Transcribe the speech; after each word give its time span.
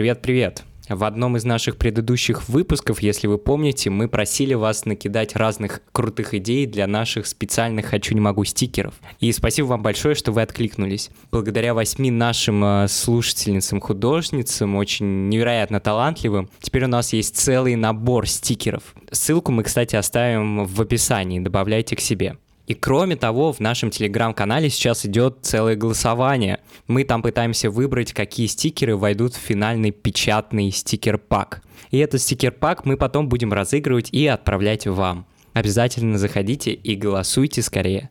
Привет-привет! 0.00 0.64
В 0.88 1.04
одном 1.04 1.36
из 1.36 1.44
наших 1.44 1.76
предыдущих 1.76 2.48
выпусков, 2.48 3.02
если 3.02 3.26
вы 3.26 3.36
помните, 3.36 3.90
мы 3.90 4.08
просили 4.08 4.54
вас 4.54 4.86
накидать 4.86 5.36
разных 5.36 5.82
крутых 5.92 6.32
идей 6.32 6.64
для 6.64 6.86
наших 6.86 7.26
специальных 7.26 7.84
«Хочу, 7.84 8.14
не 8.14 8.20
могу» 8.22 8.44
стикеров. 8.44 8.94
И 9.20 9.30
спасибо 9.30 9.66
вам 9.66 9.82
большое, 9.82 10.14
что 10.14 10.32
вы 10.32 10.40
откликнулись. 10.40 11.10
Благодаря 11.30 11.74
восьми 11.74 12.10
нашим 12.10 12.64
э, 12.64 12.88
слушательницам-художницам, 12.88 14.74
очень 14.76 15.28
невероятно 15.28 15.80
талантливым, 15.80 16.48
теперь 16.62 16.84
у 16.84 16.88
нас 16.88 17.12
есть 17.12 17.36
целый 17.36 17.76
набор 17.76 18.26
стикеров. 18.26 18.94
Ссылку 19.10 19.52
мы, 19.52 19.64
кстати, 19.64 19.96
оставим 19.96 20.64
в 20.64 20.80
описании, 20.80 21.40
добавляйте 21.40 21.94
к 21.94 22.00
себе. 22.00 22.38
И 22.70 22.74
кроме 22.74 23.16
того, 23.16 23.52
в 23.52 23.58
нашем 23.58 23.90
телеграм-канале 23.90 24.70
сейчас 24.70 25.04
идет 25.04 25.38
целое 25.42 25.74
голосование. 25.74 26.60
Мы 26.86 27.02
там 27.02 27.20
пытаемся 27.20 27.68
выбрать, 27.68 28.12
какие 28.12 28.46
стикеры 28.46 28.96
войдут 28.96 29.34
в 29.34 29.38
финальный 29.38 29.90
печатный 29.90 30.70
стикер-пак. 30.70 31.62
И 31.90 31.98
этот 31.98 32.22
стикер-пак 32.22 32.84
мы 32.84 32.96
потом 32.96 33.28
будем 33.28 33.52
разыгрывать 33.52 34.10
и 34.12 34.24
отправлять 34.28 34.86
вам. 34.86 35.26
Обязательно 35.52 36.16
заходите 36.16 36.70
и 36.70 36.94
голосуйте 36.94 37.60
скорее. 37.60 38.08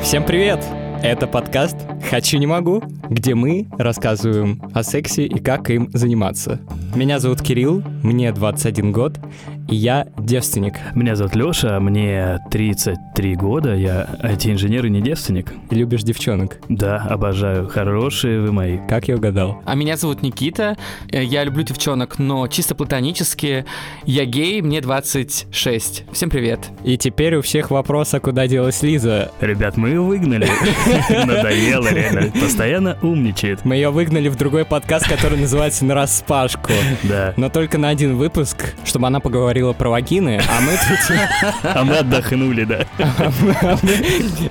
Всем 0.00 0.24
привет! 0.24 0.60
Это 1.02 1.26
подкаст 1.26 1.76
«Хочу, 2.10 2.38
не 2.38 2.46
могу», 2.46 2.82
где 3.10 3.34
мы 3.34 3.68
рассказываем 3.78 4.60
о 4.72 4.82
сексе 4.82 5.24
и 5.24 5.38
как 5.38 5.70
им 5.70 5.90
заниматься. 5.92 6.60
Меня 6.94 7.20
зовут 7.20 7.42
Кирилл, 7.42 7.82
мне 8.02 8.32
21 8.32 8.92
год, 8.92 9.20
и 9.68 9.74
я 9.74 10.06
девственник. 10.18 10.74
Меня 10.94 11.16
зовут 11.16 11.34
Лёша, 11.34 11.80
мне 11.80 12.38
33 12.50 13.34
года, 13.34 13.74
я 13.74 14.08
IT-инженер 14.22 14.86
и 14.86 14.90
не 14.90 15.00
девственник. 15.00 15.52
Любишь 15.70 16.02
девчонок? 16.02 16.58
Да, 16.68 16.98
обожаю, 16.98 17.68
хорошие 17.68 18.40
вы 18.40 18.52
мои. 18.52 18.78
Как 18.88 19.08
я 19.08 19.16
угадал? 19.16 19.62
А 19.64 19.74
меня 19.74 19.96
зовут 19.96 20.22
Никита, 20.22 20.76
э, 21.10 21.24
я 21.24 21.44
люблю 21.44 21.64
девчонок, 21.64 22.18
но 22.18 22.46
чисто 22.48 22.74
платонически. 22.74 23.64
Я 24.04 24.24
гей, 24.24 24.62
мне 24.62 24.80
26. 24.80 26.04
Всем 26.12 26.30
привет. 26.30 26.60
И 26.84 26.96
теперь 26.96 27.36
у 27.36 27.42
всех 27.42 27.70
вопрос, 27.70 28.14
а 28.14 28.20
куда 28.20 28.46
делась 28.46 28.82
Лиза? 28.82 29.32
Ребят, 29.40 29.76
мы 29.76 29.88
ее 29.88 30.00
выгнали. 30.00 30.48
Надоело, 31.26 31.92
реально. 31.92 32.30
Постоянно 32.40 32.98
умничает. 33.02 33.64
Мы 33.64 33.76
ее 33.76 33.90
выгнали 33.90 34.28
в 34.28 34.36
другой 34.36 34.64
подкаст, 34.64 35.08
который 35.08 35.38
называется 35.38 35.84
«На 35.84 35.94
распашку». 35.94 36.72
Да. 37.02 37.34
Но 37.36 37.48
только 37.48 37.78
на 37.78 37.88
один 37.88 38.16
выпуск, 38.16 38.74
чтобы 38.84 39.06
она 39.06 39.20
поговорила 39.20 39.55
про 39.74 39.90
вагины, 39.90 40.40
а 40.48 40.60
мы 40.60 40.72
тут... 40.72 41.18
А 41.62 41.84
мы 41.84 41.98
отдохнули, 41.98 42.64
да. 42.64 42.86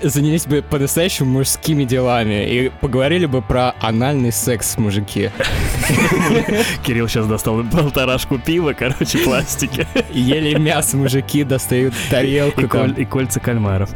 Занялись 0.01 0.45
бы 0.45 0.61
по-настоящему 0.61 1.31
мужскими 1.31 1.83
делами 1.83 2.45
и 2.47 2.69
поговорили 2.81 3.25
бы 3.25 3.41
про 3.41 3.75
анальный 3.79 4.31
секс, 4.31 4.77
мужики. 4.77 5.31
Кирилл 6.83 7.07
сейчас 7.07 7.27
достал 7.27 7.63
полторашку 7.63 8.39
пива, 8.39 8.73
короче, 8.73 9.19
пластики. 9.19 9.87
Ели 10.11 10.57
мясо, 10.57 10.97
мужики 10.97 11.43
достают 11.43 11.93
тарелку 12.09 12.61
и 12.61 13.05
кольца 13.05 13.39
кальмаров. 13.39 13.89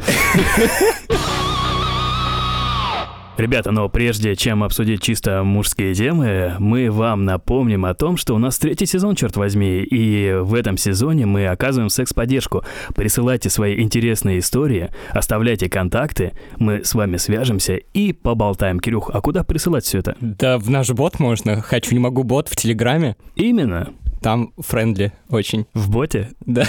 Ребята, 3.40 3.72
но 3.72 3.88
прежде 3.88 4.36
чем 4.36 4.62
обсудить 4.62 5.02
чисто 5.02 5.42
мужские 5.42 5.94
темы, 5.94 6.56
мы 6.58 6.90
вам 6.90 7.24
напомним 7.24 7.86
о 7.86 7.94
том, 7.94 8.18
что 8.18 8.34
у 8.34 8.38
нас 8.38 8.58
третий 8.58 8.84
сезон, 8.84 9.14
черт 9.14 9.34
возьми, 9.38 9.82
и 9.82 10.34
в 10.42 10.52
этом 10.52 10.76
сезоне 10.76 11.24
мы 11.24 11.46
оказываем 11.46 11.88
секс-поддержку. 11.88 12.64
Присылайте 12.94 13.48
свои 13.48 13.80
интересные 13.80 14.40
истории, 14.40 14.90
оставляйте 15.08 15.70
контакты, 15.70 16.32
мы 16.58 16.84
с 16.84 16.92
вами 16.92 17.16
свяжемся 17.16 17.76
и 17.76 18.12
поболтаем. 18.12 18.78
Кирюх, 18.78 19.08
а 19.10 19.22
куда 19.22 19.42
присылать 19.42 19.84
все 19.84 20.00
это? 20.00 20.16
Да 20.20 20.58
в 20.58 20.68
наш 20.68 20.90
бот 20.90 21.18
можно. 21.18 21.62
Хочу, 21.62 21.94
не 21.94 21.98
могу 21.98 22.24
бот 22.24 22.46
в 22.46 22.56
Телеграме. 22.56 23.16
Именно, 23.36 23.94
Там 24.20 24.52
френдли 24.58 25.14
очень. 25.30 25.64
в 25.72 25.88
боте. 25.88 26.28
Да. 26.44 26.64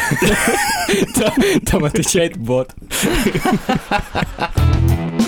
Там- 1.66 1.84
отвечает 1.84 2.38
бот. 2.38 2.74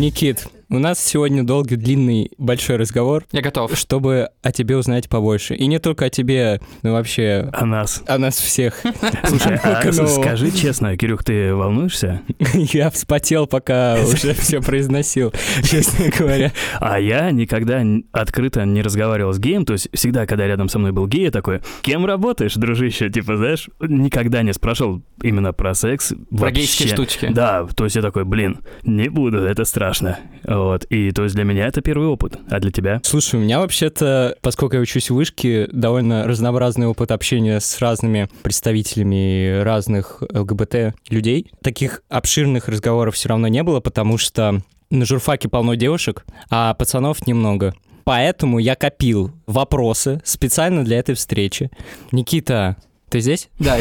Никит, 0.00 0.46
у 0.70 0.78
нас 0.78 1.04
сегодня 1.04 1.42
долгий, 1.42 1.74
длинный, 1.76 2.30
большой 2.38 2.76
разговор, 2.76 3.24
Я 3.32 3.42
готов. 3.42 3.76
чтобы 3.76 4.30
о 4.42 4.52
тебе 4.52 4.76
узнать 4.76 5.08
побольше. 5.08 5.54
И 5.56 5.66
не 5.66 5.80
только 5.80 6.04
о 6.06 6.10
тебе, 6.10 6.60
но 6.82 6.92
вообще 6.92 7.48
А 7.52 7.66
нас? 7.66 8.02
о 8.06 8.18
нас 8.18 8.38
всех. 8.38 8.80
Слушай, 9.24 9.56
а 9.64 9.82
ну. 9.84 10.06
скажи 10.06 10.50
честно, 10.52 10.96
Кирюх, 10.96 11.24
ты 11.24 11.54
волнуешься? 11.54 12.22
Я 12.54 12.90
вспотел, 12.90 13.46
пока 13.48 13.96
уже 14.00 14.32
все 14.34 14.60
произносил, 14.60 15.32
честно 15.64 16.06
говоря. 16.16 16.52
А 16.78 17.00
я 17.00 17.30
никогда 17.32 17.82
открыто 18.12 18.64
не 18.64 18.82
разговаривал 18.82 19.32
с 19.32 19.38
геем, 19.38 19.64
то 19.64 19.72
есть 19.72 19.88
всегда, 19.92 20.26
когда 20.26 20.46
рядом 20.46 20.68
со 20.68 20.78
мной 20.78 20.92
был 20.92 21.06
гей, 21.08 21.24
я 21.24 21.30
такой, 21.30 21.60
кем 21.82 22.06
работаешь, 22.06 22.54
дружище, 22.54 23.10
типа, 23.10 23.36
знаешь, 23.36 23.68
никогда 23.80 24.42
не 24.42 24.52
спрашивал 24.52 25.02
именно 25.22 25.52
про 25.52 25.74
секс. 25.74 26.12
Про 26.30 26.38
вообще. 26.38 26.60
гейские 26.60 26.88
штучки. 26.88 27.28
Да, 27.32 27.66
то 27.74 27.84
есть 27.84 27.96
я 27.96 28.02
такой, 28.02 28.24
блин, 28.24 28.60
не 28.84 29.08
буду, 29.08 29.38
это 29.38 29.64
страшно. 29.64 30.18
Вот, 30.60 30.84
и 30.90 31.10
то 31.10 31.24
есть 31.24 31.34
для 31.34 31.44
меня 31.44 31.66
это 31.66 31.80
первый 31.80 32.08
опыт, 32.08 32.38
а 32.50 32.60
для 32.60 32.70
тебя? 32.70 33.00
Слушай, 33.02 33.36
у 33.36 33.42
меня 33.42 33.60
вообще-то, 33.60 34.36
поскольку 34.42 34.76
я 34.76 34.82
учусь 34.82 35.08
в 35.08 35.14
вышке, 35.14 35.66
довольно 35.72 36.26
разнообразный 36.26 36.86
опыт 36.86 37.12
общения 37.12 37.60
с 37.60 37.78
разными 37.78 38.28
представителями 38.42 39.62
разных 39.62 40.22
ЛГБТ 40.22 40.94
людей. 41.08 41.50
Таких 41.62 42.02
обширных 42.10 42.68
разговоров 42.68 43.14
все 43.14 43.30
равно 43.30 43.48
не 43.48 43.62
было, 43.62 43.80
потому 43.80 44.18
что 44.18 44.60
на 44.90 45.06
журфаке 45.06 45.48
полно 45.48 45.76
девушек, 45.76 46.26
а 46.50 46.74
пацанов 46.74 47.26
немного. 47.26 47.74
Поэтому 48.04 48.58
я 48.58 48.74
копил 48.74 49.32
вопросы 49.46 50.20
специально 50.24 50.84
для 50.84 50.98
этой 50.98 51.14
встречи. 51.14 51.70
Никита, 52.12 52.76
ты 53.10 53.20
здесь? 53.20 53.50
Да, 53.58 53.76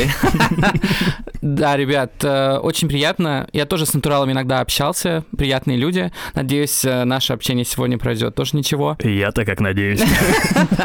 да, 1.42 1.78
ребят, 1.78 2.12
э, 2.24 2.58
очень 2.58 2.90
приятно. 2.90 3.48
Я 3.54 3.66
тоже 3.66 3.86
с 3.86 3.94
натуралами 3.94 4.32
иногда 4.32 4.60
общался, 4.60 5.24
приятные 5.38 5.78
люди. 5.78 6.12
Надеюсь, 6.34 6.84
э, 6.84 7.04
наше 7.04 7.34
общение 7.34 7.64
сегодня 7.64 7.98
пройдет 7.98 8.36
тоже 8.36 8.58
ничего. 8.58 8.98
Я-то 9.04 9.46
как 9.46 9.60
надеюсь. 9.60 10.02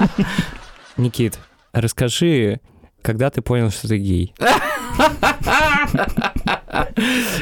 Никит, 0.97 1.39
расскажи, 1.73 2.61
когда 3.03 3.31
ты 3.31 3.41
понял, 3.41 3.71
что 3.71 3.89
ты 3.89 3.97
гей? 3.97 4.35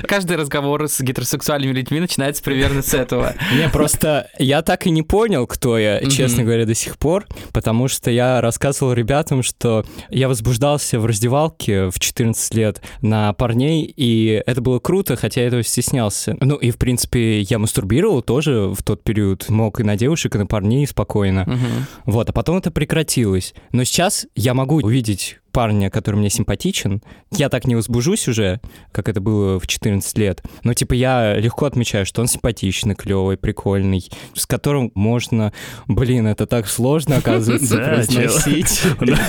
Каждый 0.06 0.36
разговор 0.36 0.88
с 0.88 1.00
гетеросексуальными 1.00 1.72
людьми 1.72 2.00
начинается 2.00 2.42
примерно 2.42 2.82
с 2.82 2.92
этого. 2.94 3.34
Не, 3.54 3.68
просто 3.68 4.28
я 4.38 4.62
так 4.62 4.86
и 4.86 4.90
не 4.90 5.02
понял, 5.02 5.46
кто 5.46 5.78
я, 5.78 6.00
честно 6.08 6.44
говоря, 6.44 6.66
до 6.66 6.74
сих 6.74 6.98
пор, 6.98 7.26
потому 7.52 7.88
что 7.88 8.10
я 8.10 8.40
рассказывал 8.40 8.92
ребятам, 8.92 9.42
что 9.42 9.84
я 10.10 10.28
возбуждался 10.28 10.98
в 10.98 11.06
раздевалке 11.06 11.90
в 11.90 11.98
14 11.98 12.54
лет 12.54 12.82
на 13.00 13.32
парней, 13.32 13.84
и 13.84 14.42
это 14.46 14.60
было 14.60 14.78
круто, 14.78 15.16
хотя 15.16 15.42
я 15.42 15.46
этого 15.48 15.62
стеснялся. 15.62 16.36
Ну 16.40 16.56
и, 16.56 16.70
в 16.70 16.76
принципе, 16.76 17.40
я 17.40 17.58
мастурбировал 17.58 18.22
тоже 18.22 18.68
в 18.68 18.82
тот 18.82 19.02
период, 19.02 19.48
мог 19.48 19.80
и 19.80 19.82
на 19.82 19.96
девушек, 19.96 20.34
и 20.34 20.38
на 20.38 20.46
парней 20.46 20.86
спокойно. 20.86 21.46
Вот, 22.04 22.30
а 22.30 22.32
потом 22.32 22.58
это 22.58 22.70
прекратилось. 22.70 23.54
Но 23.72 23.84
сейчас 23.84 24.26
я 24.34 24.54
могу 24.54 24.76
увидеть 24.76 25.38
парня, 25.52 25.90
который 25.90 26.16
мне 26.16 26.30
симпатичен. 26.30 27.02
Я 27.42 27.48
так 27.48 27.66
не 27.66 27.74
возбужусь 27.74 28.28
уже, 28.28 28.60
как 28.92 29.08
это 29.08 29.20
было 29.20 29.58
в 29.58 29.66
14 29.66 30.16
лет. 30.16 30.44
Но, 30.62 30.74
типа, 30.74 30.92
я 30.92 31.34
легко 31.34 31.66
отмечаю, 31.66 32.06
что 32.06 32.20
он 32.20 32.28
симпатичный, 32.28 32.94
клевый, 32.94 33.36
прикольный, 33.36 34.08
с 34.32 34.46
которым 34.46 34.92
можно... 34.94 35.52
Блин, 35.88 36.28
это 36.28 36.46
так 36.46 36.68
сложно, 36.68 37.16
оказывается, 37.16 37.76
произносить. 37.84 38.82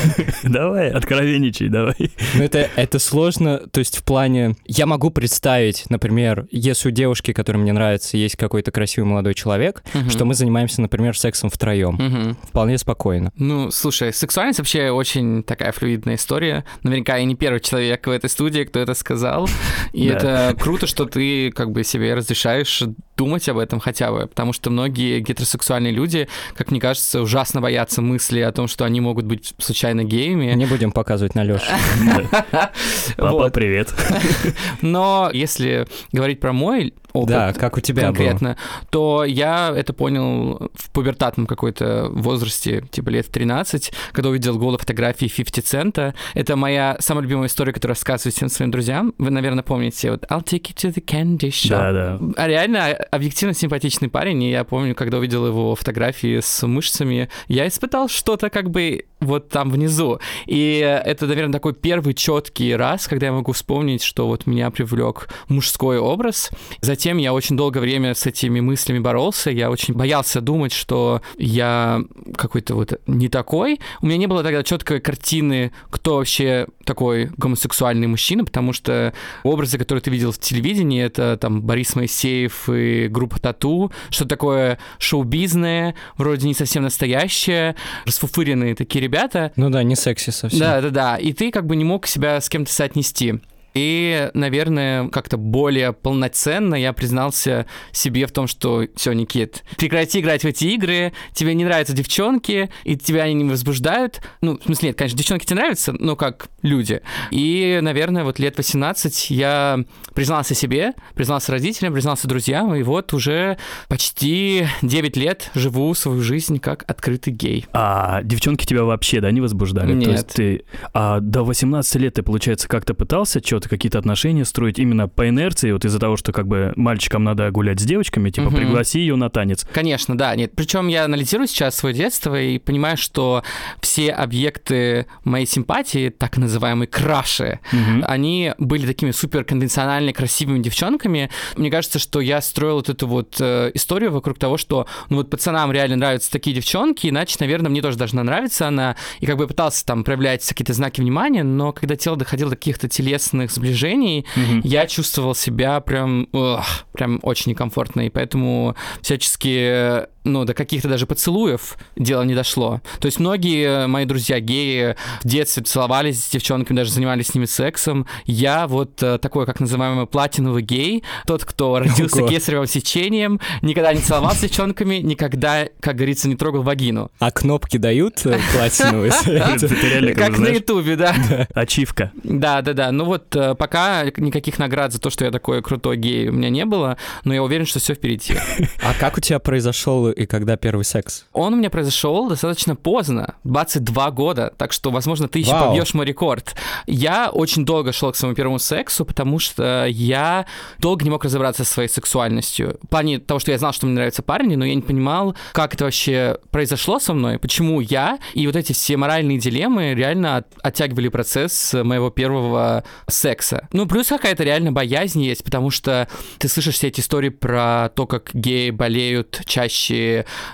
Давай, 0.44 0.92
откровенничай, 0.92 1.70
давай. 1.70 2.12
Но 2.36 2.44
это, 2.44 3.00
сложно, 3.00 3.58
то 3.72 3.80
есть 3.80 3.98
в 3.98 4.04
плане... 4.04 4.58
Я 4.68 4.86
могу 4.86 5.10
представить, 5.10 5.86
например, 5.90 6.48
если 6.52 6.90
у 6.90 6.92
девушки, 6.92 7.34
которая 7.34 7.64
мне 7.64 7.74
нравится, 7.74 8.16
есть 8.16 8.36
какой-то 8.36 8.70
красивый 8.70 9.10
молодой 9.10 9.34
человек, 9.34 9.84
что 10.10 10.26
мы 10.26 10.36
занимаемся, 10.36 10.84
например, 10.84 11.18
сексом 11.18 11.50
втроем. 11.50 12.38
Вполне 12.48 12.78
спокойно. 12.78 13.32
Ну, 13.38 13.72
слушай, 13.72 14.14
сексуальность 14.14 14.60
вообще 14.60 14.92
очень 14.92 15.42
такая 15.42 15.72
флюидная 15.72 16.14
история. 16.14 16.64
Наверняка 16.84 17.18
я 17.18 17.26
не 17.26 17.36
первый 17.36 17.60
человек 17.60 18.03
в 18.08 18.12
этой 18.12 18.30
студии, 18.30 18.64
кто 18.64 18.80
это 18.80 18.94
сказал. 18.94 19.50
И 19.94 20.10
Да. 20.10 20.16
это 20.50 20.58
круто, 20.60 20.88
что 20.88 21.06
ты 21.06 21.52
как 21.52 21.72
бы 21.72 21.84
себе 21.84 22.14
разрешаешь 22.14 22.84
думать 23.18 23.48
об 23.50 23.58
этом 23.58 23.80
хотя 23.80 24.12
бы, 24.12 24.28
потому 24.28 24.54
что 24.54 24.70
многие 24.70 25.20
гетеросексуальные 25.20 25.94
люди, 25.94 26.28
как 26.56 26.72
мне 26.72 26.80
кажется, 26.80 27.22
ужасно 27.22 27.62
боятся 27.62 28.02
мысли 28.02 28.40
о 28.40 28.52
том, 28.52 28.68
что 28.68 28.86
они 28.86 29.02
могут 29.02 29.26
быть 29.26 29.54
случайно 29.58 30.04
геями. 30.04 30.54
Не 30.54 30.66
будем 30.66 30.92
показывать 30.92 31.36
на 31.36 31.44
Лёшу. 31.44 31.66
Папа, 33.18 33.50
привет. 33.50 33.94
Но 34.82 35.30
если 35.34 35.88
говорить 36.12 36.40
про 36.40 36.54
мой 36.54 36.94
опыт 37.14 37.30
Да, 37.30 37.54
как 37.54 37.78
у 37.78 37.80
тебя 37.80 38.04
было? 38.04 38.14
конкретно, 38.14 38.58
то 38.90 39.24
я 39.24 39.72
это 39.76 39.94
понял 39.94 40.72
в 40.74 40.90
пубертатном 40.92 41.46
какой-то 41.46 42.08
возрасте, 42.10 42.84
типа 42.92 43.10
лет 43.10 43.28
13, 43.30 43.94
когда 44.12 44.30
увидел 44.30 44.58
голые 44.58 44.80
фотографии 44.80 45.28
50 45.28 45.66
цента. 45.66 46.16
Это 46.34 46.56
моя 46.56 46.98
самая 47.00 47.24
любимая 47.24 47.48
история, 47.48 47.72
которую 47.72 47.94
рассказываю 47.94 48.34
всем 48.34 48.50
своим 48.50 48.72
друзьям. 48.72 49.14
Вы, 49.18 49.30
наверное, 49.30 49.64
помните, 49.64 50.12
вот 50.12 50.24
I'll 50.26 50.44
take 50.44 50.64
you 50.64 50.76
to 50.76 50.94
the 50.94 51.04
candy 51.04 51.50
shop. 51.50 51.70
Да, 51.70 51.92
да. 51.92 52.20
А 52.36 52.48
реально 52.48 52.98
объективно 53.12 53.54
симпатичный 53.54 54.10
парень, 54.10 54.44
и 54.44 54.52
я 54.52 54.64
помню, 54.64 54.96
когда 54.96 55.18
увидел 55.18 55.48
его 55.48 55.76
фотографии 55.76 56.40
с 56.40 56.66
мышцами, 56.66 57.30
я 57.48 57.68
испытал 57.68 58.10
что-то 58.10 58.50
как 58.50 58.70
бы 58.70 59.06
вот 59.20 59.50
там 59.50 59.72
внизу. 59.72 60.20
И 60.46 60.80
это, 61.06 61.26
наверное, 61.28 61.54
такой 61.54 61.74
первый 61.74 62.14
четкий 62.14 62.76
раз, 62.76 63.08
когда 63.08 63.28
я 63.28 63.32
могу 63.32 63.54
вспомнить, 63.54 64.04
что 64.04 64.28
вот 64.28 64.46
меня 64.46 64.70
привлек 64.70 65.30
мужской 65.48 65.98
образ. 65.98 66.50
Затем 66.82 67.18
я 67.18 67.34
очень 67.34 67.58
долгое 67.58 67.80
время 67.80 68.14
с 68.14 68.26
этими 68.26 68.60
мыслями 68.60 69.00
боролся. 69.00 69.50
Я 69.50 69.72
очень 69.72 69.94
боялся 69.94 70.42
думать, 70.42 70.74
что 70.74 71.22
я 71.38 72.02
какой-то 72.36 72.76
вот 72.76 73.00
не 73.08 73.30
такой. 73.30 73.80
У 74.02 74.08
меня 74.08 74.18
не 74.18 74.28
было 74.28 74.44
тогда 74.44 74.64
четкой 74.64 75.00
картины, 75.00 75.72
кто 75.90 76.18
вообще 76.18 76.68
такой 76.86 77.32
гомосексуальный 77.38 78.08
мужчина, 78.08 78.46
потому 78.46 78.74
что 78.74 79.14
образы, 79.44 79.78
которые 79.78 80.02
ты 80.02 80.12
видел 80.12 80.32
в 80.32 80.40
телевидении, 80.40 81.02
это 81.02 81.38
там 81.38 81.62
Борис 81.62 81.96
Моисеев 81.96 82.70
и 82.70 83.08
группа 83.08 83.40
Тату, 83.40 83.92
что 84.10 84.26
такое 84.26 84.80
шоу-бизнес, 85.00 85.96
вроде 86.18 86.48
не 86.48 86.54
совсем 86.54 86.84
настоящее, 86.84 87.76
расфуфыренные 88.06 88.76
такие 88.76 89.02
ребята. 89.02 89.52
Ну 89.56 89.70
да, 89.70 89.84
не 89.84 89.96
секси 89.96 90.30
совсем. 90.30 90.60
Да, 90.60 90.82
да, 90.82 90.90
да. 90.90 91.18
И 91.18 91.34
ты 91.34 91.52
как 91.52 91.66
бы 91.66 91.76
не 91.76 91.84
мог 91.84 92.08
себя 92.08 92.40
с 92.40 92.50
кем-то 92.50 92.72
соотнести. 92.72 93.40
И, 93.74 94.30
наверное, 94.34 95.08
как-то 95.10 95.38
более 95.38 95.94
полноценно 95.94 96.76
я 96.76 96.94
признался 96.94 97.66
себе 97.92 98.26
в 98.28 98.32
том, 98.32 98.48
что 98.48 98.86
все, 98.96 99.14
Никит, 99.14 99.64
прекрати 99.78 100.20
играть 100.20 100.44
в 100.44 100.48
эти 100.48 100.66
игры, 100.66 101.14
тебе 101.34 101.54
не 101.54 101.66
нравятся 101.66 101.94
девчонки, 101.94 102.70
и 102.84 102.96
тебя 102.96 103.24
они 103.24 103.34
не 103.36 103.50
возбуждают. 103.50 104.22
Ну, 104.42 104.58
в 104.58 104.64
смысле, 104.64 104.90
нет, 104.90 104.98
конечно, 104.98 105.18
девчонки 105.18 105.46
тебе 105.46 105.58
нравятся, 105.58 105.94
но 105.94 106.16
как 106.16 106.48
люди. 106.62 107.02
И, 107.32 107.80
наверное, 107.82 108.24
вот 108.24 108.40
лет 108.40 108.58
18 108.58 109.30
я 109.32 109.80
признался 110.14 110.54
себе, 110.56 110.94
признался 111.16 111.52
родителям, 111.52 111.94
признался 111.94 112.28
друзьям, 112.28 112.74
и 112.76 112.84
вот 112.84 113.14
уже 113.14 113.58
почти 113.88 114.68
9 114.82 115.18
лет 115.18 115.52
живу 115.56 115.94
свою 115.94 116.22
жизнь 116.22 116.60
как 116.60 116.84
открытый 116.90 117.34
гей. 117.34 117.66
А 117.74 118.22
девчонки 118.24 118.66
тебя 118.66 118.84
вообще, 118.84 119.22
да, 119.22 119.32
не 119.32 119.42
возбуждали? 119.42 119.94
То 119.94 119.94
Нет. 119.94 120.10
есть 120.10 120.28
ты... 120.28 120.66
А 120.94 121.20
до 121.20 121.44
18 121.44 121.96
лет 121.96 122.14
ты, 122.16 122.24
получается, 122.24 122.68
как-то 122.68 122.94
пытался 122.94 123.44
что-то, 123.44 123.63
какие-то 123.70 123.98
отношения 124.00 124.46
строить 124.46 124.80
именно 124.80 125.08
по 125.08 125.28
инерции, 125.30 125.72
вот 125.72 125.86
из-за 125.86 126.00
того, 126.00 126.18
что 126.18 126.32
как 126.32 126.48
бы 126.48 126.74
мальчикам 126.76 127.24
надо 127.24 127.50
гулять 127.52 127.80
с 127.80 127.84
девочками, 127.84 128.30
типа 128.30 128.48
Мгм. 128.50 128.56
пригласи 128.58 129.00
ее 129.00 129.16
на 129.16 129.30
танец. 129.30 129.66
Конечно, 129.74 130.18
да, 130.18 130.36
нет. 130.36 130.54
Причем 130.56 130.88
я 130.88 131.06
анализирую 131.06 131.48
сейчас 131.48 131.76
свое 131.76 131.96
детство 131.96 132.40
и 132.40 132.58
понимаю, 132.60 132.98
что 132.98 133.44
все 133.82 134.12
объекты 134.12 135.06
моей 135.24 135.46
симпатии, 135.46 136.10
так 136.10 136.38
называемые 136.38 136.88
краши, 136.88 137.60
Мгм. 137.72 138.04
они 138.08 138.54
были 138.58 138.86
такими 138.86 139.12
супер 139.12 139.44
конвенционально 139.44 140.12
красивыми 140.14 140.60
девчонками. 140.60 141.30
Мне 141.56 141.70
кажется, 141.72 142.00
что 142.00 142.20
я 142.20 142.42
строил 142.42 142.76
вот 142.76 142.90
эту 142.90 143.08
вот 143.08 143.38
э, 143.40 143.72
историю 143.74 144.12
вокруг 144.12 144.38
того, 144.40 144.58
что 144.58 144.88
ну 145.10 145.18
вот 145.18 145.30
пацанам 145.30 145.72
реально 145.72 145.96
нравятся 145.98 146.32
такие 146.32 146.56
девчонки, 146.56 147.08
иначе, 147.08 147.38
наверное, 147.40 147.70
мне 147.70 147.82
тоже 147.82 147.98
должна 147.98 148.24
нравиться 148.24 148.68
она. 148.68 148.96
И 149.20 149.26
как 149.26 149.38
бы 149.38 149.48
пытался 149.48 149.86
там 149.86 150.04
проявлять 150.04 150.46
какие-то 150.48 150.74
знаки 150.74 151.00
внимания, 151.02 151.44
но 151.44 151.72
когда 151.72 151.96
тело 151.96 152.18
доходило 152.18 152.50
до 152.50 152.56
каких-то 152.58 152.90
телесных 152.90 153.52
сближений, 153.54 154.26
Мгм. 154.36 154.62
я 154.64 154.88
чувствовал 154.88 155.36
себя 155.36 155.80
прям, 155.80 156.28
ugh, 156.34 156.64
прям 156.94 157.20
очень 157.24 157.52
некомфортно, 157.52 158.02
и 158.06 158.10
поэтому 158.10 158.76
всячески, 159.02 160.13
ну, 160.24 160.46
до 160.46 160.54
каких-то 160.54 160.88
даже 160.88 161.06
поцелуев 161.06 161.78
дело 161.96 162.24
не 162.24 162.36
дошло. 162.36 162.82
То 163.00 163.08
есть 163.08 163.20
многие 163.20 163.88
мои 163.88 164.06
друзья 164.06 164.40
геи 164.40 164.96
в 165.22 165.28
детстве 165.28 165.64
целовались 165.64 166.24
с 166.24 166.30
девчонками, 166.30 166.78
даже 166.78 166.92
занимались 166.92 167.28
с 167.28 167.36
ними 167.36 167.46
сексом. 167.46 168.08
Я 168.26 168.68
вот 168.68 169.02
э, 169.04 169.18
такой, 169.18 169.46
как 169.46 169.60
называемый 169.60 170.08
платиновый 170.08 170.64
гей, 170.64 171.04
тот, 171.26 171.46
кто 171.46 171.80
родился 171.84 172.20
Ого. 172.20 172.30
кесаревым 172.30 172.68
сечением, 172.68 173.40
никогда 173.62 173.94
не 173.94 174.00
целовался 174.00 174.40
с 174.40 174.42
девчонками, 174.42 174.96
никогда, 174.96 175.66
как 175.80 175.96
говорится, 175.96 176.28
не 176.28 176.36
трогал 176.36 176.64
вагину. 176.64 177.12
А 177.20 177.32
кнопки 177.32 177.78
дают 177.78 178.26
э, 178.26 178.40
платиновые? 178.54 179.12
Как 180.16 180.38
на 180.38 180.48
ютубе, 180.48 180.96
да. 180.96 181.16
ачивка. 181.54 182.12
Да, 182.24 182.62
да, 182.62 182.74
да. 182.74 182.92
Ну 182.92 183.06
вот 183.06 183.36
э, 183.36 183.56
пока 183.56 184.06
никаких 184.18 184.60
наград 184.60 184.94
за 184.94 185.00
то, 185.00 185.10
что 185.10 185.26
я 185.26 185.32
такой 185.32 185.62
крутой 185.62 185.98
гей, 185.98 186.30
у 186.30 186.34
меня 186.34 186.50
не 186.50 186.66
было, 186.66 186.98
но 187.24 187.34
я 187.34 187.44
уверен, 187.44 187.66
что 187.66 187.80
все 187.80 187.94
впереди. 187.94 188.36
А 188.82 188.94
как 188.94 189.18
у 189.18 189.22
тебя 189.22 189.40
произошел 189.40 190.13
и 190.14 190.26
когда 190.26 190.56
первый 190.58 190.84
секс? 190.86 191.26
Он 191.34 191.54
у 191.54 191.58
меня 191.58 191.70
произошел 191.70 192.28
достаточно 192.30 192.76
поздно, 192.76 193.36
22 193.44 194.12
года, 194.12 194.54
так 194.58 194.72
что, 194.72 194.92
возможно, 194.92 195.28
ты 195.28 195.40
еще 195.40 195.52
Вау. 195.52 195.70
побьешь 195.70 195.94
мой 195.94 196.06
рекорд. 196.06 196.56
Я 196.88 197.30
очень 197.30 197.66
долго 197.66 197.92
шел 197.92 198.12
к 198.12 198.16
своему 198.16 198.36
первому 198.36 198.60
сексу, 198.60 199.06
потому 199.06 199.40
что 199.40 199.86
я 199.88 200.46
долго 200.80 201.04
не 201.04 201.10
мог 201.10 201.24
разобраться 201.24 201.64
со 201.64 201.74
своей 201.74 201.90
сексуальностью. 201.90 202.78
В 202.84 202.88
плане 202.88 203.20
того, 203.20 203.40
что 203.40 203.52
я 203.52 203.58
знал, 203.58 203.74
что 203.74 203.86
мне 203.86 203.96
нравятся 203.96 204.22
парни, 204.24 204.56
но 204.56 204.66
я 204.66 204.76
не 204.76 204.82
понимал, 204.82 205.36
как 205.54 205.74
это 205.74 205.86
вообще 205.86 206.38
произошло 206.52 207.00
со 207.00 207.14
мной, 207.14 207.40
почему 207.40 207.80
я, 207.82 208.20
и 208.34 208.46
вот 208.48 208.56
эти 208.56 208.74
все 208.74 208.98
моральные 208.98 209.40
дилеммы 209.40 209.94
реально 209.94 210.38
от- 210.38 210.48
оттягивали 210.62 211.08
процесс 211.10 211.74
моего 211.74 212.10
первого 212.10 212.84
секса. 213.08 213.68
Ну, 213.72 213.86
плюс 213.88 214.08
какая-то 214.08 214.44
реально 214.44 214.72
боязнь 214.72 215.22
есть, 215.22 215.44
потому 215.44 215.70
что 215.70 216.08
ты 216.38 216.48
слышишь 216.48 216.76
все 216.76 216.88
эти 216.88 217.00
истории 217.00 217.30
про 217.30 217.90
то, 217.96 218.06
как 218.08 218.30
геи 218.34 218.70
болеют 218.70 219.42
чаще 219.46 220.03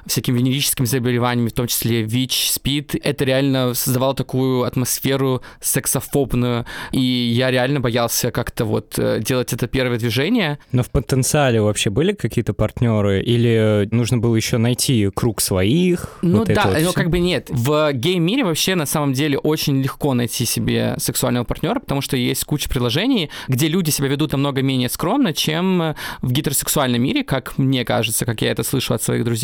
всякими 0.06 0.38
венерическими 0.38 0.86
заболеваниями, 0.86 1.50
в 1.50 1.54
том 1.54 1.68
числе 1.68 2.04
ВИЧ, 2.04 2.52
СПИД. 2.52 2.96
Это 3.04 3.26
реально 3.26 3.74
создавало 3.74 4.14
такую 4.16 4.64
атмосферу 4.64 5.42
сексофобную, 5.62 6.66
и 6.92 7.00
я 7.02 7.52
реально 7.52 7.80
боялся 7.80 8.32
как-то 8.32 8.66
вот 8.66 8.98
э, 8.98 9.20
делать 9.22 9.54
это 9.54 9.68
первое 9.68 9.98
движение. 9.98 10.60
Но 10.72 10.84
в 10.84 10.90
потенциале 10.90 11.62
вообще 11.62 11.90
были 11.90 12.14
какие-то 12.14 12.54
партнеры? 12.54 13.22
Или 13.22 13.88
нужно 13.92 14.18
было 14.18 14.36
еще 14.36 14.58
найти 14.58 15.10
круг 15.14 15.42
своих? 15.42 16.18
Ну 16.22 16.40
Вот 16.40 16.48
да, 16.48 16.64
вот 16.66 16.74
но 16.74 16.80
всё? 16.80 16.94
как 16.94 17.10
бы 17.10 17.20
нет. 17.20 17.48
В 17.50 17.92
гей-мире 17.94 18.44
вообще 18.44 18.76
на 18.76 18.86
самом 18.86 19.14
деле 19.14 19.38
очень 19.38 19.82
легко 19.82 20.14
найти 20.14 20.46
себе 20.46 20.96
сексуального 20.98 21.44
партнера, 21.44 21.80
потому 21.80 22.02
что 22.02 22.18
есть 22.18 22.44
куча 22.46 22.70
приложений, 22.70 23.30
где 23.48 23.68
люди 23.68 23.90
себя 23.90 24.08
ведут 24.08 24.32
намного 24.32 24.62
менее 24.62 24.90
скромно, 24.90 25.34
чем 25.34 25.96
в 26.22 26.32
гетеросексуальном 26.32 27.02
мире, 27.02 27.24
как 27.24 27.58
мне 27.58 27.86
кажется, 27.86 28.26
как 28.26 28.42
я 28.42 28.52
это 28.52 28.64
слышу 28.64 28.94
от 28.94 29.02
своих 29.02 29.24
друзей, 29.24 29.39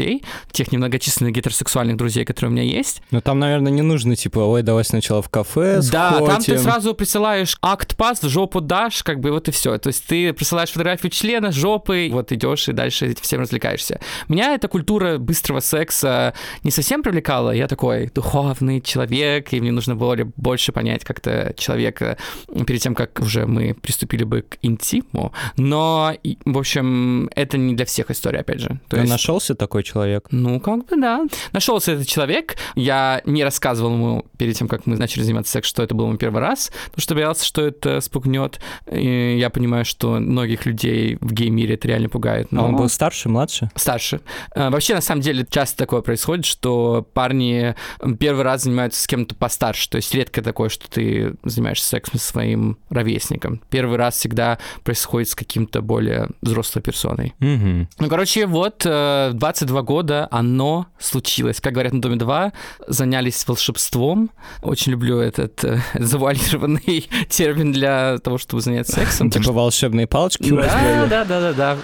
тех 0.52 0.72
немногочисленных 0.72 1.34
гетеросексуальных 1.34 1.98
друзей, 1.98 2.26
которые 2.26 2.50
у 2.50 2.54
меня 2.54 2.64
есть. 2.64 3.02
Ну 3.12 3.22
там, 3.22 3.40
наверное, 3.40 3.72
не 3.72 3.82
нужно, 3.82 4.16
типа, 4.16 4.40
ой, 4.40 4.62
давай 4.64 4.84
сначала 4.84 5.22
в 5.22 5.30
кафе 5.30 5.82
Да, 5.92 6.20
там 6.20 6.38
ты 6.38 6.44
сходим». 6.44 6.60
сразу 6.60 6.94
присылаешь 6.94 7.58
акт 7.62 7.96
пас, 7.96 8.22
в 8.22 8.30
жопу 8.30 8.62
дашь, 8.62 9.04
как 9.04 9.20
бы 9.20 9.32
вот 9.32 9.48
и 9.48 9.52
все. 9.52 9.78
То 9.78 9.88
есть 9.88 10.06
ты 10.06 10.34
присылаешь 10.34 10.70
фотографию 10.72 11.12
члена, 11.12 11.52
жопы, 11.52 12.10
вот 12.12 12.32
идешь 12.32 12.68
и 12.70 12.74
дальше 12.74 13.16
всем 13.22 13.42
развлекаешься. 13.42 14.00
Меня 14.28 14.54
эта 14.54 14.68
культура 14.68 15.18
быстрого 15.18 15.60
секса 15.60 16.34
не 16.64 16.72
совсем 16.72 17.04
привлекала. 17.04 17.52
Я 17.52 17.68
такой 17.68 18.10
духовный 18.14 18.82
человек, 18.82 19.54
и 19.54 19.60
мне 19.62 19.72
нужно 19.72 19.96
было 19.96 20.16
больше 20.36 20.72
понять 20.72 21.04
как-то 21.04 21.54
человека 21.58 22.18
перед 22.66 22.82
тем, 22.82 22.96
как 22.96 23.20
уже 23.20 23.46
мы 23.46 23.74
приступили 23.74 24.24
бы 24.24 24.42
к 24.42 24.58
интиму. 24.62 25.34
Но, 25.58 26.14
в 26.46 26.58
общем, 26.58 27.30
это 27.36 27.58
не 27.58 27.74
для 27.76 27.86
всех 27.86 28.12
история, 28.12 28.40
опять 28.40 28.60
же. 28.60 28.80
То 28.90 28.98
есть- 28.98 29.10
нашелся 29.10 29.56
такой 29.56 29.84
человек. 29.86 30.28
Ну, 30.32 30.60
как 30.60 30.86
бы 30.86 30.98
да. 30.98 31.26
Нашелся 31.54 31.94
этот 31.94 32.08
человек. 32.08 32.56
Я 32.76 33.22
не 33.26 33.44
рассказывал 33.44 33.94
ему 33.94 34.26
перед 34.38 34.56
тем, 34.56 34.68
как 34.68 34.86
мы 34.86 34.98
начали 34.98 35.24
заниматься 35.24 35.52
сексом, 35.52 35.70
что 35.70 35.84
это 35.84 35.96
был 35.96 36.08
мой 36.08 36.18
первый 36.18 36.42
раз, 36.42 36.72
потому 36.86 37.02
что 37.02 37.16
боялся, 37.16 37.46
что 37.46 37.62
это 37.62 38.02
спугнет. 38.02 38.60
И 38.92 39.38
я 39.38 39.50
понимаю, 39.50 39.86
что 39.86 40.20
многих 40.20 40.66
людей 40.66 41.18
в 41.22 41.32
гей-мире 41.32 41.76
это 41.76 41.88
реально 41.88 42.10
пугает. 42.10 42.52
Но... 42.52 42.62
А 42.62 42.68
он 42.68 42.76
был 42.76 42.90
старше, 42.90 43.30
младше? 43.30 43.70
Старше. 43.76 44.22
А, 44.54 44.70
вообще, 44.70 44.96
на 44.96 45.02
самом 45.02 45.22
деле, 45.22 45.46
часто 45.50 45.78
такое 45.78 46.02
происходит, 46.02 46.46
что 46.46 47.08
парни 47.14 47.76
первый 48.20 48.44
раз 48.44 48.64
занимаются 48.64 49.02
с 49.02 49.08
кем-то 49.08 49.36
постарше. 49.36 49.90
То 49.90 49.98
есть 49.98 50.14
редко 50.14 50.42
такое, 50.42 50.70
что 50.70 50.90
ты 50.90 51.36
занимаешься 51.44 51.88
сексом 51.88 52.20
со 52.20 52.28
своим 52.28 52.78
ровесником. 52.90 53.62
Первый 53.70 53.98
раз 53.98 54.16
всегда 54.16 54.60
происходит 54.84 55.30
с 55.30 55.36
каким-то 55.36 55.82
более 55.82 56.30
взрослой 56.42 56.82
персоной. 56.82 57.34
Mm-hmm. 57.40 57.88
Ну, 58.00 58.10
короче, 58.10 58.46
вот 58.46 58.84
э, 58.86 59.32
22 59.34 59.75
два 59.76 59.82
года 59.82 60.30
оно 60.32 60.88
случилось. 61.00 61.60
Как 61.60 61.74
говорят 61.74 61.92
на 61.92 62.02
Доме 62.02 62.16
2, 62.16 62.54
занялись 62.88 63.46
волшебством. 63.46 64.32
Очень 64.62 64.94
люблю 64.94 65.20
этот 65.20 65.66
э, 65.66 65.82
завуалированный 65.96 67.10
термин 67.30 67.74
для 67.74 68.18
того, 68.20 68.38
чтобы 68.38 68.62
заняться 68.62 68.94
сексом. 68.94 69.30
Типа 69.30 69.52
волшебные 69.52 70.08
палочки? 70.08 70.50
Да, 70.50 71.08
да, 71.10 71.26
да, 71.26 71.42
да, 71.42 71.54
да 71.54 71.78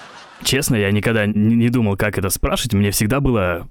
честно, 0.44 0.76
я 0.76 0.90
никогда 0.90 1.26
не, 1.26 1.68
думал, 1.68 1.96
как 1.96 2.18
это 2.18 2.30
спрашивать. 2.30 2.74
Мне 2.74 2.90
всегда 2.90 3.20
было 3.20 3.66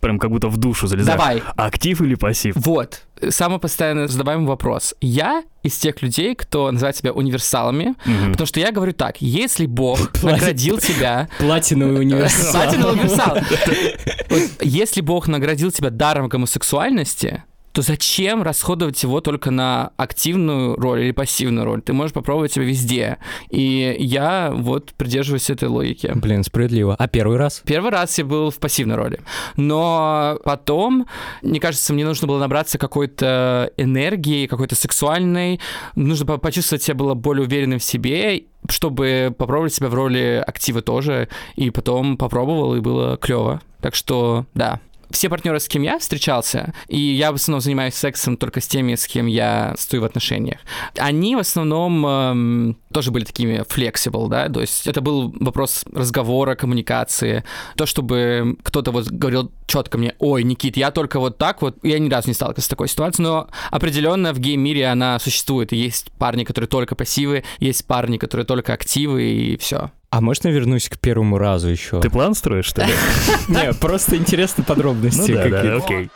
прям 0.00 0.18
как 0.18 0.30
будто 0.30 0.48
в 0.48 0.56
душу 0.56 0.86
залезать. 0.86 1.16
Давай. 1.16 1.42
Актив 1.56 2.00
или 2.00 2.14
пассив? 2.14 2.54
Вот, 2.56 3.02
самый 3.28 3.58
постоянно 3.58 4.08
задаваемый 4.08 4.46
вопрос. 4.46 4.94
Я 5.00 5.42
из 5.62 5.76
тех 5.76 6.00
людей, 6.02 6.34
кто 6.34 6.70
называет 6.70 6.96
себя 6.96 7.12
универсалами, 7.12 7.94
Мгм. 8.04 8.32
потому 8.32 8.46
что 8.46 8.60
я 8.60 8.72
говорю 8.72 8.92
так, 8.92 9.16
если 9.20 9.66
Бог 9.66 10.10
наградил 10.22 10.78
тебя... 10.78 11.28
Платиновый 11.38 12.00
универсал. 12.00 12.52
Платиновый 12.62 12.94
универсал. 12.94 13.38
Если 14.60 15.00
Бог 15.00 15.26
наградил 15.28 15.70
тебя 15.70 15.90
даром 15.90 16.28
гомосексуальности, 16.28 17.42
то 17.72 17.82
зачем 17.82 18.42
расходовать 18.42 19.02
его 19.02 19.20
только 19.20 19.50
на 19.50 19.92
активную 19.96 20.74
роль 20.76 21.02
или 21.02 21.12
пассивную 21.12 21.64
роль? 21.64 21.82
Ты 21.82 21.92
можешь 21.92 22.12
попробовать 22.12 22.52
себя 22.52 22.64
везде. 22.64 23.18
И 23.48 23.96
я 23.98 24.50
вот 24.52 24.92
придерживаюсь 24.94 25.50
этой 25.50 25.68
логики. 25.68 26.10
Блин, 26.14 26.42
справедливо. 26.42 26.96
А 26.98 27.08
первый 27.08 27.36
раз? 27.36 27.62
Первый 27.64 27.90
раз 27.90 28.18
я 28.18 28.24
был 28.24 28.50
в 28.50 28.58
пассивной 28.58 28.96
роли. 28.96 29.20
Но 29.56 30.38
потом, 30.44 31.06
мне 31.42 31.60
кажется, 31.60 31.92
мне 31.92 32.04
нужно 32.04 32.26
было 32.26 32.38
набраться 32.38 32.78
какой-то 32.78 33.70
энергии, 33.76 34.46
какой-то 34.46 34.74
сексуальной. 34.74 35.60
Нужно 35.94 36.26
по- 36.26 36.38
почувствовать 36.38 36.82
себя 36.82 36.94
было 36.96 37.14
более 37.14 37.46
уверенным 37.46 37.78
в 37.78 37.84
себе, 37.84 38.44
чтобы 38.68 39.34
попробовать 39.36 39.74
себя 39.74 39.88
в 39.88 39.94
роли 39.94 40.42
актива 40.44 40.82
тоже. 40.82 41.28
И 41.54 41.70
потом 41.70 42.16
попробовал, 42.16 42.74
и 42.74 42.80
было 42.80 43.16
клево. 43.16 43.60
Так 43.80 43.94
что, 43.94 44.46
да. 44.54 44.80
Все 45.10 45.28
партнеры, 45.28 45.58
с 45.58 45.68
кем 45.68 45.82
я 45.82 45.98
встречался, 45.98 46.72
и 46.88 46.98
я 46.98 47.32
в 47.32 47.34
основном 47.34 47.60
занимаюсь 47.60 47.94
сексом 47.94 48.36
только 48.36 48.60
с 48.60 48.66
теми, 48.66 48.94
с 48.94 49.06
кем 49.06 49.26
я 49.26 49.74
стою 49.76 50.02
в 50.02 50.06
отношениях, 50.06 50.58
они 50.96 51.36
в 51.36 51.40
основном 51.40 52.06
эм, 52.06 52.78
тоже 52.92 53.10
были 53.10 53.24
такими 53.24 53.64
flexible, 53.68 54.28
да, 54.28 54.48
то 54.48 54.60
есть 54.60 54.86
это 54.86 55.00
был 55.00 55.34
вопрос 55.40 55.84
разговора, 55.92 56.54
коммуникации, 56.54 57.44
то, 57.76 57.86
чтобы 57.86 58.56
кто-то 58.62 58.92
вот 58.92 59.08
говорил 59.08 59.50
четко 59.66 59.98
мне, 59.98 60.14
ой, 60.18 60.44
Никит, 60.44 60.76
я 60.76 60.90
только 60.90 61.18
вот 61.18 61.38
так 61.38 61.62
вот, 61.62 61.76
я 61.82 61.98
ни 61.98 62.08
разу 62.08 62.28
не 62.28 62.34
сталкивался 62.34 62.66
с 62.66 62.68
такой 62.68 62.88
ситуацией, 62.88 63.26
но 63.26 63.48
определенно 63.70 64.32
в 64.32 64.38
гей-мире 64.38 64.86
она 64.86 65.18
существует, 65.18 65.72
есть 65.72 66.10
парни, 66.12 66.44
которые 66.44 66.68
только 66.68 66.94
пассивы, 66.94 67.44
есть 67.58 67.86
парни, 67.86 68.16
которые 68.16 68.46
только 68.46 68.72
активы, 68.72 69.22
и 69.24 69.56
все. 69.56 69.90
А 70.10 70.20
можно 70.20 70.48
вернусь 70.48 70.88
к 70.88 70.98
первому 70.98 71.38
разу 71.38 71.68
еще? 71.68 72.00
Ты 72.00 72.10
план 72.10 72.34
строишь, 72.34 72.64
что 72.66 72.82
ли? 72.84 72.92
Не, 73.48 73.72
просто 73.74 74.16
интересны 74.16 74.56
Ну 74.58 74.64
подробности 74.64 75.32
да, 75.32 75.42
какие-то. 75.44 75.76
окей. 75.76 76.10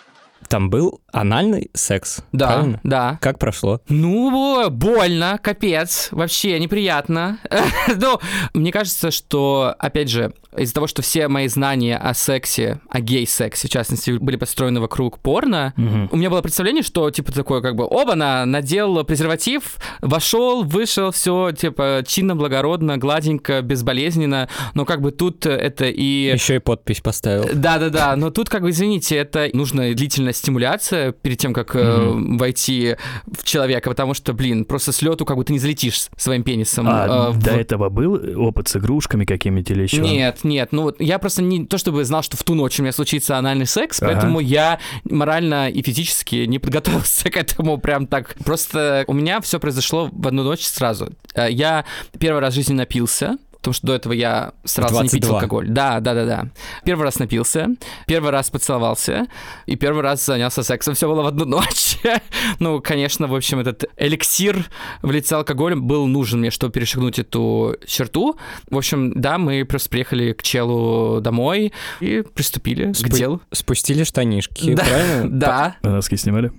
Там 0.55 0.71
был 0.71 1.01
анальный 1.11 1.69
секс, 1.75 2.21
Да, 2.31 2.47
правильно? 2.47 2.81
да. 2.85 3.19
Как 3.21 3.41
прошло? 3.41 3.81
Ну, 3.89 4.71
больно, 4.71 5.37
капец, 5.43 6.11
вообще 6.13 6.61
неприятно. 6.61 7.39
Ну, 7.97 8.21
мне 8.55 8.71
кажется, 8.73 9.11
что, 9.11 9.75
опять 9.79 10.09
же, 10.09 10.33
из-за 10.57 10.75
того, 10.75 10.87
что 10.87 11.03
все 11.03 11.27
мои 11.29 11.49
знания 11.49 11.97
о 11.97 12.15
сексе, 12.15 12.81
о 12.89 13.01
гей-сексе, 13.01 13.67
в 13.69 13.71
частности, 13.71 14.13
были 14.13 14.37
построены 14.37 14.81
вокруг 14.81 15.19
порно, 15.19 15.75
у 15.77 16.17
меня 16.17 16.31
было 16.31 16.41
представление, 16.43 16.83
что, 16.83 17.11
типа, 17.11 17.33
такое, 17.33 17.61
как 17.61 17.75
бы, 17.77 17.85
оба-на, 17.89 18.45
надел 18.47 19.03
презерватив, 19.05 19.77
вошел, 20.01 20.63
вышел, 20.65 21.11
все, 21.11 21.51
типа, 21.53 22.03
чинно, 22.07 22.37
благородно, 22.37 22.97
гладенько, 22.99 23.61
безболезненно, 23.63 24.49
но 24.75 24.85
как 24.85 25.01
бы 25.01 25.11
тут 25.11 25.47
это 25.47 25.87
и... 25.87 26.33
Еще 26.33 26.57
и 26.57 26.59
подпись 26.61 27.01
поставил. 27.01 27.49
Да-да-да, 27.53 28.15
но 28.17 28.31
тут, 28.31 28.49
как 28.49 28.63
бы, 28.63 28.71
извините, 28.71 29.17
это 29.17 29.49
нужна 29.53 29.93
длительная 29.93 30.33
стимуляция 30.45 31.13
перед 31.13 31.39
тем, 31.39 31.53
как 31.55 31.75
э, 31.75 31.83
Мгм. 31.83 32.37
войти 32.39 32.97
в 33.27 33.45
человека, 33.45 33.89
потому 33.91 34.15
что, 34.15 34.33
блин, 34.35 34.65
просто 34.65 34.93
с 34.93 35.01
лету 35.03 35.25
как 35.25 35.43
ты 35.45 35.53
не 35.53 35.59
залетишь 35.59 36.07
своим 36.17 36.43
пенисом. 36.43 36.87
А 36.89 37.29
э, 37.29 37.31
в- 37.33 37.39
до 37.39 37.51
этого 37.53 37.89
был 37.89 38.15
опыт 38.47 38.69
с 38.69 38.77
игрушками 38.77 39.25
какими-то 39.25 39.73
или 39.73 39.83
еще? 39.83 39.99
Нет, 40.03 40.41
нет, 40.45 40.69
ну 40.73 40.83
вот 40.83 41.01
я 41.01 41.19
просто 41.19 41.43
не 41.43 41.65
то 41.67 41.79
чтобы 41.79 42.05
знал, 42.05 42.23
что 42.23 42.37
в 42.37 42.43
ту 42.43 42.55
ночь 42.55 42.79
у 42.79 42.83
меня 42.83 42.93
случится 42.93 43.39
анальный 43.39 43.67
секс, 43.67 44.01
Ага. 44.03 44.13
поэтому 44.13 44.41
я 44.41 44.79
морально 45.05 45.71
и 45.71 45.83
физически 45.83 46.45
не 46.47 46.59
подготовился 46.59 47.31
к 47.31 47.37
этому 47.37 47.79
прям 47.79 48.07
так. 48.07 48.35
Просто 48.45 49.05
у 49.07 49.13
меня 49.15 49.41
все 49.41 49.59
произошло 49.59 50.09
в 50.13 50.27
одну 50.29 50.43
ночь 50.45 50.63
сразу. 50.65 51.09
Э, 51.35 51.49
Я 51.51 51.85
первый 52.19 52.41
раз 52.41 52.53
в 52.53 52.57
жизни 52.57 52.75
напился, 52.75 53.39
потому 53.65 53.73
что 53.75 53.87
до 53.87 53.95
этого 53.95 54.13
я 54.13 54.53
старался 54.65 55.03
не 55.05 55.09
пить 55.09 55.23
22. 55.23 55.37
алкоголь. 55.39 55.69
Да, 55.71 56.01
да, 56.01 56.13
да, 56.13 56.27
да. 56.27 56.47
Первый 56.85 57.05
раз 57.05 57.19
напился, 57.19 57.69
первый 58.07 58.31
раз 58.31 58.51
поцеловался, 58.51 59.27
и 59.65 59.75
первый 59.75 60.03
раз 60.03 60.23
занялся 60.25 60.63
сексом. 60.63 60.95
Все 60.95 61.09
было 61.09 61.23
в 61.23 61.27
одну 61.27 61.47
ночь. 61.47 61.97
ну, 62.59 62.83
конечно, 62.83 63.27
в 63.27 63.35
общем, 63.35 63.61
этот 63.61 63.87
эликсир 63.97 64.67
в 65.01 65.11
лице 65.11 65.37
алкоголя 65.37 65.77
был 65.77 66.07
нужен 66.07 66.41
мне, 66.41 66.51
чтобы 66.51 66.75
перешагнуть 66.75 67.19
эту 67.19 67.77
черту. 67.87 68.37
В 68.69 68.77
общем, 68.77 69.19
да, 69.19 69.39
мы 69.39 69.65
просто 69.65 69.89
приехали 69.89 70.33
к 70.33 70.43
челу 70.43 71.23
домой 71.23 71.73
и 72.01 72.23
приступили 72.35 72.93
к 72.93 72.97
Спу- 72.97 73.17
делу. 73.17 73.41
Спустили 73.51 74.05
штанишки, 74.05 74.75
Да. 74.75 74.85
правильно? 74.85 75.31
Да, 75.45 75.77
Носки 75.83 76.17
снимали? 76.17 76.53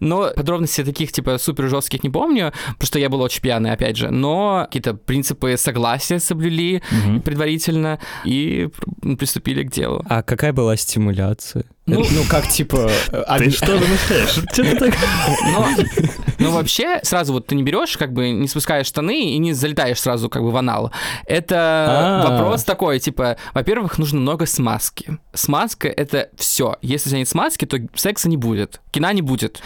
Но 0.00 0.30
подробностей 0.34 0.84
таких, 0.84 1.12
типа, 1.12 1.38
супер 1.38 1.68
жестких 1.68 2.02
не 2.04 2.10
помню, 2.10 2.52
потому 2.74 2.86
что 2.86 2.98
я 2.98 3.08
был 3.08 3.20
очень 3.20 3.42
пьяный, 3.42 3.72
опять 3.72 3.96
же. 3.96 4.10
Но 4.10 4.64
какие-то 4.66 4.94
принципы 4.94 5.56
согласия 5.56 6.18
соблюли 6.20 6.82
предварительно 7.24 7.98
и 8.24 8.68
пр- 9.02 9.16
приступили 9.16 9.62
к 9.64 9.70
делу. 9.70 10.02
А 10.08 10.22
какая 10.22 10.52
была 10.52 10.76
стимуляция? 10.76 11.64
Ну- 11.86 11.98
Ну, 12.00 12.22
как, 12.30 12.48
типа... 12.48 12.90
э, 13.12 13.38
Ты 13.38 13.50
что 13.50 13.78
замышляешь? 13.78 14.94
Но 16.38 16.50
вообще, 16.50 17.00
сразу 17.02 17.32
вот 17.34 17.46
ты 17.46 17.54
не 17.54 17.62
берешь, 17.62 17.96
как 17.96 18.12
бы 18.12 18.30
не 18.30 18.48
спускаешь 18.48 18.86
штаны 18.86 19.30
и 19.32 19.38
не 19.38 19.52
залетаешь 19.52 20.00
сразу 20.00 20.28
как 20.28 20.42
бы 20.42 20.50
в 20.50 20.56
анал. 20.56 20.90
Это 21.26 22.24
А. 22.24 22.30
вопрос 22.30 22.64
такой, 22.64 22.98
типа, 23.00 23.36
во-первых, 23.52 23.98
нужно 23.98 24.20
много 24.20 24.46
смазки. 24.46 25.18
Смазка— 25.32 25.88
это 25.96 26.28
все. 26.36 26.76
Если 26.82 27.08
у 27.08 27.10
тебя 27.10 27.18
нет 27.20 27.28
смазки, 27.28 27.64
то 27.66 27.78
секса 27.94 28.28
не 28.28 28.36
будет, 28.36 28.80
кино 28.90 29.10
не 29.12 29.22
будет. 29.22 29.60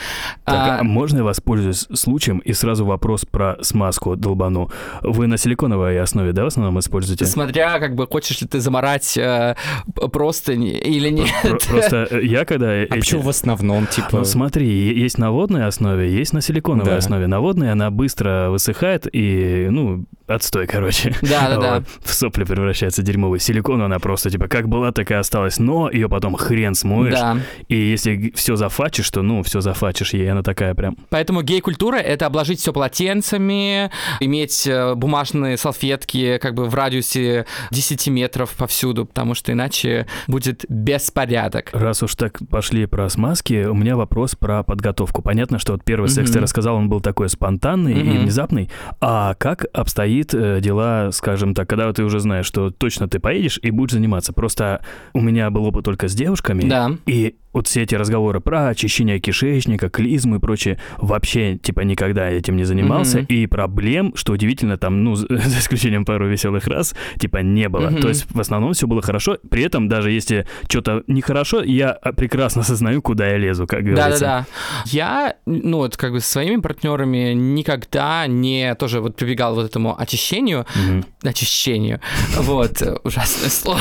Так, 0.44 0.54
А, 0.56 0.80
а 0.80 0.82
можно 0.84 1.18
я 1.18 1.24
воспользуюсь 1.24 1.86
случаем 1.94 2.38
и 2.38 2.52
сразу 2.52 2.84
вопрос 2.84 3.24
про 3.24 3.56
смазку 3.62 4.16
долбану? 4.16 4.70
Вы 5.02 5.26
на 5.26 5.36
силиконовой 5.38 6.00
основе, 6.00 6.32
да, 6.32 6.44
в 6.44 6.46
основном 6.48 6.78
используете? 6.80 7.26
Смотря, 7.26 7.78
как 7.78 7.94
бы, 7.94 8.06
хочешь 8.06 8.40
ли 8.40 8.46
ты 8.48 8.60
заморать 8.60 9.16
э, 9.16 9.56
п- 9.94 10.08
простынь 10.08 10.64
или 10.64 11.10
нет. 11.10 11.28
Про- 11.42 11.58
Просто 11.68 12.07
я 12.10 12.44
когда... 12.44 12.70
А 12.70 12.74
эти- 12.84 12.90
почему 13.00 13.22
в 13.22 13.28
основном, 13.28 13.86
типа... 13.86 14.08
Ну 14.12 14.24
смотри, 14.24 14.66
есть 14.98 15.18
на 15.18 15.30
водной 15.30 15.66
основе, 15.66 16.10
есть 16.12 16.32
на 16.32 16.40
силиконовой 16.40 16.90
Да. 16.92 16.96
основе. 16.96 17.26
На 17.26 17.40
водной 17.40 17.72
она 17.72 17.90
быстро 17.90 18.48
высыхает 18.50 19.06
и, 19.12 19.68
ну, 19.70 20.04
отстой, 20.26 20.66
короче. 20.66 21.14
Да-да-да. 21.22 21.74
Вот, 21.76 21.84
в 22.04 22.12
сопли 22.14 22.44
превращается 22.44 23.02
дерьмовый. 23.02 23.40
Силикон 23.40 23.82
она 23.82 23.98
просто, 23.98 24.30
типа, 24.30 24.48
как 24.48 24.68
была, 24.68 24.92
так 24.92 25.10
и 25.10 25.14
осталась. 25.14 25.58
Но 25.58 25.90
ее 25.90 26.08
потом 26.08 26.34
хрен 26.36 26.74
смоешь. 26.74 27.14
Да. 27.14 27.38
И 27.68 27.76
если 27.76 28.32
все 28.34 28.56
зафачишь, 28.56 29.10
то, 29.10 29.22
ну, 29.22 29.42
все 29.42 29.60
зафачишь 29.60 30.12
ей. 30.14 30.30
Она 30.30 30.42
такая 30.42 30.74
прям... 30.74 30.96
Поэтому 31.10 31.42
гей-культура— 31.42 31.96
это 31.96 32.26
обложить 32.26 32.60
все 32.60 32.72
полотенцами, 32.72 33.90
иметь 34.20 34.66
э, 34.66 34.94
бумажные 34.94 35.56
салфетки 35.56 36.38
как 36.38 36.54
бы 36.54 36.66
в 36.68 36.74
радиусе 36.74 37.46
10 37.70 38.08
метров 38.08 38.50
повсюду, 38.52 39.06
потому 39.06 39.34
что 39.34 39.52
иначе 39.52 40.06
будет 40.26 40.64
беспорядок. 40.68 41.70
Раз 41.72 41.97
уж 42.02 42.14
так 42.14 42.40
пошли 42.50 42.86
про 42.86 43.08
смазки, 43.08 43.66
у 43.66 43.74
меня 43.74 43.96
вопрос 43.96 44.34
про 44.34 44.62
подготовку. 44.62 45.22
Понятно, 45.22 45.58
что 45.58 45.72
вот 45.72 45.84
первый 45.84 46.08
секс, 46.08 46.30
ты 46.30 46.40
рассказал, 46.40 46.76
он 46.76 46.88
был 46.88 47.00
такой 47.00 47.28
спонтанный 47.28 47.94
и 47.94 48.18
внезапный. 48.18 48.70
А 49.00 49.34
как 49.34 49.66
обстоит 49.72 50.34
э, 50.34 50.60
дела, 50.60 51.10
скажем 51.12 51.54
так, 51.54 51.68
когда 51.68 51.92
ты 51.92 52.04
уже 52.04 52.20
знаешь, 52.20 52.46
что 52.46 52.70
точно 52.70 53.08
ты 53.08 53.18
поедешь 53.18 53.58
и 53.62 53.70
будешь 53.70 53.92
заниматься? 53.92 54.32
Просто 54.32 54.82
у 55.14 55.20
меня 55.20 55.50
был 55.50 55.64
опыт 55.66 55.84
только 55.84 56.08
с 56.08 56.14
девушками. 56.14 56.68
Да. 56.68 56.92
И 57.06 57.36
вот 57.52 57.66
все 57.66 57.82
эти 57.82 57.94
разговоры 57.94 58.40
про 58.40 58.68
очищение 58.68 59.18
кишечника, 59.20 59.88
клизму 59.88 60.36
и 60.36 60.38
прочее, 60.38 60.78
вообще, 60.98 61.56
типа, 61.56 61.80
никогда 61.80 62.28
этим 62.28 62.56
не 62.56 62.64
занимался. 62.64 63.18
Мгм. 63.18 63.26
И 63.26 63.46
проблем, 63.46 64.12
что 64.14 64.32
удивительно, 64.32 64.76
там, 64.76 65.02
ну, 65.04 65.14
за 65.16 65.58
исключением 65.58 66.04
пару 66.04 66.28
веселых 66.28 66.66
раз, 66.66 66.94
типа, 67.18 67.38
не 67.38 67.68
было. 67.68 67.90
Мгм. 67.90 68.00
То 68.00 68.08
есть, 68.08 68.26
в 68.30 68.40
основном 68.40 68.72
все 68.74 68.86
было 68.86 69.02
хорошо. 69.02 69.38
При 69.50 69.62
этом, 69.62 69.88
даже 69.88 70.10
если 70.10 70.46
что-то 70.68 71.02
нехорошо, 71.06 71.62
я 71.62 71.90
а, 71.90 72.12
прекрасно 72.12 72.62
осознаю, 72.62 73.02
куда 73.02 73.28
я 73.28 73.38
лезу, 73.38 73.66
как 73.66 73.82
говорится. 73.82 74.20
Да-да-да. 74.20 74.46
Я, 74.86 75.36
ну 75.46 75.78
вот 75.78 75.96
как 75.96 76.12
бы 76.12 76.20
со 76.20 76.30
своими 76.32 76.60
партнерами 76.60 77.32
никогда 77.32 78.26
не 78.26 78.74
тоже 78.74 79.00
вот 79.00 79.16
прибегал 79.16 79.54
вот 79.54 79.66
этому 79.66 79.98
очищению, 79.98 80.66
Мгм. 80.74 81.04
очищению. 81.22 82.00
Вот, 82.36 82.82
ужасное 83.04 83.50
слово. 83.50 83.80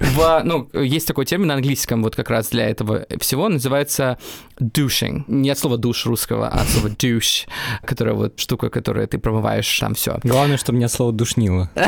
В, 0.00 0.42
ну, 0.44 0.68
есть 0.72 1.06
такой 1.06 1.26
термин 1.26 1.48
на 1.48 1.54
английском 1.54 2.02
вот 2.02 2.16
как 2.16 2.30
раз 2.30 2.48
для 2.50 2.68
этого 2.68 3.01
всего, 3.20 3.48
называется 3.48 4.18
douching. 4.60 5.24
Не 5.26 5.50
от 5.50 5.58
слова 5.58 5.78
душ 5.78 6.06
русского, 6.06 6.48
а 6.48 6.60
от 6.60 6.68
слова 6.68 6.88
douche, 6.88 7.46
которая 7.84 8.14
вот 8.14 8.38
штука, 8.38 8.70
которую 8.70 9.06
ты 9.08 9.18
промываешь 9.18 9.78
там 9.78 9.94
все. 9.94 10.18
Главное, 10.22 10.56
чтобы 10.56 10.78
меня 10.78 10.88
слово 10.88 11.12
душнило. 11.12 11.70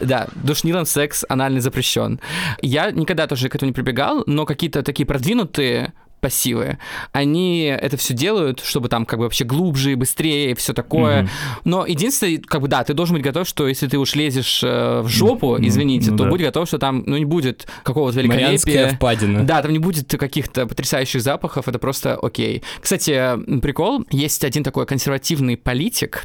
Да, 0.00 0.28
душнилом 0.34 0.84
секс 0.84 1.24
анальный 1.26 1.60
запрещен. 1.60 2.20
Я 2.60 2.90
никогда 2.90 3.26
тоже 3.26 3.48
к 3.48 3.54
этому 3.54 3.70
не 3.70 3.72
прибегал, 3.72 4.22
но 4.26 4.44
какие-то 4.44 4.82
такие 4.82 5.06
продвинутые 5.06 5.94
пассивы. 6.20 6.78
Они 7.12 7.62
это 7.64 7.96
все 7.96 8.14
делают, 8.14 8.60
чтобы 8.60 8.88
там 8.88 9.06
как 9.06 9.18
бы 9.18 9.24
вообще 9.24 9.44
глубже 9.44 9.92
и 9.92 9.94
быстрее 9.94 10.54
все 10.54 10.72
такое. 10.72 11.22
Мгм. 11.22 11.30
Но 11.64 11.86
единственное, 11.86 12.38
как 12.38 12.60
бы 12.60 12.68
да, 12.68 12.84
ты 12.84 12.94
должен 12.94 13.16
быть 13.16 13.24
готов, 13.24 13.46
что 13.48 13.68
если 13.68 13.86
ты 13.86 13.98
уж 13.98 14.14
лезешь 14.14 14.60
э, 14.62 15.00
в 15.02 15.08
жопу, 15.08 15.56
Ну, 15.58 15.66
извините, 15.66 16.10
ну 16.10 16.16
то 16.18 16.24
да. 16.24 16.30
будь 16.30 16.40
готов, 16.40 16.68
что 16.68 16.78
там 16.78 17.02
ну, 17.06 17.16
не 17.16 17.24
будет 17.24 17.66
какого-то 17.82 18.20
великолепия. 18.20 18.88
впадина. 18.94 19.44
Да, 19.44 19.62
там 19.62 19.72
не 19.72 19.78
будет 19.78 20.10
каких-то 20.10 20.66
потрясающих 20.66 21.22
запахов, 21.22 21.68
это 21.68 21.78
просто 21.78 22.14
окей. 22.16 22.62
Кстати, 22.80 23.60
прикол, 23.60 24.04
есть 24.10 24.44
один 24.44 24.64
такой 24.64 24.86
консервативный 24.86 25.56
политик, 25.56 26.24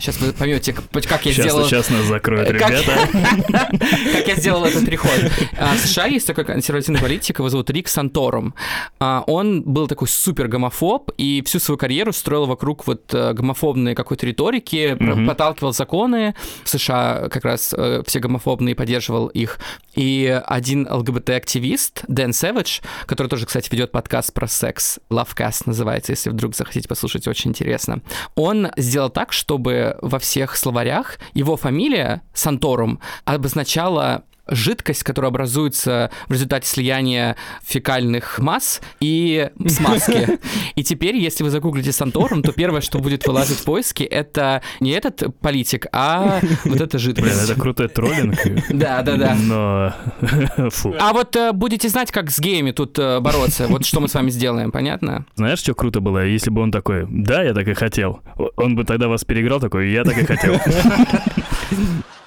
сейчас 0.00 0.20
вы 0.20 0.32
поймете, 0.32 0.72
как 0.72 1.26
я 1.26 1.32
Сейчас, 1.32 1.46
сделал... 1.46 1.64
сейчас 1.66 1.90
нас 1.90 2.04
закроют, 2.04 2.48
ребята. 2.50 3.08
Как 4.12 4.26
я 4.26 4.36
сделал 4.36 4.64
этот 4.64 4.84
переход. 4.84 5.10
А, 5.56 5.74
В 5.74 5.78
США 5.78 6.06
есть 6.06 6.26
такой 6.26 6.44
консервативный 6.44 7.00
политик, 7.00 7.38
его 7.38 7.48
зовут 7.48 7.70
Рик 7.70 7.88
Санторум. 7.88 8.54
А, 8.98 9.24
Он 9.26 9.62
был 9.62 9.88
такой 9.88 10.08
супер 10.08 10.48
гомофоб 10.48 11.10
и 11.18 11.42
всю 11.44 11.58
свою 11.58 11.78
карьеру 11.78 12.12
строил 12.12 12.46
вокруг 12.46 12.86
вот 12.86 13.12
э, 13.12 13.32
гомофобной 13.32 13.94
какой-то 13.94 14.26
риторики, 14.26 14.96
подталкивал 15.26 15.72
законы. 15.72 16.34
В 16.64 16.68
США 16.68 17.28
как 17.30 17.44
раз 17.44 17.74
э, 17.76 18.02
все 18.06 18.20
гомофобные 18.20 18.74
поддерживал 18.74 19.26
их. 19.28 19.58
И 19.94 20.40
один 20.46 20.86
ЛГБТ-активист, 20.90 22.04
Дэн 22.08 22.32
Сэвидж, 22.32 22.80
который 23.06 23.28
тоже, 23.28 23.46
кстати, 23.46 23.68
ведет 23.70 23.90
подкаст 23.90 24.32
про 24.32 24.46
секс, 24.46 24.98
Lovecast 25.10 25.62
называется, 25.66 26.12
если 26.12 26.30
вдруг 26.30 26.54
захотите 26.54 26.88
послушать, 26.88 27.26
очень 27.26 27.50
интересно. 27.50 28.00
Он 28.34 28.68
сделал 28.76 29.10
так, 29.10 29.32
чтобы 29.58 29.96
во 30.02 30.20
всех 30.20 30.56
словарях 30.56 31.18
его 31.34 31.56
фамилия 31.56 32.22
Санторум 32.32 33.00
обозначала 33.24 34.22
жидкость, 34.48 35.02
которая 35.02 35.30
образуется 35.30 36.10
в 36.28 36.32
результате 36.32 36.68
слияния 36.68 37.36
фекальных 37.62 38.38
масс 38.38 38.80
и 39.00 39.50
смазки. 39.66 40.38
И 40.74 40.84
теперь, 40.84 41.16
если 41.16 41.44
вы 41.44 41.50
загуглите 41.50 41.92
Санторум, 41.92 42.42
то 42.42 42.52
первое, 42.52 42.80
что 42.80 42.98
будет 42.98 43.26
вылазить 43.26 43.58
в 43.58 43.64
поиске, 43.64 44.04
это 44.04 44.62
не 44.80 44.90
этот 44.90 45.36
политик, 45.40 45.86
а 45.92 46.40
вот 46.64 46.80
эта 46.80 46.98
Блин, 46.98 47.00
жидкость. 47.00 47.50
это 47.50 47.60
крутой 47.60 47.88
троллинг. 47.88 48.38
Да, 48.70 49.02
да, 49.02 49.16
да. 49.16 49.34
Но... 49.34 49.94
Фу. 50.70 50.94
А 50.98 51.12
вот 51.12 51.36
э, 51.36 51.52
будете 51.52 51.88
знать, 51.88 52.10
как 52.10 52.30
с 52.30 52.38
геями 52.38 52.70
тут 52.70 52.98
э, 52.98 53.20
бороться. 53.20 53.66
Вот 53.68 53.84
что 53.84 54.00
мы 54.00 54.08
с 54.08 54.14
вами 54.14 54.30
сделаем, 54.30 54.70
понятно? 54.70 55.26
Знаешь, 55.34 55.58
что 55.60 55.74
круто 55.74 56.00
было, 56.00 56.24
если 56.24 56.50
бы 56.50 56.62
он 56.62 56.70
такой, 56.70 57.06
да, 57.08 57.42
я 57.42 57.54
так 57.54 57.66
и 57.68 57.74
хотел. 57.74 58.20
Он 58.56 58.76
бы 58.76 58.84
тогда 58.84 59.08
вас 59.08 59.24
переиграл 59.24 59.60
такой, 59.60 59.90
я 59.90 60.04
так 60.04 60.18
и 60.18 60.24
хотел. 60.24 60.60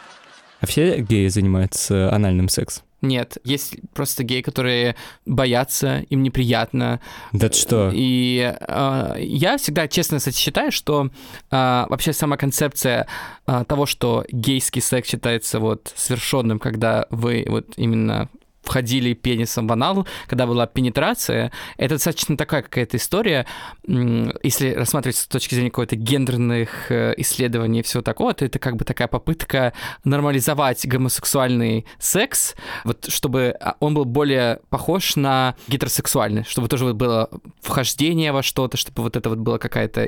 А 0.61 0.67
все 0.67 1.01
геи 1.01 1.27
занимаются 1.27 2.13
анальным 2.13 2.47
сексом? 2.47 2.83
Нет, 3.01 3.39
есть 3.43 3.77
просто 3.95 4.23
геи, 4.23 4.41
которые 4.41 4.95
боятся, 5.25 6.05
им 6.09 6.21
неприятно. 6.21 7.01
Да 7.33 7.49
ты 7.49 7.57
что? 7.57 7.89
И 7.91 8.55
э, 8.59 9.15
я 9.17 9.57
всегда, 9.57 9.87
честно, 9.87 10.19
кстати, 10.19 10.37
считаю, 10.37 10.71
что 10.71 11.09
э, 11.49 11.85
вообще 11.89 12.13
сама 12.13 12.37
концепция 12.37 13.07
э, 13.47 13.65
того, 13.67 13.87
что 13.87 14.23
гейский 14.31 14.83
секс 14.83 15.09
считается 15.09 15.59
вот 15.59 15.91
совершенным, 15.95 16.59
когда 16.59 17.07
вы 17.09 17.43
вот 17.47 17.73
именно 17.75 18.29
входили 18.63 19.13
пенисом 19.13 19.67
в 19.67 19.71
анал, 19.71 20.07
когда 20.27 20.45
была 20.45 20.67
пенетрация, 20.67 21.51
это 21.77 21.95
достаточно 21.95 22.37
такая 22.37 22.61
какая-то 22.61 22.97
история, 22.97 23.45
если 23.87 24.73
рассматривать 24.73 25.17
с 25.17 25.27
точки 25.27 25.55
зрения 25.55 25.71
какой-то 25.71 25.95
гендерных 25.95 26.91
э, 26.91 27.13
исследований 27.17 27.79
и 27.79 27.83
всего 27.83 28.03
такого, 28.03 28.33
то 28.33 28.45
это 28.45 28.59
как 28.59 28.75
бы 28.75 28.85
такая 28.85 29.07
попытка 29.07 29.73
нормализовать 30.03 30.85
гомосексуальный 30.87 31.85
секс, 31.99 32.55
вот 32.83 33.07
чтобы 33.09 33.55
а, 33.59 33.75
он 33.79 33.93
был 33.93 34.05
более 34.05 34.59
похож 34.69 35.15
на 35.15 35.55
гетеросексуальный, 35.67 36.43
чтобы 36.43 36.67
тоже 36.67 36.85
вот 36.85 36.95
было 36.95 37.29
вхождение 37.61 38.31
во 38.31 38.43
что-то, 38.43 38.77
чтобы 38.77 39.03
вот 39.03 39.15
это 39.15 39.29
вот 39.29 39.39
была 39.39 39.57
какая-то 39.57 40.07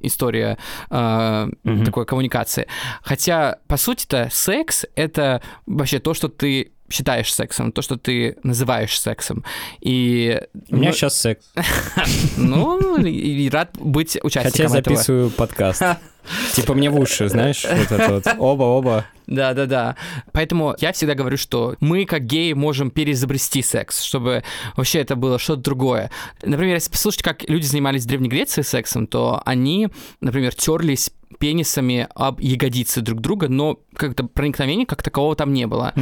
история 0.00 0.58
э, 0.90 1.48
Мгм. 1.64 1.84
такой 1.84 2.06
коммуникации. 2.06 2.66
Хотя, 3.02 3.58
по 3.66 3.76
сути-то, 3.76 4.28
секс— 4.30 4.84
это 4.94 5.42
вообще 5.66 5.98
то, 5.98 6.14
что 6.14 6.28
ты 6.28 6.72
считаешь 6.92 7.32
сексом, 7.32 7.72
то, 7.72 7.82
что 7.82 7.96
ты 7.96 8.36
называешь 8.42 8.98
сексом. 8.98 9.44
И... 9.80 10.40
У 10.70 10.76
меня 10.76 10.90
ну, 10.90 10.94
сейчас 10.94 11.18
секс. 11.18 11.44
Ну, 12.36 12.96
и 12.98 13.48
рад 13.50 13.70
быть 13.78 14.12
Хотя 14.12 14.20
я 14.22 14.26
участником 14.26 14.76
этого. 14.76 14.96
записываю 14.96 15.30
подкаст. 15.30 15.82
Типа 16.54 16.74
мне 16.74 16.90
в 16.90 16.98
уши, 16.98 17.28
знаешь, 17.28 17.64
вот 17.64 17.90
это 17.90 18.14
вот. 18.14 18.26
Оба-оба. 18.38 19.06
Да, 19.32 19.54
да, 19.54 19.66
да. 19.66 19.96
Поэтому 20.32 20.74
я 20.78 20.92
всегда 20.92 21.14
говорю, 21.14 21.36
что 21.36 21.76
мы, 21.80 22.04
как 22.04 22.24
геи, 22.26 22.52
можем 22.52 22.90
переизобрести 22.90 23.62
секс, 23.62 24.02
чтобы 24.02 24.42
вообще 24.76 25.00
это 25.00 25.16
было 25.16 25.38
что-то 25.38 25.62
другое. 25.62 26.10
Например, 26.42 26.74
если 26.74 26.90
послушать, 26.90 27.22
как 27.22 27.48
люди 27.48 27.64
занимались 27.64 28.04
в 28.04 28.06
Древней 28.06 28.28
Греции 28.28 28.62
сексом, 28.62 29.06
то 29.06 29.42
они, 29.46 29.88
например, 30.20 30.54
терлись 30.54 31.10
пенисами 31.38 32.08
об 32.14 32.40
ягодицы 32.40 33.00
друг 33.00 33.20
друга, 33.20 33.48
но 33.48 33.80
как-то 33.96 34.24
проникновения 34.24 34.84
как 34.84 35.02
такового 35.02 35.34
там 35.34 35.52
не 35.54 35.66
было. 35.66 35.94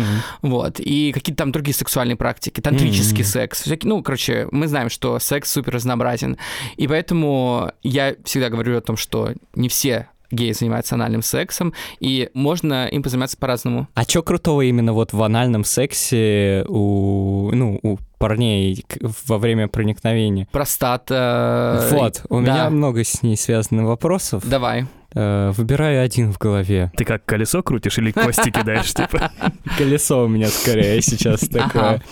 Вот. 0.42 0.80
И 0.80 1.12
какие-то 1.12 1.38
там 1.44 1.52
другие 1.52 1.74
сексуальные 1.74 2.16
практики, 2.16 2.60
тантрический 2.60 3.22
Мгм. 3.22 3.24
секс. 3.30 3.62
всякие- 3.62 3.88
ну, 3.88 4.02
короче, 4.02 4.48
мы 4.50 4.66
знаем, 4.66 4.90
что 4.90 5.18
секс 5.20 5.52
супер 5.52 5.74
разнообразен. 5.74 6.36
И 6.76 6.88
поэтому 6.88 7.70
я 7.82 8.16
всегда 8.24 8.48
говорю 8.50 8.76
о 8.76 8.80
том, 8.80 8.96
что 8.96 9.32
не 9.54 9.68
все 9.68 10.08
геи 10.30 10.52
занимаются 10.52 10.94
анальным 10.94 11.22
сексом, 11.22 11.74
и 11.98 12.30
можно 12.34 12.86
им 12.86 13.02
позаниматься 13.02 13.36
по-разному. 13.36 13.88
А 13.94 14.04
чё 14.04 14.22
крутого 14.22 14.62
именно 14.62 14.92
вот 14.92 15.12
в 15.12 15.22
анальном 15.22 15.64
сексе 15.64 16.64
у, 16.68 17.50
ну, 17.52 17.78
у 17.82 17.98
парней 18.18 18.84
во 19.26 19.38
время 19.38 19.68
проникновения? 19.68 20.46
Простата. 20.52 21.88
Вот, 21.90 22.22
у 22.28 22.36
да. 22.36 22.40
меня 22.40 22.70
много 22.70 23.04
с 23.04 23.22
ней 23.22 23.36
связанных 23.36 23.86
вопросов. 23.86 24.42
Давай. 24.46 24.86
Э, 25.14 25.50
Выбираю 25.56 26.04
один 26.04 26.32
в 26.32 26.38
голове. 26.38 26.92
Ты 26.96 27.04
как 27.04 27.24
колесо 27.24 27.62
крутишь 27.62 27.98
или 27.98 28.12
кости 28.12 28.50
кидаешь, 28.50 28.92
типа? 28.94 29.32
Колесо 29.78 30.24
у 30.24 30.28
меня 30.28 30.48
скорее 30.48 31.00
сейчас 31.02 31.40
такое. 31.40 32.02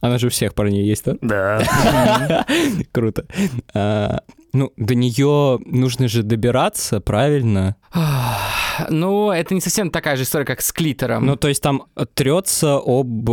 Оно 0.00 0.18
же 0.18 0.28
у 0.28 0.30
всех 0.30 0.54
парней 0.54 0.86
есть, 0.86 1.04
да? 1.04 1.16
Да. 1.20 2.46
Круто. 2.92 3.26
Ну, 4.52 4.72
до 4.76 4.94
нее 4.94 5.58
нужно 5.64 6.08
же 6.08 6.22
добираться, 6.22 7.00
правильно? 7.00 7.76
Ну, 8.88 9.30
это 9.30 9.54
не 9.54 9.60
совсем 9.60 9.90
такая 9.90 10.16
же 10.16 10.22
история, 10.24 10.44
как 10.44 10.60
с 10.60 10.72
клитором. 10.72 11.26
Ну, 11.26 11.36
то 11.36 11.48
есть 11.48 11.62
там 11.62 11.84
трется 12.14 12.76
об 12.84 13.28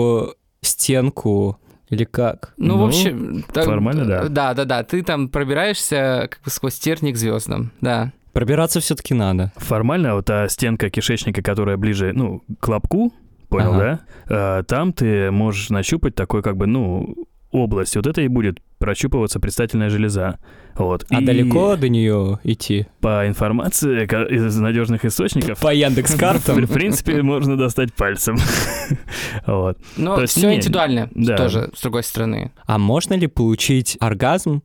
стенку 0.61 1.57
или 1.89 2.03
как? 2.03 2.53
Ну, 2.57 2.75
в 2.75 2.77
Ну, 2.79 2.87
общем... 2.87 3.43
так- 3.53 3.65
формально, 3.65 4.05
да. 4.05 4.27
Да, 4.27 4.53
да, 4.53 4.65
да. 4.65 4.83
Ты 4.83 5.03
там 5.03 5.29
пробираешься 5.29 6.27
как 6.29 6.41
бы 6.43 6.49
сквозь 6.51 6.77
терник 6.79 7.15
к 7.15 7.17
звездам, 7.17 7.71
да. 7.81 8.11
Пробираться 8.33 8.79
все-таки 8.81 9.13
надо. 9.13 9.51
Формально 9.55 10.15
вот 10.15 10.25
та 10.25 10.47
стенка 10.49 10.89
кишечника, 10.89 11.41
которая 11.41 11.77
ближе, 11.77 12.11
ну, 12.13 12.43
к 12.59 12.67
лобку, 12.67 13.11
понял, 13.49 13.73
Ага. 13.73 13.99
да? 14.27 14.59
А, 14.59 14.63
Там 14.63 14.91
ты 14.93 15.31
можешь 15.31 15.69
нащупать 15.69 16.13
такой, 16.13 16.43
как 16.43 16.57
бы, 16.57 16.67
ну, 16.67 17.15
область. 17.57 17.95
Вот 17.95 18.07
это 18.07 18.21
и 18.21 18.27
будет 18.27 18.59
прощупываться 18.79 19.39
предстательная 19.39 19.89
железа. 19.89 20.37
Вот. 20.75 21.05
А 21.09 21.21
И 21.21 21.25
далеко 21.25 21.75
до 21.75 21.89
нее 21.89 22.39
идти? 22.43 22.85
По 23.01 23.27
информации 23.27 24.03
из 24.05 24.55
надежных 24.57 25.05
источников, 25.05 25.59
По 25.59 25.73
Яндекс 25.73 26.13
в 26.13 26.19
картам. 26.19 26.63
в 26.65 26.71
принципе, 26.71 27.21
можно 27.21 27.57
достать 27.57 27.93
пальцем. 27.93 28.37
Вот. 29.45 29.77
Но 29.97 30.15
То 30.15 30.21
есть 30.21 30.37
все 30.37 30.53
индивидуально 30.53 31.09
тоже, 31.37 31.69
с 31.75 31.81
другой 31.81 32.03
стороны. 32.03 32.51
А 32.65 32.77
можно 32.77 33.13
ли 33.15 33.27
получить 33.27 33.97
оргазм 33.99 34.61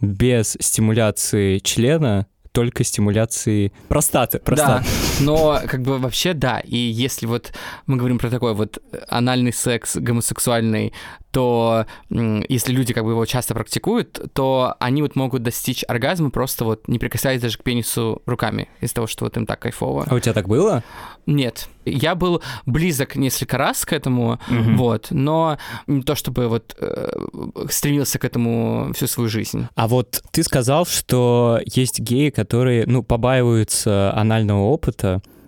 без 0.00 0.56
стимуляции 0.60 1.58
члена, 1.58 2.26
только 2.52 2.84
стимуляции 2.84 3.72
простаты? 3.88 4.38
простаты? 4.38 4.84
Да, 4.84 5.13
но 5.20 5.60
как 5.66 5.82
бы 5.82 5.98
вообще 5.98 6.32
да. 6.34 6.60
И 6.60 6.76
если 6.76 7.26
вот 7.26 7.52
мы 7.86 7.96
говорим 7.96 8.18
про 8.18 8.30
такой 8.30 8.54
вот 8.54 8.78
анальный 9.08 9.52
секс 9.52 9.96
гомосексуальный, 9.96 10.92
то 11.30 11.86
если 12.10 12.72
люди 12.72 12.92
как 12.94 13.04
бы 13.04 13.10
его 13.10 13.26
часто 13.26 13.54
практикуют, 13.54 14.20
то 14.34 14.76
они 14.78 15.02
вот 15.02 15.16
могут 15.16 15.42
достичь 15.42 15.84
оргазма 15.88 16.30
просто 16.30 16.64
вот 16.64 16.86
не 16.86 16.98
прикасаясь 17.00 17.40
даже 17.40 17.58
к 17.58 17.62
пенису 17.64 18.22
руками 18.26 18.68
из-за 18.80 18.94
того, 18.94 19.06
что 19.08 19.24
вот 19.24 19.36
им 19.36 19.44
так 19.46 19.58
кайфово. 19.60 20.06
А 20.08 20.14
у 20.14 20.20
тебя 20.20 20.32
так 20.32 20.46
было? 20.46 20.84
Нет, 21.26 21.68
я 21.84 22.14
был 22.14 22.42
близок 22.66 23.16
несколько 23.16 23.58
раз 23.58 23.84
к 23.84 23.92
этому, 23.92 24.38
Мгм. 24.48 24.76
вот, 24.76 25.08
но 25.10 25.58
не 25.86 26.02
то 26.02 26.14
чтобы 26.14 26.48
вот 26.48 26.76
э, 26.78 27.10
стремился 27.70 28.18
к 28.18 28.24
этому 28.24 28.92
всю 28.94 29.06
свою 29.06 29.28
жизнь. 29.28 29.66
А 29.74 29.88
вот 29.88 30.22
ты 30.30 30.42
сказал, 30.44 30.86
что 30.86 31.60
есть 31.64 31.98
геи, 31.98 32.30
которые, 32.30 32.84
ну, 32.86 33.02
побаиваются 33.02 34.12
анального 34.14 34.60
опыта. 34.64 35.03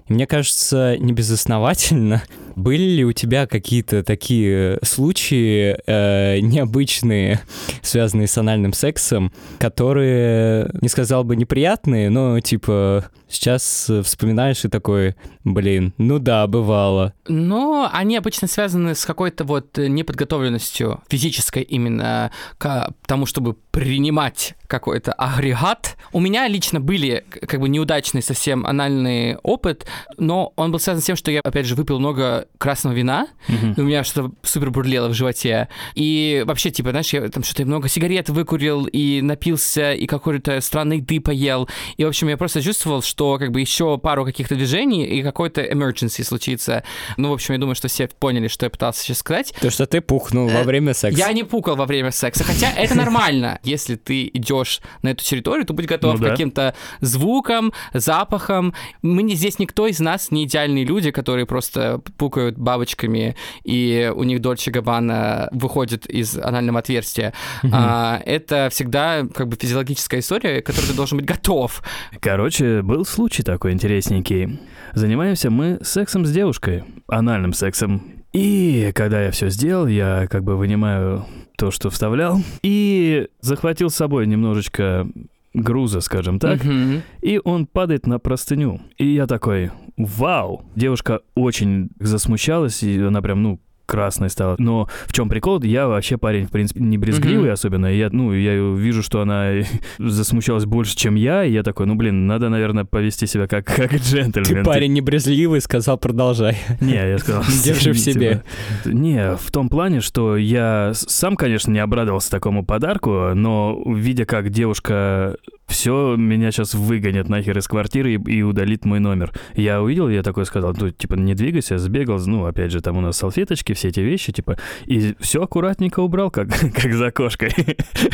И 0.08 0.12
мне 0.12 0.26
кажется, 0.26 0.96
небезосновательно. 0.98 2.22
Были 2.56 2.84
ли 2.84 3.04
у 3.04 3.12
тебя 3.12 3.46
какие-то 3.46 4.02
такие 4.02 4.78
случаи 4.82 5.76
э, 5.86 6.38
необычные, 6.40 7.40
связанные 7.82 8.28
с 8.28 8.38
анальным 8.38 8.72
сексом, 8.72 9.32
которые, 9.58 10.70
не 10.80 10.88
сказал 10.88 11.24
бы 11.24 11.36
неприятные, 11.36 12.08
но 12.08 12.40
типа 12.40 13.10
Сейчас 13.28 13.90
э, 13.90 14.02
вспоминаешь 14.02 14.64
и 14.64 14.68
такой, 14.68 15.16
блин, 15.44 15.92
ну 15.98 16.18
да, 16.18 16.46
бывало. 16.46 17.12
Но 17.28 17.88
они 17.92 18.16
обычно 18.16 18.46
связаны 18.48 18.94
с 18.94 19.04
какой-то 19.04 19.44
вот 19.44 19.76
неподготовленностью 19.78 21.02
физической 21.08 21.62
именно 21.62 22.30
к 22.58 22.92
тому, 23.06 23.26
чтобы 23.26 23.54
принимать 23.70 24.54
какой-то 24.66 25.12
агрегат. 25.12 25.96
У 26.12 26.20
меня 26.20 26.48
лично 26.48 26.80
были 26.80 27.24
как 27.46 27.60
бы 27.60 27.68
неудачный 27.68 28.22
совсем 28.22 28.66
анальный 28.66 29.36
опыт, 29.38 29.86
но 30.16 30.52
он 30.56 30.72
был 30.72 30.80
связан 30.80 31.02
с 31.02 31.06
тем, 31.06 31.16
что 31.16 31.30
я, 31.30 31.40
опять 31.40 31.66
же, 31.66 31.74
выпил 31.74 31.98
много 31.98 32.46
красного 32.58 32.94
вина, 32.94 33.28
Мгм. 33.48 33.72
и 33.72 33.80
у 33.80 33.84
меня 33.84 34.02
что-то 34.04 34.32
супер 34.42 34.70
бурлело 34.70 35.08
в 35.08 35.14
животе. 35.14 35.68
И 35.94 36.42
вообще, 36.46 36.70
типа, 36.70 36.90
знаешь, 36.90 37.12
я 37.12 37.28
там 37.28 37.42
что-то 37.44 37.64
много 37.64 37.88
сигарет 37.88 38.28
выкурил, 38.28 38.86
и 38.86 39.20
напился, 39.22 39.92
и 39.92 40.06
какой-то 40.06 40.60
странной 40.60 40.98
еды 40.98 41.20
поел. 41.20 41.68
И, 41.96 42.04
в 42.04 42.08
общем, 42.08 42.28
я 42.28 42.36
просто 42.36 42.60
чувствовал, 42.62 43.02
что 43.02 43.25
как 43.38 43.52
бы 43.52 43.60
еще 43.60 43.98
пару 43.98 44.24
каких-то 44.24 44.54
движений, 44.54 45.04
и 45.06 45.22
какой-то 45.22 45.62
emergency 45.62 46.22
случится. 46.22 46.82
Ну, 47.16 47.30
в 47.30 47.32
общем, 47.32 47.54
я 47.54 47.60
думаю, 47.60 47.74
что 47.74 47.88
все 47.88 48.08
поняли, 48.08 48.48
что 48.48 48.66
я 48.66 48.70
пытался 48.70 49.02
сейчас 49.02 49.18
сказать. 49.18 49.54
То, 49.60 49.70
что 49.70 49.86
ты 49.86 50.00
пухнул 50.00 50.48
во 50.48 50.60
Э, 50.60 50.64
время 50.64 50.94
секса. 50.94 51.18
Я 51.18 51.32
не 51.32 51.44
пукал 51.44 51.76
во 51.76 51.86
время 51.86 52.10
секса, 52.10 52.44
хотя 52.44 52.70
это 52.70 52.94
нормально. 52.96 53.58
Если 53.62 53.96
ты 53.96 54.30
идешь 54.32 54.80
на 55.02 55.10
эту 55.10 55.24
территорию, 55.24 55.64
то 55.66 55.72
будь 55.72 55.86
готов 55.86 56.18
Ну 56.18 56.26
к 56.26 56.28
каким-то 56.28 56.74
звукам, 57.00 57.72
запахам. 57.92 58.74
Мы 59.02 59.34
здесь 59.34 59.58
никто 59.58 59.86
из 59.86 60.00
нас 60.00 60.30
не 60.30 60.44
идеальные 60.44 60.84
люди, 60.84 61.10
которые 61.10 61.46
просто 61.46 62.00
пукают 62.16 62.58
бабочками, 62.58 63.36
и 63.64 64.12
у 64.14 64.22
них 64.24 64.40
Дольче 64.40 64.70
Габбана 64.70 65.48
выходит 65.52 66.06
из 66.06 66.36
анального 66.36 66.80
отверстия. 66.80 67.32
А, 67.72 68.20
это 68.24 68.68
всегда 68.70 69.24
как 69.34 69.48
бы 69.48 69.56
физиологическая 69.56 70.20
история, 70.20 70.62
к 70.62 70.66
которой 70.66 70.86
ты 70.86 70.94
должен 70.94 71.18
быть 71.18 71.26
готов. 71.26 71.82
Короче, 72.20 72.82
был 72.82 73.04
случай 73.06 73.42
такой 73.42 73.72
интересненький. 73.72 74.58
Занимаемся 74.94 75.50
мы 75.50 75.78
сексом 75.82 76.24
с 76.26 76.32
девушкой, 76.32 76.84
анальным 77.08 77.52
сексом. 77.52 78.02
И 78.32 78.90
когда 78.94 79.22
я 79.22 79.30
все 79.30 79.48
сделал, 79.48 79.86
я 79.86 80.26
как 80.30 80.44
бы 80.44 80.56
вынимаю 80.56 81.24
то, 81.56 81.70
что 81.70 81.88
вставлял, 81.90 82.38
и 82.62 83.28
захватил 83.40 83.88
с 83.90 83.94
собой 83.94 84.26
немножечко 84.26 85.08
груза, 85.54 86.00
скажем 86.02 86.38
так, 86.38 86.62
Мгм. 86.62 87.00
и 87.22 87.40
он 87.42 87.64
падает 87.66 88.06
на 88.06 88.18
простыню. 88.18 88.82
И 88.98 89.06
я 89.06 89.26
такой, 89.26 89.70
вау! 89.96 90.66
Девушка 90.76 91.20
очень 91.34 91.88
засмущалась, 91.98 92.82
и 92.82 93.00
она 93.00 93.22
прям, 93.22 93.42
ну, 93.42 93.60
красной 93.86 94.30
стала. 94.30 94.56
Но 94.58 94.88
в 95.06 95.12
чем 95.12 95.28
прикол? 95.28 95.62
Я 95.62 95.86
вообще 95.88 96.18
парень, 96.18 96.46
в 96.46 96.50
принципе, 96.50 96.80
не 96.80 96.98
брезгливый 96.98 97.44
Мгм. 97.46 97.52
особенно. 97.52 97.86
Я, 97.86 98.08
ну, 98.10 98.32
я 98.32 98.54
вижу, 98.54 99.02
что 99.02 99.20
она 99.22 99.52
засмущалась 99.98 100.64
больше, 100.64 100.96
чем 100.96 101.14
я, 101.14 101.44
и 101.44 101.52
я 101.52 101.62
такой, 101.62 101.86
ну, 101.86 101.94
блин, 101.94 102.26
надо, 102.26 102.48
наверное, 102.48 102.84
повести 102.84 103.26
себя 103.26 103.46
как, 103.46 103.64
как 103.76 103.94
джентльмен. 103.94 104.44
Ты 104.44 104.64
парень 104.64 104.92
не 104.92 105.00
брезгливый, 105.00 105.60
сказал, 105.60 105.96
продолжай. 105.98 106.56
Не, 106.80 106.94
я 106.94 107.18
сказал... 107.18 107.42
Держи 107.64 107.92
в 107.92 107.98
себе. 107.98 108.42
типа, 108.84 108.94
Не, 108.94 109.36
в 109.36 109.50
том 109.50 109.68
плане, 109.68 110.00
что 110.00 110.36
я 110.36 110.90
сам, 110.94 111.36
конечно, 111.36 111.70
не 111.70 111.78
обрадовался 111.78 112.30
такому 112.30 112.64
подарку, 112.64 113.30
но 113.34 113.82
видя, 113.86 114.24
как 114.26 114.50
девушка 114.50 115.36
все, 115.66 116.14
меня 116.16 116.52
сейчас 116.52 116.74
выгонят 116.74 117.28
нахер 117.28 117.58
из 117.58 117.66
квартиры 117.66 118.14
и, 118.14 118.30
и 118.30 118.42
удалит 118.42 118.84
мой 118.84 119.00
номер. 119.00 119.32
Я 119.54 119.82
увидел, 119.82 120.08
я 120.08 120.22
такой 120.22 120.46
сказал, 120.46 120.74
ну, 120.78 120.90
типа, 120.90 121.14
не 121.14 121.34
двигайся, 121.34 121.78
сбегал, 121.78 122.20
ну, 122.24 122.46
опять 122.46 122.70
же, 122.70 122.80
там 122.80 122.96
у 122.96 123.00
нас 123.00 123.16
салфеточки, 123.16 123.74
все 123.74 123.88
эти 123.88 124.00
вещи, 124.00 124.32
типа, 124.32 124.56
и 124.86 125.14
все 125.20 125.42
аккуратненько 125.42 126.00
убрал, 126.00 126.30
как, 126.30 126.48
как 126.74 126.92
за 126.92 127.10
кошкой. 127.10 127.54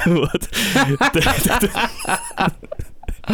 Вот. 0.07 0.49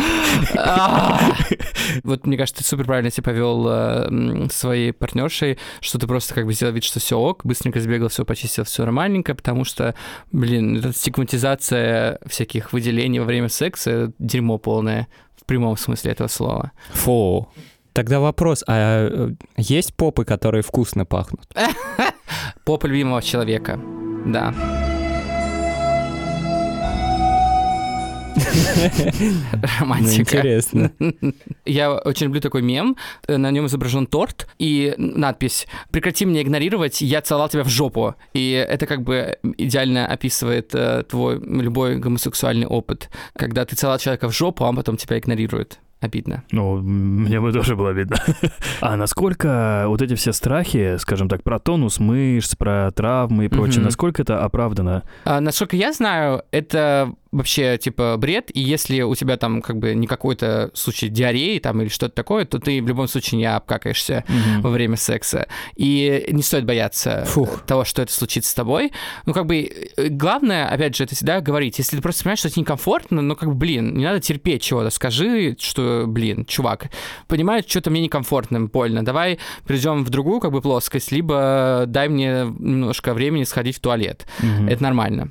Вот, 2.05 2.27
мне 2.27 2.37
кажется, 2.37 2.63
ты 2.63 2.69
супер 2.69 2.85
правильно 2.85 3.11
себя 3.11 3.25
повел 3.25 3.67
э, 3.69 4.49
своей 4.51 4.93
партнершей, 4.93 5.59
что 5.81 5.99
ты 5.99 6.07
просто 6.07 6.35
как 6.35 6.47
бы 6.47 6.53
сделал 6.53 6.73
вид, 6.73 6.85
что 6.85 7.01
все 7.01 7.19
ок, 7.19 7.45
быстренько 7.45 7.81
сбегал, 7.81 8.09
все 8.09 8.25
почистил, 8.25 8.65
все 8.65 8.85
нормальненько, 8.85 9.35
потому 9.35 9.65
что, 9.65 9.95
блин, 10.33 10.77
эта 10.77 10.93
стигматизация 10.93 12.19
всяких 12.27 12.73
выделений 12.73 13.19
во 13.19 13.25
время 13.25 13.49
секса— 13.49 14.13
дерьмо 14.19 14.59
полное 14.59 15.09
в 15.41 15.45
прямом 15.47 15.77
смысле 15.77 16.13
этого 16.13 16.29
слова. 16.29 16.73
Фу. 16.91 17.49
Тогда 17.93 18.21
вопрос, 18.21 18.63
а 18.67 19.09
э, 19.11 19.31
есть 19.57 19.95
попы, 19.95 20.25
которые 20.25 20.63
вкусно 20.63 21.05
пахнут? 21.05 21.49
Попа 22.65 22.87
любимого 22.87 23.23
человека, 23.23 23.81
да. 24.27 24.55
Романтика. 29.81 30.39
интересно. 30.39 30.93
Я 31.65 31.93
очень 31.93 32.27
люблю 32.27 32.41
такой 32.41 32.63
мем. 32.63 32.97
На 33.27 33.51
нем 33.51 33.67
изображен 33.67 34.07
торт 34.07 34.49
и 34.59 34.95
надпись 34.97 35.67
«Прекрати 35.91 36.25
меня 36.25 36.43
игнорировать, 36.43 37.01
я 37.01 37.21
целовал 37.21 37.49
тебя 37.49 37.65
в 37.65 37.69
жопу». 37.69 38.15
И 38.35 38.51
это 38.51 38.87
как 38.87 39.03
бы 39.03 39.39
идеально 39.57 40.07
описывает 40.07 40.75
э, 40.75 41.05
твой 41.09 41.41
любой 41.41 41.97
гомосексуальный 41.97 42.67
опыт. 42.67 43.11
Когда 43.35 43.65
ты 43.65 43.77
целовал 43.77 43.99
человека 43.99 44.29
в 44.29 44.35
жопу, 44.35 44.65
а 44.65 44.69
он 44.69 44.77
потом 44.77 44.97
тебя 44.97 45.19
игнорирует. 45.19 45.79
Обидно. 46.01 46.45
Ну, 46.53 46.77
мне 46.77 47.41
бы 47.41 47.53
тоже 47.53 47.75
было 47.75 47.91
видно. 47.91 48.17
А 48.81 48.97
насколько 48.97 49.85
вот 49.89 50.01
эти 50.01 50.15
все 50.15 50.33
страхи, 50.33 50.97
скажем 50.99 51.29
так, 51.29 51.43
про 51.43 51.59
тонус 51.59 51.99
мышц, 51.99 52.55
про 52.55 52.93
травмы 52.93 53.47
и 53.47 53.49
прочее, 53.49 53.83
насколько 53.83 54.23
это 54.23 54.45
оправдано? 54.45 55.03
А, 55.25 55.41
насколько 55.41 55.75
я 55.75 55.93
знаю, 55.93 56.45
это 56.53 57.13
вообще 57.33 57.79
типа 57.79 58.17
бред, 58.19 58.51
и 58.55 58.61
если 58.61 59.03
у 59.03 59.15
тебя 59.15 59.37
там 59.37 59.63
как 59.63 59.79
бы 59.79 59.95
не 59.95 60.07
какой-то 60.07 60.71
случай 60.75 61.09
диареи 61.09 61.59
там 61.59 61.81
или 61.83 61.89
что-то 61.89 62.15
такое, 62.15 62.45
то 62.45 62.59
ты 62.59 62.83
в 62.83 62.89
любом 62.89 63.09
случае 63.09 63.39
не 63.39 63.47
обкакаешься 63.47 64.25
во 64.61 64.71
время 64.71 64.97
секса. 64.97 65.47
И 65.77 66.27
не 66.31 66.43
стоит 66.43 66.65
бояться 66.65 67.25
Фух. 67.27 67.65
того, 67.67 67.85
что 67.85 68.03
это 68.03 68.13
случится 68.13 68.51
с 68.51 68.55
тобой. 68.55 68.93
Ну, 69.27 69.35
как 69.35 69.47
бы, 69.47 69.91
э, 69.97 70.09
главное, 70.09 70.69
опять 70.69 70.97
же, 70.97 71.05
это 71.05 71.15
всегда 71.15 71.41
говорить. 71.41 71.79
Если 71.79 71.97
ты 71.97 72.03
просто 72.03 72.25
понимаешь, 72.25 72.41
что 72.41 72.51
тебе 72.51 72.63
некомфортно, 72.63 73.23
ну, 73.23 73.37
как 73.37 73.49
бы, 73.51 73.55
блин, 73.55 73.97
не 73.97 74.05
надо 74.05 74.21
терпеть 74.21 74.63
чего-то. 74.63 74.91
Скажи, 74.91 75.57
что, 75.59 76.05
блин, 76.07 76.45
чувак, 76.45 76.91
понимаешь, 77.27 77.65
что-то 77.67 77.91
мне 77.91 78.01
некомфортно, 78.01 78.67
больно. 78.67 79.05
Давай 79.05 79.39
перейдем 79.67 80.05
в 80.05 80.11
другую, 80.11 80.41
как 80.41 80.53
бы, 80.53 80.61
плоскость, 80.61 81.13
либо 81.13 81.85
дай 81.87 82.09
мне 82.09 82.47
немножко 82.59 83.15
времени 83.15 83.45
сходить 83.45 83.77
в 83.77 83.81
туалет. 83.81 84.27
Мгм. 84.41 84.69
Это 84.69 84.83
нормально. 84.83 85.29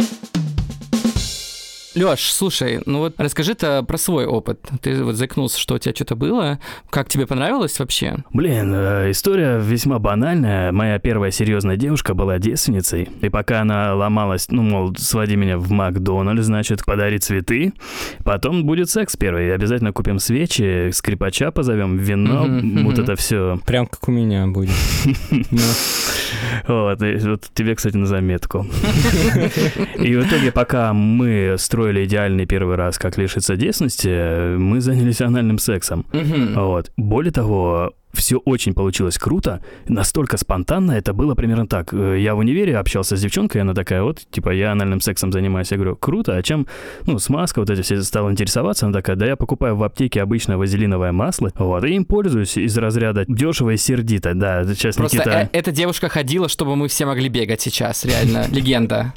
Лёш, 1.98 2.32
слушай, 2.32 2.80
ну 2.86 3.00
вот 3.00 3.16
расскажи-то 3.18 3.82
про 3.82 3.98
свой 3.98 4.28
опыт. 4.28 4.60
Ты 4.82 5.04
вот 5.04 5.16
заикнулся, 5.16 5.60
что 5.60 5.74
у 5.74 5.78
тебя 5.80 5.96
что-то 5.96 6.16
было. 6.16 6.60
Как 6.92 7.10
тебе 7.10 7.26
понравилось 7.26 7.80
вообще? 7.80 8.18
Блин, 8.32 8.72
э, 8.72 9.10
история 9.10 9.58
весьма 9.58 9.98
банальная. 9.98 10.72
Моя 10.72 11.00
первая 11.00 11.32
серьезная 11.32 11.76
девушка 11.76 12.14
была 12.14 12.38
девственницей. 12.38 13.10
И 13.22 13.30
пока 13.30 13.62
она 13.62 13.96
ломалась, 13.96 14.46
ну, 14.50 14.62
мол, 14.62 14.96
своди 14.96 15.36
меня 15.36 15.58
в 15.58 15.72
Макдональдс, 15.72 16.46
значит, 16.46 16.86
подари 16.86 17.18
цветы. 17.18 17.74
Потом 18.24 18.64
будет 18.64 18.92
секс 18.92 19.16
первый. 19.18 19.52
Обязательно 19.52 19.92
купим 19.92 20.20
свечи, 20.20 20.92
скрипача 20.92 21.50
позовем, 21.50 21.98
вино, 21.98 22.46
вот 22.84 23.00
это 23.00 23.16
все. 23.16 23.60
Прям 23.66 23.88
как 23.88 24.08
у 24.08 24.12
меня 24.12 24.46
будет. 24.46 24.70
Вот, 26.68 27.02
и 27.02 27.18
вот 27.18 27.50
тебе, 27.54 27.76
кстати, 27.76 27.98
на 27.98 28.06
заметку. 28.06 28.66
И 29.96 30.16
в 30.16 30.28
итоге, 30.28 30.52
пока 30.52 30.94
мы 30.94 31.56
строили 31.58 32.06
идеальный 32.06 32.46
первый 32.46 32.76
раз, 32.76 32.98
как 32.98 33.18
лишиться 33.18 33.56
девственности, 33.56 34.56
мы 34.58 34.82
занялись 34.82 35.22
анальным 35.22 35.60
сексом. 35.60 36.06
Вот. 36.56 36.92
Более 36.98 37.32
того, 37.32 37.94
все 38.18 38.38
очень 38.38 38.74
получилось 38.74 39.18
круто, 39.18 39.62
настолько 39.88 40.38
спонтанно, 40.38 40.92
это 40.94 41.14
было 41.14 41.36
примерно 41.36 41.68
так. 41.68 41.94
Э, 41.94 42.18
Я 42.20 42.36
в 42.36 42.40
универе 42.40 42.78
общался 42.78 43.16
с 43.16 43.22
девчонкой, 43.22 43.62
она 43.62 43.74
такая, 43.74 44.04
вот, 44.04 44.20
типа, 44.32 44.50
я 44.52 44.72
анальным 44.72 45.02
сексом 45.02 45.32
занимаюсь. 45.32 45.72
Я 45.72 45.78
говорю, 45.78 45.96
круто, 45.96 46.36
а 46.36 46.44
чем, 46.44 46.68
ну, 47.06 47.20
смазка, 47.20 47.60
вот 47.60 47.70
эти 47.70 47.82
все 47.82 48.02
стал 48.04 48.32
интересоваться, 48.32 48.86
она 48.86 48.94
такая, 48.94 49.16
да 49.16 49.26
я 49.26 49.36
покупаю 49.36 49.76
в 49.76 49.84
аптеке 49.84 50.22
обычное 50.22 50.58
вазелиновое 50.58 51.12
масло, 51.12 51.52
вот, 51.56 51.84
и 51.84 51.94
им 51.94 52.06
пользуюсь 52.06 52.58
из 52.58 52.78
разряда 52.78 53.26
дешево 53.28 53.72
и 53.72 53.78
сердито, 53.78 54.34
да, 54.34 54.64
сейчас 54.66 54.96
Просто 54.96 55.18
Никита... 55.18 55.50
э- 55.52 55.58
эта 55.58 55.72
девушка 55.72 56.10
ходила, 56.10 56.50
чтобы 56.50 56.76
мы 56.76 56.88
все 56.88 57.06
могли 57.06 57.30
бегать 57.30 57.62
сейчас, 57.62 58.04
реально, 58.06 58.46
легенда. 58.52 59.14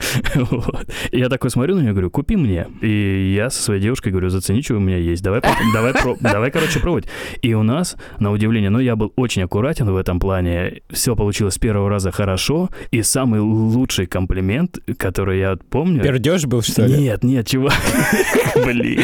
Я 1.12 1.28
такой 1.28 1.50
смотрю 1.50 1.76
на 1.76 1.80
нее, 1.80 1.92
говорю, 1.92 2.10
купи 2.10 2.36
мне. 2.36 2.66
И 2.80 3.32
я 3.36 3.50
со 3.50 3.62
своей 3.62 3.80
девушкой 3.80 4.10
говорю, 4.10 4.28
зацени, 4.30 4.62
что 4.62 4.74
у 4.74 4.80
меня 4.80 4.96
есть. 4.96 5.22
Давай, 5.22 5.40
давай, 5.74 5.94
давай, 6.20 6.50
короче, 6.50 6.80
пробовать. 6.80 7.06
И 7.42 7.54
у 7.54 7.62
нас, 7.62 7.96
на 8.18 8.30
удивление, 8.30 8.70
ну, 8.70 8.78
я 8.78 8.89
был 8.96 9.12
очень 9.16 9.42
аккуратен 9.42 9.90
в 9.90 9.96
этом 9.96 10.20
плане. 10.20 10.82
Все 10.90 11.16
получилось 11.16 11.54
с 11.54 11.58
первого 11.58 11.88
раза 11.88 12.10
хорошо. 12.10 12.70
И 12.90 13.02
самый 13.02 13.40
лучший 13.40 14.06
комплимент, 14.06 14.78
который 14.96 15.38
я 15.38 15.56
помню... 15.70 16.02
Пердеж 16.02 16.46
был, 16.46 16.62
что 16.62 16.86
ли? 16.86 16.98
Нет, 16.98 17.24
нет, 17.24 17.46
чувак. 17.46 17.74
Блин. 18.64 19.00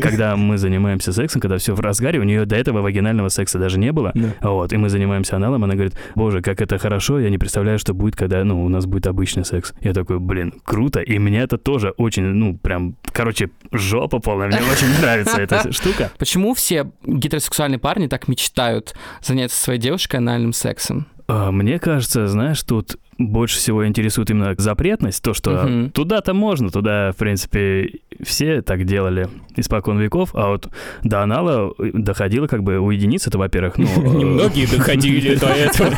Когда 0.00 0.36
мы 0.36 0.58
занимаемся 0.58 1.12
сексом, 1.12 1.40
когда 1.40 1.58
все 1.58 1.74
в 1.74 1.80
разгаре, 1.80 2.18
у 2.18 2.24
нее 2.24 2.44
до 2.44 2.56
этого 2.56 2.82
вагинального 2.82 3.28
секса 3.28 3.58
даже 3.58 3.78
не 3.78 3.92
было. 3.92 4.12
Вот, 4.40 4.72
и 4.72 4.76
мы 4.76 4.88
занимаемся 4.88 5.36
аналом, 5.36 5.64
она 5.64 5.74
говорит, 5.74 5.94
боже, 6.14 6.42
как 6.42 6.60
это 6.60 6.78
хорошо, 6.78 7.18
я 7.18 7.30
не 7.30 7.38
представляю, 7.38 7.78
что 7.78 7.94
будет, 7.94 8.16
когда, 8.16 8.42
ну, 8.44 8.64
у 8.64 8.68
нас 8.68 8.86
будет 8.86 9.06
обычный 9.06 9.44
секс. 9.44 9.72
Я 9.80 9.92
такой, 9.92 10.18
блин, 10.18 10.54
круто, 10.64 11.00
и 11.00 11.18
мне 11.18 11.40
это 11.40 11.58
тоже 11.58 11.90
очень, 11.90 12.24
ну, 12.24 12.56
прям, 12.56 12.96
короче, 13.12 13.50
жопа 13.72 14.18
полная, 14.18 14.48
мне 14.48 14.58
очень 14.58 15.00
нравится 15.00 15.40
эта 15.40 15.72
штука. 15.76 16.10
Почему 16.18 16.54
все 16.54 16.90
гетеросексуальные 17.04 17.78
парни 17.96 18.08
так 18.08 18.28
мечтают 18.28 18.94
заняться 19.22 19.58
своей 19.58 19.80
девушкой 19.80 20.16
анальным 20.16 20.52
сексом? 20.52 21.06
А, 21.28 21.50
Мне 21.50 21.78
кажется, 21.78 22.28
знаешь, 22.28 22.62
тут 22.62 22.96
больше 23.18 23.56
всего 23.56 23.86
интересует 23.86 24.30
именно 24.30 24.54
запретность, 24.58 25.22
то, 25.22 25.32
что 25.34 25.64
Мгм. 25.64 25.90
туда-то 25.90 26.34
можно, 26.34 26.70
туда, 26.70 27.12
в 27.12 27.16
принципе, 27.16 28.00
все 28.22 28.62
так 28.62 28.84
делали 28.84 29.28
испокон 29.56 29.98
веков, 29.98 30.30
а 30.34 30.48
вот 30.48 30.68
до 31.02 31.22
анала 31.22 31.72
доходило 31.78 32.46
как 32.46 32.62
бы 32.62 32.78
у 32.78 32.90
единиц, 32.90 33.26
это, 33.26 33.38
во-первых, 33.38 33.78
ну... 33.78 33.86
э, 33.96 34.16
Немногие 34.16 34.66
доходили 34.66 35.34
до 35.36 35.46
этого. 35.46 35.94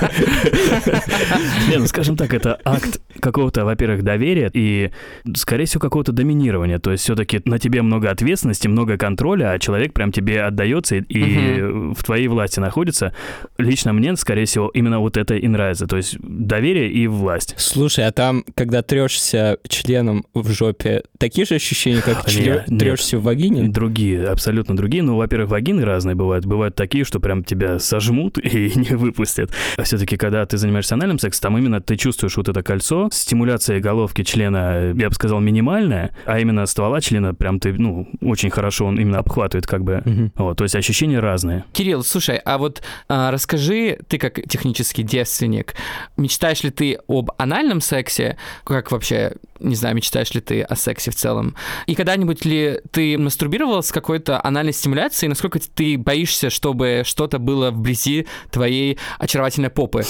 Не, 1.68 1.78
ну, 1.78 1.86
скажем 1.86 2.16
так, 2.16 2.32
это 2.34 2.58
акт 2.64 3.00
какого-то, 3.20 3.64
во-первых, 3.64 4.02
доверия 4.02 4.50
и, 4.52 4.90
скорее 5.34 5.64
всего, 5.64 5.80
какого-то 5.80 6.12
доминирования. 6.12 6.78
То 6.78 6.92
есть 6.92 7.04
все-таки 7.04 7.40
на 7.44 7.58
тебе 7.58 7.82
много 7.82 8.10
ответственности, 8.10 8.68
много 8.68 8.96
контроля, 8.96 9.52
а 9.52 9.58
человек 9.58 9.92
прям 9.92 10.12
тебе 10.12 10.42
отдается 10.42 10.96
и 10.96 11.60
в 11.94 12.02
твоей 12.04 12.28
власти 12.28 12.60
находится. 12.60 13.12
Лично 13.58 13.92
мне, 13.92 14.14
скорее 14.16 14.44
всего, 14.44 14.68
именно 14.68 15.00
вот 15.00 15.16
это 15.16 15.34
и 15.34 15.48
нравится. 15.48 15.86
То 15.86 15.96
есть 15.96 16.16
доверие 16.20 16.90
и 16.90 17.07
власть. 17.08 17.54
Слушай, 17.56 18.06
а 18.06 18.12
там, 18.12 18.44
когда 18.54 18.82
трешься 18.82 19.58
членом 19.68 20.24
в 20.34 20.50
жопе, 20.52 21.02
такие 21.18 21.46
же 21.46 21.54
ощущения, 21.56 22.00
как 22.02 22.26
Нет, 22.26 22.36
чле- 22.36 22.64
нет. 22.66 22.78
трешься 22.80 23.18
в 23.18 23.22
вагине? 23.22 23.68
Другие, 23.68 24.26
абсолютно 24.26 24.76
другие. 24.76 25.02
Ну, 25.02 25.16
во-первых, 25.16 25.50
вагины 25.50 25.84
разные 25.84 26.14
бывают. 26.14 26.46
Бывают 26.46 26.74
такие, 26.74 27.04
что 27.04 27.20
прям 27.20 27.44
тебя 27.44 27.78
сожмут 27.78 28.38
и 28.44 28.72
не 28.74 28.96
выпустят. 28.96 29.50
А 29.76 29.82
все-таки, 29.82 30.16
когда 30.16 30.44
ты 30.46 30.56
занимаешься 30.58 30.94
анальным 30.94 31.18
сексом, 31.18 31.40
там 31.42 31.58
именно 31.58 31.80
ты 31.80 31.96
чувствуешь 31.96 32.36
вот 32.36 32.48
это 32.48 32.62
кольцо. 32.62 33.08
Стимуляция 33.12 33.80
головки 33.80 34.22
члена, 34.24 34.92
я 34.96 35.08
бы 35.08 35.14
сказал, 35.14 35.40
минимальная, 35.40 36.14
а 36.26 36.38
именно 36.40 36.66
ствола 36.66 37.00
члена 37.00 37.34
прям 37.34 37.60
ты, 37.60 37.72
ну, 37.72 38.08
очень 38.20 38.50
хорошо 38.50 38.86
он 38.86 38.98
именно 38.98 39.18
обхватывает 39.18 39.66
как 39.66 39.84
бы. 39.84 40.02
Мгм. 40.04 40.32
Вот, 40.36 40.58
то 40.58 40.64
есть 40.64 40.74
ощущения 40.76 41.20
разные. 41.20 41.64
Кирилл, 41.72 42.02
слушай, 42.04 42.36
а 42.44 42.58
вот 42.58 42.82
а, 43.08 43.30
расскажи, 43.30 43.98
ты 44.08 44.18
как 44.18 44.40
технический 44.48 45.02
девственник, 45.02 45.74
мечтаешь 46.16 46.62
ли 46.62 46.70
ты 46.70 46.97
об 47.06 47.30
анальном 47.38 47.80
сексе? 47.80 48.36
Как 48.64 48.90
вообще, 48.90 49.32
не 49.60 49.74
знаю, 49.74 49.94
мечтаешь 49.96 50.32
ли 50.32 50.40
ты 50.40 50.62
о 50.62 50.76
сексе 50.76 51.10
в 51.10 51.14
целом? 51.14 51.54
И 51.86 51.94
когда-нибудь 51.94 52.44
ли 52.44 52.80
ты 52.90 53.16
мастурбировал 53.18 53.82
с 53.82 53.92
какой-то 53.92 54.44
анальной 54.44 54.72
стимуляцией? 54.72 55.28
Насколько 55.28 55.60
ты 55.60 55.96
боишься, 55.98 56.50
чтобы 56.50 57.02
что-то 57.04 57.38
было 57.38 57.70
вблизи 57.70 58.26
твоей 58.50 58.98
очаровательной 59.18 59.70
попы? 59.70 60.02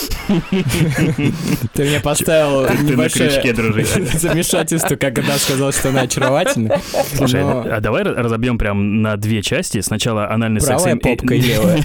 Ты 1.74 1.84
меня 1.84 2.00
поставил 2.00 2.62
небольшое 2.82 3.30
замешательство, 4.18 4.96
как 4.96 5.18
она 5.18 5.36
сказала, 5.38 5.72
что 5.72 5.88
она 5.90 6.02
очаровательна. 6.02 6.80
Слушай, 7.14 7.42
а 7.42 7.80
давай 7.80 8.02
разобьем 8.02 8.58
прям 8.58 9.02
на 9.02 9.16
две 9.16 9.42
части. 9.42 9.80
Сначала 9.80 10.30
анальный 10.30 10.60
секс. 10.60 10.82
Правая 10.82 10.96
и- 10.96 10.98
попка 11.00 11.34
и 11.34 11.40
левая. 11.40 11.82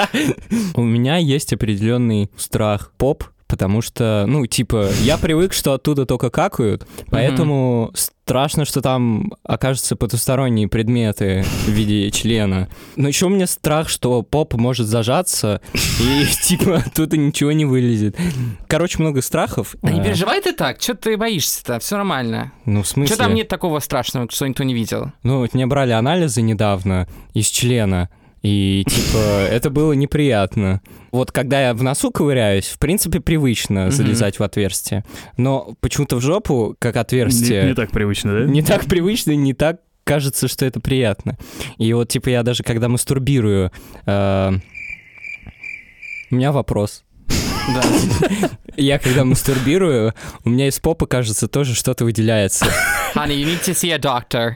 У 0.74 0.82
меня 0.82 1.16
есть 1.16 1.52
определенный 1.52 2.30
страх 2.36 2.92
поп, 2.98 3.24
потому 3.50 3.82
что, 3.82 4.24
ну, 4.28 4.46
типа, 4.46 4.88
я 5.02 5.18
привык, 5.18 5.52
что 5.52 5.72
оттуда 5.72 6.06
только 6.06 6.30
какают, 6.30 6.86
поэтому 7.10 7.92
страшно, 7.94 8.64
что 8.64 8.80
там 8.80 9.32
окажутся 9.42 9.96
потусторонние 9.96 10.68
предметы 10.68 11.44
в 11.66 11.70
виде 11.70 12.10
члена. 12.12 12.68
Но 12.94 13.08
еще 13.08 13.26
у 13.26 13.28
меня 13.28 13.48
страх, 13.48 13.88
что 13.88 14.22
поп 14.22 14.54
может 14.54 14.86
зажаться, 14.86 15.60
и, 15.74 16.26
типа, 16.42 16.84
оттуда 16.86 17.16
ничего 17.16 17.50
не 17.50 17.64
вылезет. 17.64 18.16
Короче, 18.68 18.98
много 19.00 19.20
страхов. 19.20 19.74
Да 19.82 19.90
не 19.90 20.00
А, 20.00 20.04
переживай 20.04 20.40
ты 20.40 20.52
так, 20.52 20.80
что 20.80 20.94
ты 20.94 21.16
боишься-то, 21.16 21.80
все 21.80 21.96
нормально. 21.96 22.52
Ну, 22.66 22.82
в 22.84 22.86
смысле? 22.86 23.14
Что 23.14 23.24
там 23.24 23.34
нет 23.34 23.48
такого 23.48 23.80
страшного, 23.80 24.30
что 24.30 24.46
никто 24.46 24.62
не 24.62 24.74
видел? 24.74 25.10
Ну, 25.24 25.38
вот 25.38 25.52
мне 25.54 25.66
брали 25.66 25.90
анализы 25.90 26.40
недавно 26.40 27.08
из 27.34 27.46
члена, 27.48 28.10
и, 28.42 28.84
типа, 28.88 29.18
это 29.50 29.70
было 29.70 29.92
неприятно. 29.92 30.80
Вот 31.12 31.32
когда 31.32 31.60
я 31.68 31.74
в 31.74 31.82
носу 31.82 32.10
ковыряюсь, 32.10 32.66
в 32.68 32.78
принципе, 32.78 33.20
привычно 33.20 33.82
Мгм. 33.86 33.90
залезать 33.90 34.38
в 34.38 34.42
отверстие. 34.42 35.04
Но 35.36 35.74
почему-то 35.80 36.16
в 36.16 36.20
жопу, 36.20 36.76
как 36.78 36.94
Не, 36.94 37.00
отверстие, 37.00 37.64
не 37.66 37.74
так 37.74 37.90
привычно, 37.90 38.40
да? 38.40 38.44
не 38.46 38.62
так 38.62 38.84
привычно, 38.86 39.32
не 39.32 39.54
так 39.54 39.80
кажется, 40.04 40.48
что 40.48 40.64
это 40.66 40.80
приятно. 40.80 41.36
И 41.78 41.92
вот, 41.92 42.08
типа, 42.08 42.28
я 42.30 42.42
даже, 42.42 42.62
когда 42.62 42.88
мастурбирую, 42.88 43.70
э, 44.06 44.52
у 46.30 46.34
меня 46.34 46.52
вопрос. 46.52 47.04
Да. 47.74 48.50
Я, 48.76 48.98
когда 48.98 49.24
мастурбирую, 49.24 50.14
у 50.44 50.50
меня 50.50 50.68
из 50.68 50.78
попы, 50.78 51.06
кажется, 51.06 51.48
тоже 51.48 51.74
что-то 51.74 52.04
выделяется. 52.04 52.66
Honey, 53.14 53.36
you 53.36 53.44
need 53.44 53.62
to 53.64 53.74
see 53.74 53.90
a 53.90 53.98
doctor. 53.98 54.54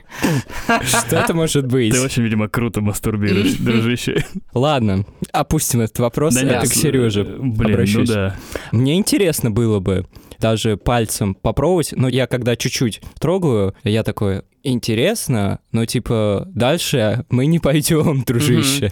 Что 0.86 1.16
это 1.16 1.34
может 1.34 1.66
быть? 1.66 1.92
Ты 1.92 2.00
очень, 2.00 2.22
видимо, 2.22 2.48
круто 2.48 2.80
мастурбируешь, 2.80 3.54
дружище. 3.54 4.24
Ладно, 4.54 5.04
опустим 5.32 5.80
этот 5.80 5.98
вопрос. 5.98 6.34
Да 6.34 6.40
это 6.42 6.60
нет, 6.62 6.70
к 6.70 6.72
Сереже 6.74 7.22
э, 7.22 7.36
Блин, 7.38 7.74
обращусь. 7.74 8.08
ну 8.08 8.14
да. 8.14 8.36
Мне 8.72 8.96
интересно 8.96 9.50
было 9.50 9.80
бы 9.80 10.06
даже 10.38 10.76
пальцем 10.76 11.34
попробовать, 11.34 11.92
но 11.92 12.08
я 12.08 12.26
когда 12.26 12.56
чуть-чуть 12.56 13.00
трогаю, 13.18 13.74
я 13.84 14.02
такой, 14.02 14.42
интересно, 14.62 15.60
но 15.72 15.84
типа 15.86 16.48
дальше 16.54 17.24
мы 17.28 17.46
не 17.46 17.58
пойдем, 17.58 18.22
дружище. 18.24 18.90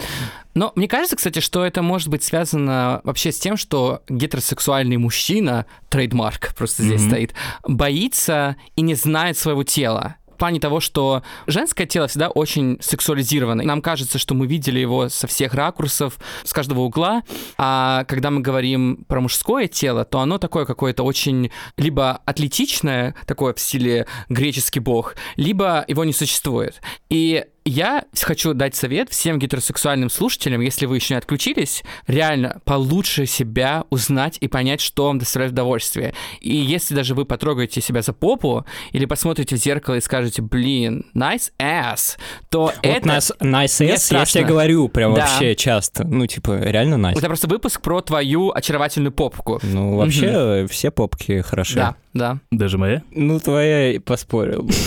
Но 0.55 0.71
мне 0.75 0.87
кажется, 0.87 1.15
кстати, 1.15 1.39
что 1.39 1.65
это 1.65 1.81
может 1.81 2.09
быть 2.09 2.23
связано 2.23 3.01
вообще 3.03 3.31
с 3.31 3.39
тем, 3.39 3.57
что 3.57 4.03
гетеросексуальный 4.07 4.97
мужчина, 4.97 5.65
трейдмарк 5.89 6.53
просто 6.55 6.83
здесь 6.83 7.01
Мгм. 7.01 7.09
стоит, 7.09 7.33
боится 7.67 8.55
и 8.75 8.81
не 8.81 8.93
знает 8.93 9.37
своего 9.37 9.63
тела. 9.63 10.17
Плане 10.43 10.59
того, 10.59 10.81
что 10.81 11.23
женское 11.47 11.87
тело 11.87 12.09
всегда 12.09 12.27
очень 12.27 12.77
сексуализировано. 12.81 13.63
Нам 13.63 13.81
кажется, 13.81 14.19
что 14.19 14.33
мы 14.33 14.45
видели 14.45 14.77
его 14.77 15.07
со 15.07 15.25
всех 15.25 15.53
ракурсов, 15.53 16.19
с 16.43 16.51
каждого 16.51 16.81
угла. 16.81 17.23
А 17.57 18.03
когда 18.09 18.29
мы 18.29 18.41
говорим 18.41 19.05
про 19.07 19.21
мужское 19.21 19.69
тело, 19.69 20.03
то 20.03 20.19
оно 20.19 20.39
такое 20.39 20.65
какое-то 20.65 21.03
очень 21.03 21.49
либо 21.77 22.19
атлетичное, 22.25 23.15
такое 23.25 23.53
в 23.53 23.59
стиле 23.61 24.05
греческий 24.27 24.81
бог, 24.81 25.15
либо 25.37 25.85
его 25.87 26.03
не 26.03 26.11
существует. 26.11 26.81
И 27.09 27.45
я 27.65 28.05
хочу 28.21 28.53
дать 28.53 28.75
совет 28.75 29.09
всем 29.09 29.39
гетеросексуальным 29.39 30.09
слушателям, 30.09 30.61
если 30.61 30.85
вы 30.85 30.97
еще 30.97 31.13
не 31.13 31.17
отключились, 31.17 31.83
реально 32.07 32.61
получше 32.65 33.25
себя 33.25 33.85
узнать 33.89 34.37
и 34.41 34.47
понять, 34.47 34.81
что 34.81 35.05
вам 35.07 35.19
доставляет 35.19 35.53
удовольствие. 35.53 36.13
И 36.41 36.55
если 36.55 36.93
даже 36.95 37.15
вы 37.15 37.25
потрогаете 37.25 37.81
себя 37.81 38.01
за 38.01 38.13
попу 38.13 38.65
или 38.91 39.05
посмотрите 39.05 39.55
в 39.55 39.59
зеркало 39.59 39.95
и 39.95 40.01
скажете, 40.01 40.41
блин, 40.41 41.05
nice 41.15 41.51
ass, 41.59 42.17
то 42.49 42.63
Вот 42.63 42.75
это... 42.81 43.07
нас 43.07 43.31
nice 43.39 43.85
ass, 43.85 44.13
я 44.13 44.25
тебе 44.25 44.43
говорю 44.45 44.89
прям 44.89 45.13
Да. 45.13 45.21
вообще 45.21 45.55
часто. 45.55 46.05
Ну, 46.05 46.27
типа, 46.27 46.59
реально 46.59 46.95
nice. 46.95 47.17
Это 47.17 47.27
просто 47.27 47.47
выпуск 47.47 47.81
про 47.81 48.01
твою 48.01 48.51
очаровательную 48.51 49.11
попку. 49.11 49.59
Ну, 49.63 49.97
вообще, 49.97 50.67
все 50.69 50.91
попки 50.91 51.41
хороши. 51.41 51.75
Да, 51.75 51.95
да. 52.13 52.39
Даже 52.51 52.77
моя? 52.77 53.03
Ну, 53.11 53.39
твоя 53.39 53.93
и 53.93 53.99
поспорил. 53.99 54.69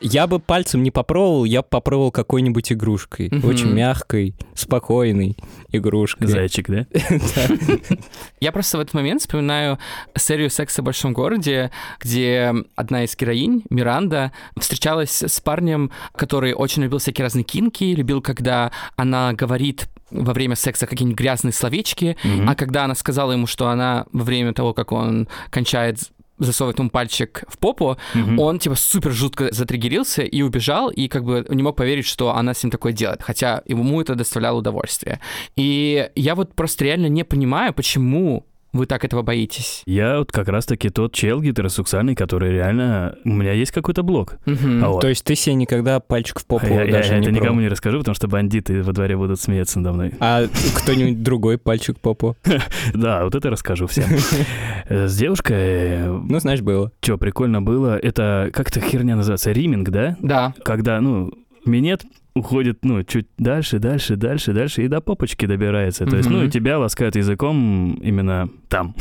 Я 0.00 0.26
бы 0.26 0.38
пальцем 0.38 0.82
не 0.82 0.90
попробовал, 0.90 1.44
я 1.44 1.62
бы 1.62 1.68
попробовал 1.68 2.10
какой-нибудь 2.10 2.72
игрушкой. 2.72 3.28
Мгм. 3.30 3.48
Очень 3.48 3.72
мягкой, 3.72 4.34
спокойной 4.54 5.36
игрушкой. 5.70 6.26
Зайчик, 6.28 6.68
да? 6.68 6.86
Я 8.40 8.52
просто 8.52 8.76
в 8.78 8.80
этот 8.80 8.94
момент 8.94 9.22
вспоминаю 9.22 9.78
серию 10.16 10.50
«Секса 10.50 10.82
в 10.82 10.84
большом 10.84 11.12
городе», 11.14 11.70
где 12.00 12.52
одна 12.76 13.04
из 13.04 13.16
героинь, 13.16 13.64
Миранда, 13.70 14.32
встречалась 14.58 15.22
с 15.22 15.40
парнем, 15.40 15.90
который 16.14 16.52
очень 16.52 16.82
любил 16.82 16.98
всякие 16.98 17.24
разные 17.24 17.44
кинки, 17.44 17.84
любил, 17.84 18.20
когда 18.20 18.72
она 18.96 19.32
говорит 19.32 19.88
во 20.10 20.32
время 20.32 20.54
секса 20.54 20.86
какие-нибудь 20.86 21.18
грязные 21.18 21.52
словечки, 21.52 22.16
Мгм. 22.22 22.48
а 22.48 22.54
когда 22.54 22.84
она 22.84 22.94
сказала 22.94 23.32
ему, 23.32 23.46
что 23.46 23.68
она 23.68 24.06
во 24.12 24.22
время 24.24 24.52
того, 24.52 24.74
как 24.74 24.92
он 24.92 25.28
кончает, 25.50 26.10
засовывает 26.38 26.78
ему 26.78 26.90
пальчик 26.90 27.44
в 27.48 27.58
попу, 27.58 27.96
Мгм. 28.14 28.38
он 28.38 28.58
типа 28.58 28.74
супер 28.74 29.12
жутко 29.12 29.48
затригерился 29.52 30.22
и 30.22 30.42
убежал, 30.42 30.90
и 30.90 31.08
как 31.08 31.24
бы 31.24 31.46
не 31.48 31.62
мог 31.62 31.76
поверить, 31.76 32.06
что 32.06 32.34
она 32.34 32.54
с 32.54 32.62
ним 32.62 32.70
такое 32.70 32.92
делает, 32.92 33.22
хотя 33.22 33.62
ему 33.66 34.00
это 34.00 34.14
доставляло 34.14 34.58
удовольствие. 34.58 35.20
И 35.56 36.10
я 36.16 36.34
вот 36.34 36.54
просто 36.54 36.84
реально 36.84 37.06
не 37.06 37.24
понимаю, 37.24 37.72
почему 37.72 38.46
вы 38.74 38.86
так 38.86 39.04
этого 39.04 39.22
боитесь? 39.22 39.82
Я 39.86 40.18
вот 40.18 40.30
как 40.32 40.48
раз-таки 40.48 40.90
тот 40.90 41.14
чел 41.14 41.40
гетеросексуальный, 41.40 42.14
который 42.14 42.50
реально... 42.52 43.16
У 43.24 43.30
меня 43.30 43.52
есть 43.52 43.72
какой-то 43.72 44.02
блок. 44.02 44.36
Мгм. 44.44 44.84
А 44.84 44.88
вот. 44.90 45.00
То 45.00 45.08
есть 45.08 45.24
ты 45.24 45.34
себе 45.34 45.54
никогда 45.54 46.00
пальчик 46.00 46.40
в 46.40 46.44
попу 46.46 46.66
я, 46.66 46.82
я- 46.84 46.92
даже 46.92 47.14
я 47.14 47.18
не 47.20 47.26
это 47.28 47.32
никому 47.32 47.60
не 47.60 47.68
расскажу, 47.68 47.98
потому 48.00 48.14
что 48.14 48.28
бандиты 48.28 48.82
во 48.82 48.92
дворе 48.92 49.16
будут 49.16 49.40
смеяться 49.40 49.78
надо 49.80 49.94
мной. 49.94 50.12
А 50.20 50.46
кто-нибудь 50.76 51.22
другой 51.22 51.56
пальчик 51.56 51.96
в 51.96 52.00
попу? 52.00 52.36
Да, 52.94 53.24
вот 53.24 53.34
это 53.34 53.48
расскажу 53.50 53.86
всем. 53.86 54.04
Э, 54.88 55.06
С 55.08 55.16
девушкой, 55.16 56.06
Ну, 56.08 56.38
знаешь, 56.40 56.60
было. 56.60 56.92
что 57.00 57.16
прикольно 57.16 57.62
было, 57.62 57.96
это 57.96 58.50
как 58.52 58.68
эта 58.68 58.80
херня 58.80 59.16
называется, 59.16 59.50
риминг, 59.52 59.88
да? 59.88 60.16
Да. 60.20 60.52
Когда, 60.64 61.00
ну, 61.00 61.30
минет 61.64 62.02
уходит, 62.34 62.78
ну, 62.84 63.02
чуть 63.04 63.26
дальше, 63.38 63.78
дальше, 63.78 64.16
дальше, 64.16 64.52
дальше, 64.52 64.82
и 64.84 64.88
до 64.88 65.00
попочки 65.00 65.46
добирается. 65.46 66.04
То 66.06 66.16
есть, 66.16 66.28
ну, 66.28 66.42
и 66.44 66.50
тебя 66.50 66.78
ласкают 66.78 67.16
языком 67.16 67.94
именно 68.02 68.48
там. 68.68 68.94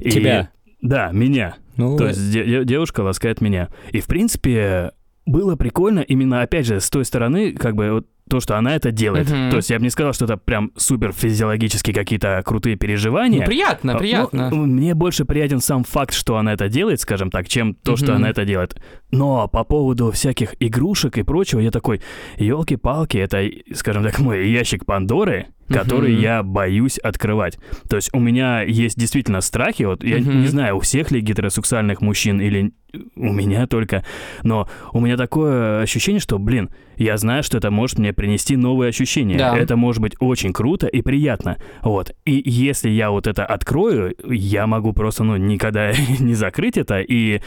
И- 0.00 0.10
Тебя? 0.10 0.50
Да, 0.80 1.10
меня. 1.12 1.54
Ну, 1.76 1.96
То 1.96 2.08
есть 2.08 2.32
де- 2.32 2.44
де- 2.44 2.64
девушка 2.64 3.00
ласкает 3.02 3.40
меня. 3.40 3.68
И, 3.92 4.00
в 4.00 4.06
принципе, 4.06 4.90
было 5.26 5.54
прикольно 5.54 6.00
именно, 6.00 6.42
опять 6.42 6.66
же, 6.66 6.80
с 6.80 6.90
той 6.90 7.04
стороны, 7.04 7.52
как 7.52 7.76
бы, 7.76 7.92
вот 7.92 8.06
то, 8.28 8.40
что 8.40 8.56
она 8.56 8.74
это 8.76 8.90
делает. 8.92 9.28
Мгм. 9.30 9.50
То 9.50 9.56
есть 9.56 9.68
я 9.70 9.78
бы 9.78 9.84
не 9.84 9.90
сказал, 9.90 10.12
что 10.12 10.24
это 10.24 10.36
прям 10.36 10.70
супер 10.76 11.12
физиологически 11.12 11.92
какие-то 11.92 12.40
крутые 12.44 12.76
переживания. 12.76 13.40
Ну, 13.40 13.46
приятно, 13.46 13.94
А, 13.94 13.98
приятно. 13.98 14.48
ну, 14.50 14.64
мне 14.66 14.94
больше 14.94 15.24
приятен 15.24 15.60
сам 15.60 15.84
факт, 15.84 16.14
что 16.14 16.36
она 16.36 16.52
это 16.52 16.68
делает, 16.68 17.00
скажем 17.00 17.30
так, 17.30 17.48
чем 17.48 17.74
то, 17.74 17.96
что 17.96 18.06
Мгм. 18.12 18.16
она 18.16 18.30
это 18.30 18.44
делает. 18.44 18.80
Но 19.12 19.46
по 19.46 19.62
поводу 19.62 20.10
всяких 20.10 20.54
игрушек 20.58 21.18
и 21.18 21.22
прочего, 21.22 21.60
я 21.60 21.70
такой, 21.70 22.00
елки-палки, 22.38 23.18
это, 23.18 23.46
скажем 23.74 24.02
так, 24.02 24.18
мой 24.18 24.48
ящик 24.50 24.86
Пандоры, 24.86 25.46
который 25.68 26.12
Мгм. 26.12 26.20
я 26.22 26.42
боюсь 26.42 26.98
открывать. 26.98 27.58
То 27.88 27.96
есть 27.96 28.10
у 28.14 28.18
меня 28.20 28.62
есть 28.62 28.98
действительно 28.98 29.40
страхи, 29.42 29.82
вот 29.84 30.02
я 30.02 30.18
Мгм. 30.18 30.40
не 30.40 30.46
знаю, 30.46 30.76
у 30.76 30.80
всех 30.80 31.10
ли 31.10 31.20
гетеросексуальных 31.20 32.00
мужчин 32.00 32.40
или 32.40 32.72
у 33.16 33.32
меня 33.32 33.66
только, 33.66 34.04
но 34.42 34.68
у 34.92 35.00
меня 35.00 35.16
такое 35.16 35.80
ощущение, 35.82 36.20
что, 36.20 36.38
блин, 36.38 36.68
я 36.96 37.16
знаю, 37.16 37.42
что 37.42 37.56
это 37.58 37.70
может 37.70 37.98
мне 37.98 38.12
принести 38.12 38.56
новые 38.56 38.90
ощущения. 38.90 39.38
Да. 39.38 39.56
Это 39.56 39.76
может 39.76 40.02
быть 40.02 40.14
очень 40.20 40.52
круто 40.52 40.86
и 40.86 41.00
приятно. 41.00 41.56
Вот. 41.82 42.12
И 42.26 42.42
если 42.44 42.90
я 42.90 43.10
вот 43.10 43.26
это 43.26 43.46
открою, 43.46 44.14
я 44.26 44.66
могу 44.66 44.92
просто, 44.92 45.24
ну, 45.24 45.36
никогда 45.36 45.92
не 46.20 46.34
закрыть 46.34 46.76
это. 46.76 47.00
И 47.00 47.40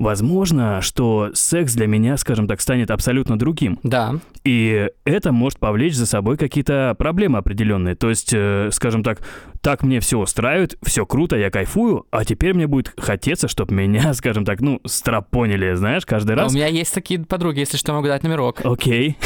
возможно, 0.00 0.80
что 0.80 1.30
секс 1.34 1.74
для 1.74 1.86
меня, 1.86 2.16
скажем 2.16 2.48
так, 2.48 2.60
станет 2.60 2.90
абсолютно 2.90 3.38
другим. 3.38 3.78
Да. 3.82 4.14
И 4.44 4.88
это 5.04 5.30
может 5.30 5.58
повлечь 5.58 5.94
за 5.94 6.06
собой 6.06 6.36
какие-то 6.38 6.96
проблемы 6.98 7.38
определенные. 7.38 7.94
То 7.94 8.08
есть, 8.08 8.32
э, 8.32 8.70
скажем 8.72 9.02
так, 9.02 9.20
так 9.60 9.82
мне 9.82 10.00
все 10.00 10.18
устраивает, 10.18 10.78
все 10.82 11.04
круто, 11.04 11.36
я 11.36 11.50
кайфую, 11.50 12.06
а 12.10 12.24
теперь 12.24 12.54
мне 12.54 12.66
будет 12.66 12.92
хотеться, 12.96 13.48
чтобы 13.48 13.74
меня, 13.74 14.14
скажем 14.14 14.44
так, 14.44 14.60
ну, 14.60 14.80
страпонили, 14.84 15.74
знаешь, 15.74 16.06
каждый 16.06 16.32
А 16.32 16.36
раз. 16.36 16.52
У 16.52 16.54
меня 16.54 16.66
есть 16.66 16.94
такие 16.94 17.20
подруги, 17.20 17.60
если 17.60 17.76
что, 17.76 17.92
могу 17.92 18.06
дать 18.06 18.22
номерок. 18.22 18.60
Окей. 18.64 19.16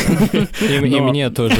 и, 0.61 1.01
мне 1.01 1.31
тоже. 1.31 1.57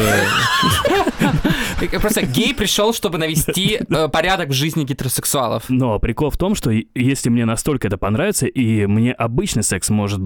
Просто 2.01 2.25
гей 2.27 2.55
пришел, 2.55 2.95
чтобы 2.95 3.19
навести 3.19 3.81
э, 3.89 4.09
порядок 4.09 4.49
в 4.51 4.53
жизни 4.53 4.85
гетеросексуалов. 4.85 5.65
Но 5.69 5.99
прикол 5.99 6.31
в 6.31 6.39
том, 6.39 6.55
что 6.55 6.71
если 6.95 7.29
мне 7.29 7.45
настолько 7.45 7.89
это 7.89 7.99
понравится, 7.99 8.47
и 8.47 8.87
мне 8.87 9.13
обычный 9.13 9.63
секс 9.63 9.91
может 9.91 10.21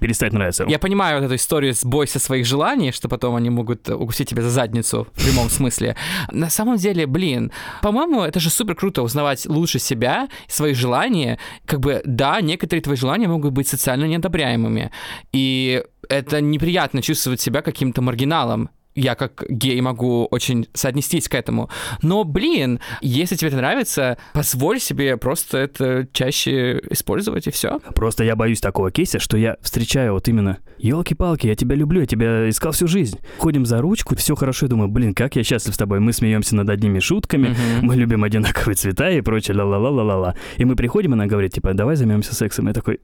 перестать 0.00 0.32
нравиться. 0.32 0.64
Я 0.66 0.78
понимаю 0.78 1.18
вот 1.18 1.26
эту 1.26 1.34
историю 1.34 1.74
с 1.74 1.84
бойся 1.84 2.18
своих 2.18 2.46
желаний, 2.46 2.92
что 2.92 3.08
потом 3.08 3.36
они 3.36 3.50
могут 3.50 3.88
укусить 3.88 4.30
тебя 4.30 4.42
за 4.42 4.50
задницу 4.50 5.06
в 5.12 5.24
прямом 5.24 5.50
смысле. 5.50 5.96
На 6.30 6.48
самом 6.50 6.76
деле, 6.76 7.06
блин, 7.06 7.52
по-моему, 7.84 8.22
это 8.22 8.40
же 8.40 8.48
супер 8.48 8.74
круто 8.74 9.02
узнавать 9.02 9.44
лучше 9.44 9.78
себя, 9.78 10.28
свои 10.48 10.72
желания. 10.72 11.38
Как 11.66 11.80
бы, 11.80 12.00
да, 12.06 12.40
некоторые 12.40 12.82
твои 12.82 12.96
желания 12.96 13.28
могут 13.28 13.52
быть 13.52 13.68
социально 13.68 14.06
неодобряемыми. 14.06 14.90
И 15.32 15.84
это 16.08 16.40
неприятно 16.40 17.02
чувствовать 17.02 17.42
себя 17.42 17.60
каким-то 17.60 18.00
маргиналом. 18.00 18.70
Я 18.94 19.14
как 19.16 19.44
гей 19.48 19.80
могу 19.80 20.26
очень 20.26 20.68
соотнестись 20.72 21.28
к 21.28 21.34
этому. 21.34 21.68
Но, 22.02 22.24
блин, 22.24 22.80
если 23.00 23.34
тебе 23.34 23.48
это 23.48 23.56
нравится, 23.56 24.18
позволь 24.32 24.78
себе 24.78 25.16
просто 25.16 25.58
это 25.58 26.06
чаще 26.12 26.80
использовать, 26.90 27.46
и 27.46 27.50
все. 27.50 27.80
Просто 27.94 28.24
я 28.24 28.36
боюсь 28.36 28.60
такого 28.60 28.90
кейса, 28.90 29.18
что 29.18 29.36
я 29.36 29.56
встречаю 29.60 30.12
вот 30.12 30.28
именно 30.28 30.58
елки-палки, 30.78 31.46
я 31.46 31.56
тебя 31.56 31.74
люблю, 31.74 32.00
я 32.00 32.06
тебя 32.06 32.48
искал 32.48 32.72
всю 32.72 32.86
жизнь. 32.86 33.18
Ходим 33.38 33.66
за 33.66 33.80
ручку, 33.80 34.14
все 34.16 34.34
хорошо, 34.34 34.66
я 34.66 34.70
думаю, 34.70 34.88
блин, 34.88 35.14
как 35.14 35.36
я 35.36 35.42
счастлив 35.42 35.74
с 35.74 35.78
тобой. 35.78 36.00
Мы 36.00 36.12
смеемся 36.12 36.54
над 36.54 36.68
одними 36.68 37.00
шутками, 37.00 37.56
мы 37.82 37.96
любим 37.96 38.22
одинаковые 38.22 38.76
цвета 38.76 39.10
и 39.10 39.20
прочее, 39.20 39.56
ла-ла-ла-ла-ла. 39.56 40.36
И 40.56 40.64
мы 40.64 40.76
приходим, 40.76 41.14
она 41.14 41.26
говорит, 41.26 41.52
типа, 41.52 41.74
давай 41.74 41.96
займемся 41.96 42.34
сексом. 42.34 42.68
Я 42.68 42.74
такой, 42.74 43.00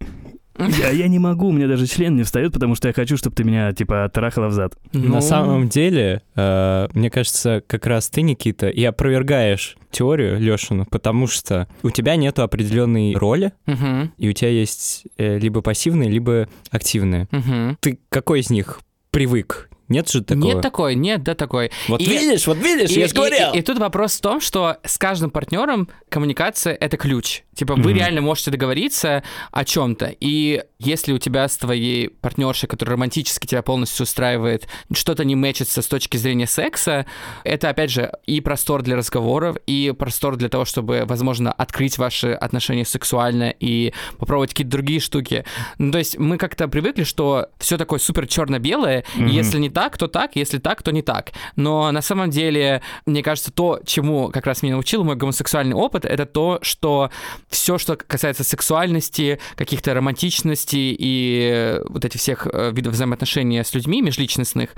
я, 0.80 0.90
я 0.90 1.08
не 1.08 1.18
могу, 1.18 1.48
у 1.48 1.52
меня 1.52 1.66
даже 1.68 1.86
член 1.86 2.16
не 2.16 2.22
встает, 2.22 2.52
потому 2.52 2.74
что 2.74 2.88
я 2.88 2.94
хочу, 2.94 3.16
чтобы 3.16 3.34
ты 3.36 3.44
меня, 3.44 3.72
типа, 3.72 4.10
трахала 4.12 4.48
в 4.48 4.52
зад. 4.52 4.74
Ну, 4.92 5.14
На 5.14 5.20
самом 5.20 5.68
деле, 5.68 6.22
э, 6.36 6.88
мне 6.94 7.10
кажется, 7.10 7.62
как 7.66 7.86
раз 7.86 8.08
ты, 8.08 8.22
Никита, 8.22 8.68
и 8.68 8.84
опровергаешь 8.84 9.76
теорию 9.90 10.38
Лешину, 10.38 10.86
потому 10.90 11.26
что 11.26 11.68
у 11.82 11.90
тебя 11.90 12.16
нет 12.16 12.38
определенной 12.38 13.14
роли, 13.14 13.52
Мгм, 13.66 14.12
и 14.18 14.28
у 14.28 14.32
тебя 14.32 14.50
есть 14.50 15.04
э, 15.16 15.38
либо 15.38 15.62
пассивная, 15.62 16.08
либо 16.08 16.48
активная. 16.70 17.26
мгм. 17.30 17.76
Ты 17.80 17.98
какой 18.08 18.40
из 18.40 18.50
них 18.50 18.80
привык? 19.10 19.69
Нет 19.90 20.08
же 20.08 20.22
такого? 20.22 20.44
Нет 20.46 20.62
такой, 20.62 20.94
нет, 20.94 21.22
да 21.22 21.34
такой. 21.34 21.70
Вот 21.88 22.00
И- 22.00 22.06
видишь, 22.06 22.46
вот 22.46 22.56
видишь, 22.56 22.90
И, 22.90 23.00
я 23.00 23.06
же 23.08 23.12
и- 23.12 23.16
говорил. 23.16 23.52
и- 23.52 23.58
и 23.58 23.62
тут 23.62 23.78
вопрос 23.78 24.16
в 24.16 24.20
том, 24.22 24.40
что 24.40 24.78
с 24.84 24.96
каждым 24.96 25.30
партнером 25.30 25.88
коммуникация 26.08 26.74
это 26.74 26.96
ключ. 26.96 27.42
Типа 27.54 27.74
вы 27.74 27.90
Мгм. 27.90 27.94
реально 27.98 28.20
можете 28.22 28.50
договориться 28.50 29.22
о 29.52 29.64
чем-то. 29.64 30.14
И 30.20 30.62
если 30.78 31.12
у 31.12 31.18
тебя 31.18 31.46
с 31.46 31.56
твоей 31.58 32.08
партнершей, 32.08 32.68
которая 32.68 32.94
романтически 32.94 33.46
тебя 33.46 33.60
полностью 33.62 34.04
устраивает, 34.04 34.66
что-то 34.94 35.24
не 35.24 35.34
мэчится 35.36 35.82
с 35.82 35.86
точки 35.86 36.16
зрения 36.16 36.46
секса, 36.46 37.04
это 37.44 37.68
опять 37.68 37.90
же 37.90 38.12
и 38.26 38.40
простор 38.40 38.82
для 38.82 38.96
разговоров, 38.96 39.56
и 39.66 39.92
простор 39.98 40.36
для 40.36 40.48
того, 40.48 40.64
чтобы, 40.64 41.02
возможно, 41.04 41.52
открыть 41.52 41.98
ваши 41.98 42.28
отношения 42.32 42.84
сексуально 42.86 43.52
и 43.60 43.92
попробовать 44.18 44.50
какие-то 44.50 44.70
другие 44.70 45.00
штуки. 45.00 45.44
Ну, 45.78 45.90
то 45.92 45.98
есть 45.98 46.16
мы 46.16 46.38
как-то 46.38 46.68
привыкли, 46.68 47.02
что 47.04 47.48
все 47.58 47.76
такое 47.76 47.98
супер 47.98 48.26
черно-белое, 48.26 49.04
и 49.16 49.20
Мгм. 49.22 49.26
если 49.30 49.58
не 49.58 49.68
так, 49.68 49.79
то 49.88 50.08
так, 50.08 50.36
если 50.36 50.58
так, 50.58 50.82
то 50.82 50.92
не 50.92 51.02
так. 51.02 51.32
Но 51.56 51.90
на 51.92 52.02
самом 52.02 52.30
деле, 52.30 52.82
мне 53.06 53.22
кажется, 53.22 53.52
то, 53.52 53.80
чему 53.84 54.28
как 54.28 54.46
раз 54.46 54.62
меня 54.62 54.74
научил 54.74 55.04
мой 55.04 55.16
гомосексуальный 55.16 55.74
опыт, 55.74 56.04
это 56.04 56.26
то, 56.26 56.58
что 56.62 57.10
все, 57.48 57.78
что 57.78 57.96
касается 57.96 58.44
сексуальности, 58.44 59.38
каких-то 59.56 59.94
романтичности 59.94 60.96
и 60.98 61.80
вот 61.88 62.04
этих 62.04 62.20
всех 62.20 62.46
э, 62.46 62.70
видов 62.72 62.94
взаимоотношений 62.94 63.62
с 63.62 63.74
людьми 63.74 64.02
межличностных, 64.02 64.70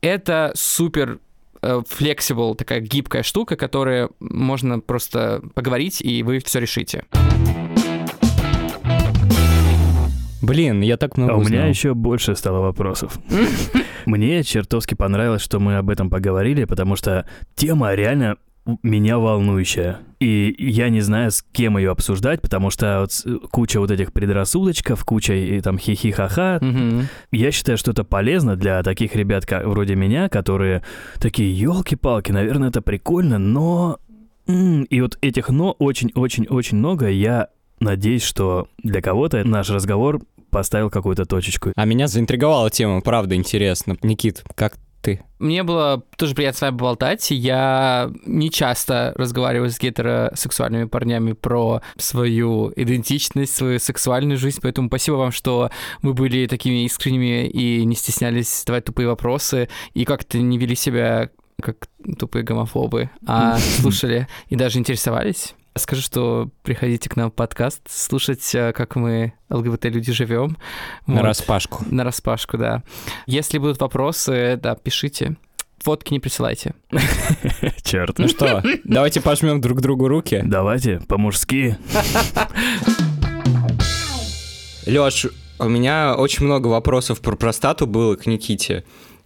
это 0.00 0.52
супер 0.54 1.18
э, 1.62 1.82
flexible, 1.88 2.54
такая 2.54 2.80
гибкая 2.80 3.22
штука, 3.22 3.56
которая 3.56 4.10
можно 4.20 4.80
просто 4.80 5.42
поговорить, 5.54 6.00
и 6.00 6.22
вы 6.22 6.40
все 6.40 6.60
решите. 6.60 7.04
Блин, 10.44 10.82
я 10.82 10.96
так 10.96 11.16
много 11.16 11.32
А 11.32 11.36
у 11.36 11.40
меня 11.40 11.58
узнал. 11.58 11.68
еще 11.68 11.94
больше 11.94 12.36
стало 12.36 12.60
вопросов. 12.60 13.18
Мне 14.06 14.42
чертовски 14.42 14.94
понравилось, 14.94 15.42
что 15.42 15.58
мы 15.58 15.76
об 15.76 15.88
этом 15.90 16.10
поговорили, 16.10 16.64
потому 16.64 16.96
что 16.96 17.26
тема 17.54 17.94
реально 17.94 18.36
меня 18.82 19.18
волнующая. 19.18 20.00
И 20.20 20.54
я 20.58 20.88
не 20.88 21.00
знаю, 21.00 21.30
с 21.30 21.42
кем 21.52 21.76
ее 21.76 21.90
обсуждать, 21.90 22.40
потому 22.40 22.70
что 22.70 23.00
вот 23.00 23.50
куча 23.50 23.78
вот 23.78 23.90
этих 23.90 24.12
предрассудочков, 24.12 25.04
куча 25.04 25.34
и 25.34 25.60
там 25.60 25.78
хихи-ха-ха. 25.78 26.60
Я 27.30 27.50
считаю, 27.50 27.76
что 27.78 27.90
это 27.90 28.04
полезно 28.04 28.56
для 28.56 28.82
таких 28.82 29.16
ребят, 29.16 29.46
как 29.46 29.66
вроде 29.66 29.96
меня, 29.96 30.28
которые 30.28 30.82
такие, 31.20 31.52
елки-палки, 31.58 32.32
наверное, 32.32 32.68
это 32.70 32.80
прикольно, 32.82 33.38
но... 33.38 33.98
м». 34.46 34.84
И 34.84 35.00
вот 35.00 35.18
этих 35.20 35.50
но 35.50 35.72
очень-очень-очень 35.72 36.78
много. 36.78 37.08
Я 37.08 37.48
надеюсь, 37.80 38.22
что 38.22 38.68
для 38.82 39.02
кого-то 39.02 39.44
наш 39.44 39.70
разговор 39.70 40.20
поставил 40.54 40.88
какую-то 40.88 41.26
точечку. 41.26 41.72
А 41.74 41.84
меня 41.84 42.06
заинтриговала 42.06 42.70
тема, 42.70 43.00
правда, 43.00 43.34
интересно. 43.34 43.96
Никит, 44.02 44.44
как 44.54 44.76
ты? 45.02 45.20
Мне 45.40 45.64
было 45.64 46.04
тоже 46.16 46.34
приятно 46.36 46.58
с 46.58 46.60
вами 46.62 46.78
поболтать. 46.78 47.30
Я 47.32 48.10
не 48.24 48.50
часто 48.50 49.12
разговариваю 49.16 49.68
с 49.68 49.80
гетеросексуальными 49.80 50.84
парнями 50.84 51.32
про 51.32 51.82
свою 51.96 52.72
идентичность, 52.76 53.54
свою 53.54 53.80
сексуальную 53.80 54.38
жизнь, 54.38 54.60
поэтому 54.62 54.86
спасибо 54.86 55.16
вам, 55.16 55.32
что 55.32 55.70
вы 56.02 56.14
были 56.14 56.46
такими 56.46 56.84
искренними 56.84 57.48
и 57.48 57.84
не 57.84 57.96
стеснялись 57.96 58.60
задавать 58.60 58.84
тупые 58.84 59.08
вопросы, 59.08 59.68
и 59.92 60.04
как-то 60.04 60.38
не 60.38 60.56
вели 60.56 60.76
себя 60.76 61.30
как 61.60 61.88
тупые 62.16 62.44
гомофобы, 62.44 63.10
а 63.26 63.58
слушали 63.80 64.28
и 64.48 64.56
даже 64.56 64.78
интересовались. 64.78 65.54
Скажу, 65.76 66.02
что 66.02 66.50
приходите 66.62 67.10
к 67.10 67.16
нам 67.16 67.32
в 67.32 67.34
подкаст, 67.34 67.80
слушать, 67.90 68.54
э, 68.54 68.72
как 68.72 68.94
мы, 68.94 69.32
ЛГБТ-люди, 69.50 70.12
живем. 70.12 70.56
На 71.08 71.20
распашку. 71.22 71.84
На 71.90 72.04
распашку, 72.04 72.56
да. 72.56 72.84
Если 73.26 73.58
будут 73.58 73.80
вопросы, 73.80 74.56
да, 74.62 74.76
пишите. 74.76 75.36
фотки 75.80 76.12
не 76.12 76.20
присылайте. 76.20 76.74
Черт. 77.82 78.18
Ну 78.18 78.28
что, 78.28 78.62
давайте 78.84 79.20
пожмем 79.20 79.60
друг 79.60 79.80
другу 79.80 80.06
руки. 80.06 80.42
Давайте, 80.44 81.00
по-мужски. 81.08 81.76
Лёш, 84.86 85.26
у 85.58 85.68
меня 85.68 86.14
очень 86.14 86.44
много 86.44 86.68
вопросов 86.68 87.20
про 87.20 87.34
простату 87.34 87.88
было 87.88 88.14
к 88.14 88.26
Никите. 88.26 88.84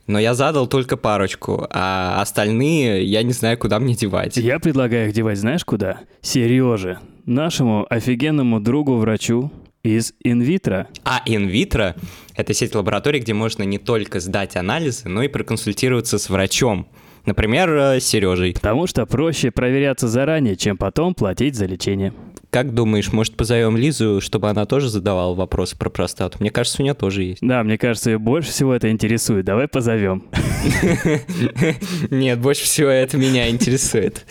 Но 0.09 0.19
я 0.19 0.33
задал 0.35 0.67
только 0.67 0.97
парочку, 0.97 1.69
а 1.71 2.21
остальные 2.21 3.05
я 3.05 3.23
не 3.23 3.33
знаю, 3.33 3.59
куда 3.59 3.79
мне 3.79 3.95
девать. 3.95 4.39
Я 4.39 4.59
предлагаю 4.59 5.09
их 5.09 5.15
девать 5.15 5.39
знаешь 5.39 5.65
куда? 5.67 6.01
Сереже, 6.23 6.99
нашему 7.27 7.87
офигенному 7.89 8.59
другу-врачу 8.59 9.53
из 9.83 10.15
инвитро. 10.25 10.89
А 11.05 11.23
инвитро— 11.27 11.95
это 12.35 12.55
сеть 12.55 12.75
лабораторий, 12.75 13.21
где 13.21 13.35
можно 13.35 13.65
не 13.65 13.79
только 13.79 14.19
сдать 14.21 14.57
анализы, 14.57 15.11
но 15.11 15.23
и 15.23 15.29
проконсультироваться 15.29 16.19
с 16.19 16.31
врачом. 16.31 16.89
Например, 17.27 17.71
э, 17.71 18.01
с 18.01 18.05
Сережей. 18.05 18.55
Потому 18.55 18.87
что 18.87 19.07
проще 19.07 19.51
проверяться 19.51 20.09
заранее, 20.09 20.57
чем 20.57 20.77
потом 20.77 21.15
платить 21.15 21.55
за 21.57 21.67
лечение. 21.67 22.13
Как 22.51 22.73
думаешь, 22.73 23.13
может, 23.13 23.37
позовем 23.37 23.77
Лизу, 23.77 24.23
чтобы 24.23 24.49
она 24.49 24.65
тоже 24.65 24.89
задавала 24.89 25.35
вопросы 25.35 25.77
про 25.77 25.91
простату? 25.91 26.39
Мне 26.41 26.51
кажется, 26.51 26.81
у 26.81 26.83
нее 26.83 26.95
тоже 26.95 27.23
есть. 27.25 27.41
Да, 27.43 27.63
мне 27.63 27.77
кажется, 27.77 28.11
ее 28.11 28.19
больше 28.19 28.51
всего 28.51 28.73
это 28.73 28.91
интересует. 28.91 29.45
Давай 29.45 29.69
позовем. 29.69 30.25
Нет, 32.11 32.39
больше 32.39 32.63
всего 32.65 32.89
это 32.89 33.19
меня 33.19 33.51
интересует. 33.51 34.25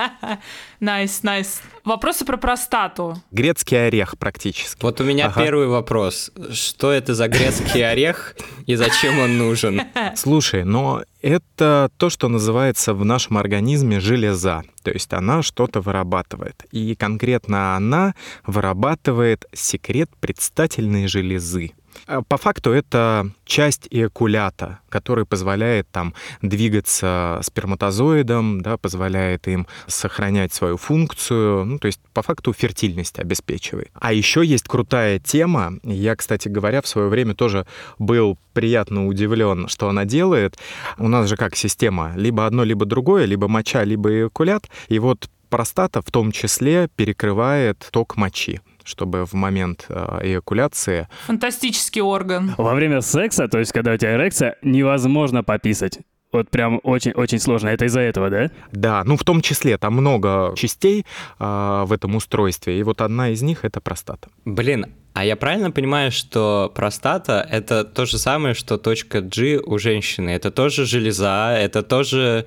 Nice, 0.80 1.22
nice. 1.22 1.60
Вопросы 1.84 2.24
про 2.24 2.36
простату. 2.36 3.16
Грецкий 3.30 3.86
орех 3.86 4.18
практически. 4.18 4.82
Вот 4.82 5.00
у 5.00 5.04
меня 5.04 5.26
Ага. 5.26 5.42
первый 5.42 5.68
вопрос. 5.68 6.30
Что 6.52 6.90
это 6.92 7.14
за 7.14 7.28
грецкий 7.28 7.88
орех 7.88 8.36
и 8.66 8.74
зачем 8.74 9.18
он 9.18 9.38
нужен? 9.38 9.82
Слушай, 10.16 10.64
но 10.64 11.02
это 11.22 11.90
то, 11.96 12.10
что 12.10 12.28
называется 12.28 12.94
в 12.94 13.04
нашем 13.04 13.38
организме 13.38 14.00
железа. 14.00 14.62
То 14.82 14.90
есть 14.90 15.12
она 15.12 15.42
что-то 15.42 15.80
вырабатывает. 15.80 16.64
И 16.70 16.94
конкретно 16.94 17.76
она 17.76 18.14
вырабатывает 18.46 19.44
секрет 19.52 20.10
предстательной 20.20 21.06
железы. 21.08 21.72
А 22.06 22.22
По 22.22 22.36
факту 22.36 22.70
это 22.72 23.30
часть 23.44 23.88
эякулята, 23.90 24.80
который 24.88 25.24
позволяет 25.24 25.88
там 25.90 26.14
двигаться 26.42 27.40
сперматозоидам, 27.42 28.60
да, 28.60 28.76
позволяет 28.76 29.48
им 29.48 29.66
сохранять 29.86 30.52
свою 30.52 30.76
функцию, 30.76 31.64
ну, 31.64 31.78
то 31.78 31.86
есть 31.86 32.00
по 32.12 32.22
факту 32.22 32.52
фертильность 32.52 33.18
обеспечивает. 33.18 33.90
А 33.94 34.12
еще 34.12 34.44
есть 34.44 34.68
крутая 34.68 35.18
тема, 35.18 35.74
я, 35.82 36.16
кстати 36.16 36.48
говоря, 36.48 36.82
в 36.82 36.88
свое 36.88 37.08
время 37.08 37.34
тоже 37.34 37.66
был 37.98 38.38
приятно 38.52 39.06
удивлен, 39.06 39.68
что 39.68 39.88
она 39.88 40.04
делает. 40.04 40.58
У 40.98 41.08
нас 41.08 41.28
же 41.28 41.36
как 41.36 41.56
система, 41.56 42.12
либо 42.16 42.46
одно, 42.46 42.64
либо 42.64 42.86
другое, 42.86 43.26
либо 43.26 43.48
моча, 43.48 43.84
либо 43.84 44.10
эякулят, 44.10 44.68
и 44.88 44.98
вот 44.98 45.28
простата 45.48 46.02
в 46.02 46.10
том 46.10 46.32
числе 46.32 46.88
перекрывает 46.96 47.88
ток 47.92 48.16
мочи 48.16 48.60
чтобы 48.86 49.26
в 49.26 49.34
момент 49.34 49.86
э, 49.88 50.20
эякуляции 50.22 51.08
Фантастический 51.26 52.00
орган. 52.00 52.54
Во 52.56 52.74
время 52.74 53.00
секса, 53.00 53.48
то 53.48 53.58
есть 53.58 53.72
когда 53.72 53.92
у 53.92 53.96
тебя 53.96 54.14
эрекция, 54.14 54.56
невозможно 54.62 55.42
пописать. 55.42 55.98
Вот 56.32 56.50
прям 56.50 56.80
очень-очень 56.82 57.38
сложно. 57.38 57.68
Это 57.68 57.86
из-за 57.86 58.00
этого, 58.00 58.30
да? 58.30 58.50
Да, 58.72 59.04
ну 59.04 59.16
в 59.16 59.24
том 59.24 59.40
числе 59.40 59.78
там 59.78 59.94
много 59.94 60.54
частей 60.56 61.06
а, 61.38 61.84
в 61.84 61.92
этом 61.92 62.16
устройстве, 62.16 62.78
и 62.78 62.82
вот 62.82 63.00
одна 63.00 63.30
из 63.30 63.42
них 63.42 63.64
это 63.64 63.80
простата. 63.80 64.28
Блин, 64.44 64.86
а 65.14 65.24
я 65.24 65.36
правильно 65.36 65.70
понимаю, 65.70 66.12
что 66.12 66.70
простата— 66.74 67.46
это 67.50 67.84
то 67.84 68.04
же 68.04 68.18
самое, 68.18 68.54
что 68.54 68.76
точка 68.76 69.22
G 69.22 69.58
у 69.58 69.78
женщины? 69.78 70.30
Это 70.30 70.50
тоже 70.50 70.84
железа, 70.84 71.56
это 71.56 71.82
тоже 71.82 72.46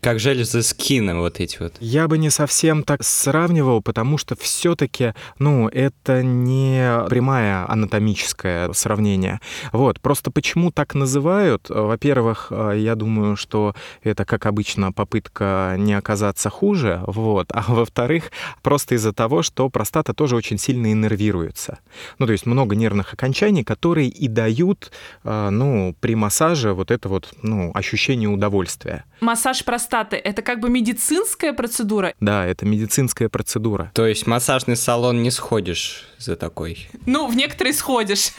как 0.00 0.20
железы 0.20 0.62
скина 0.62 1.18
вот 1.18 1.40
эти 1.40 1.58
вот. 1.58 1.74
Я 1.80 2.08
бы 2.08 2.18
не 2.18 2.30
совсем 2.30 2.82
так 2.82 3.02
сравнивал, 3.02 3.82
потому 3.82 4.18
что 4.18 4.36
все-таки, 4.36 5.14
ну, 5.38 5.68
это 5.68 6.22
не 6.22 7.06
прямая 7.08 7.70
анатомическое 7.70 8.72
сравнение. 8.72 9.40
Вот, 9.72 10.00
просто 10.00 10.30
почему 10.30 10.70
так 10.70 10.94
называют? 10.94 11.68
Во-первых, 11.68 12.48
э, 12.50 12.74
я 12.78 12.94
думаю, 12.94 13.36
что 13.36 13.74
это, 14.02 14.24
как 14.24 14.46
обычно, 14.46 14.92
попытка 14.92 15.74
не 15.78 15.94
оказаться 15.94 16.50
хуже, 16.50 17.02
вот. 17.06 17.48
А 17.50 17.64
во-вторых, 17.66 18.30
просто 18.62 18.94
из-за 18.94 19.12
того, 19.12 19.42
что 19.42 19.68
простата 19.68 20.14
тоже 20.14 20.36
очень 20.36 20.58
сильно 20.58 20.92
иннервируется. 20.92 21.78
Ну, 22.18 22.26
то 22.26 22.32
есть 22.32 22.46
много 22.46 22.76
нервных 22.76 23.12
окончаний, 23.12 23.64
которые 23.64 24.08
и 24.08 24.28
дают, 24.28 24.92
э, 25.24 25.50
ну, 25.50 25.94
при 26.00 26.14
массаже 26.14 26.72
вот 26.72 26.90
это 26.90 27.08
вот, 27.08 27.34
ну, 27.42 27.72
ощущение 27.74 28.28
удовольствия. 28.28 29.04
Массаж 29.20 29.64
простаты— 29.64 29.88
это 30.02 30.42
как 30.42 30.60
бы 30.60 30.68
медицинская 30.70 31.52
процедура. 31.52 32.14
Да, 32.20 32.44
это 32.46 32.64
медицинская 32.66 33.28
процедура. 33.28 33.90
То 33.94 34.06
есть 34.06 34.24
в 34.24 34.26
массажный 34.26 34.76
салон 34.76 35.22
не 35.22 35.30
сходишь 35.30 36.08
за 36.18 36.36
такой. 36.36 36.88
Ну, 37.06 37.26
в 37.26 37.36
некоторые 37.36 37.72
сходишь. 37.74 38.30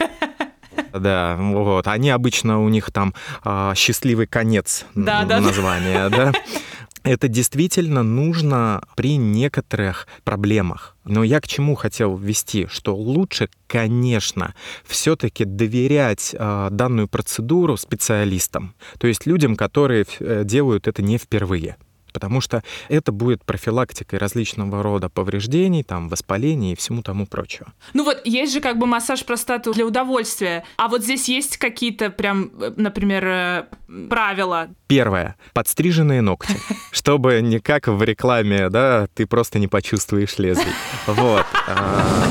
Да, 0.92 1.36
вот. 1.38 1.86
Они 1.88 2.10
обычно 2.10 2.62
у 2.62 2.68
них 2.68 2.90
там 2.90 3.12
а, 3.44 3.74
счастливый 3.74 4.26
конец 4.26 4.86
Да, 4.94 5.22
н- 5.22 5.28
да, 5.28 5.36
да. 5.36 5.40
название, 5.40 6.08
да. 6.08 6.32
Это 7.10 7.26
действительно 7.26 8.04
нужно 8.04 8.84
при 8.94 9.16
некоторых 9.16 10.06
проблемах. 10.22 10.96
Но 11.04 11.24
я 11.24 11.40
к 11.40 11.48
чему 11.48 11.74
хотел 11.74 12.16
ввести, 12.16 12.68
что 12.70 12.94
лучше, 12.94 13.48
конечно, 13.66 14.54
все-таки 14.84 15.44
доверять 15.44 16.36
а, 16.38 16.70
данную 16.70 17.08
процедуру 17.08 17.76
специалистам, 17.76 18.76
то 19.00 19.08
есть 19.08 19.26
людям, 19.26 19.56
которые 19.56 20.06
э, 20.20 20.44
делают 20.44 20.86
это 20.86 21.02
не 21.02 21.18
впервые. 21.18 21.78
Потому 22.12 22.40
что 22.40 22.62
это 22.88 23.12
будет 23.12 23.44
профилактикой 23.44 24.18
различного 24.18 24.82
рода 24.82 25.08
повреждений, 25.08 25.82
там, 25.82 26.08
воспалений 26.08 26.72
и 26.72 26.76
всему 26.76 27.02
тому 27.02 27.26
прочего. 27.26 27.72
Ну 27.94 28.04
вот, 28.04 28.20
есть 28.24 28.52
же 28.52 28.60
как 28.60 28.78
бы 28.78 28.86
массаж 28.86 29.24
простаты 29.24 29.72
для 29.72 29.86
удовольствия. 29.86 30.64
А 30.76 30.88
вот 30.88 31.02
здесь 31.02 31.28
есть 31.28 31.56
какие-то 31.56 32.10
прям, 32.10 32.50
э, 32.60 32.72
например, 32.76 33.24
э, 33.26 33.64
правила? 34.08 34.68
Первое. 34.86 35.36
Подстриженные 35.52 36.20
ногти. 36.20 36.56
Чтобы 36.92 37.40
не 37.40 37.60
как 37.60 37.88
в 37.88 38.02
рекламе, 38.02 38.68
да, 38.68 39.08
ты 39.14 39.26
просто 39.26 39.58
не 39.58 39.68
почувствуешь 39.68 40.38
лезвий. 40.38 40.72
Вот. 41.06 41.46
А, 41.66 42.26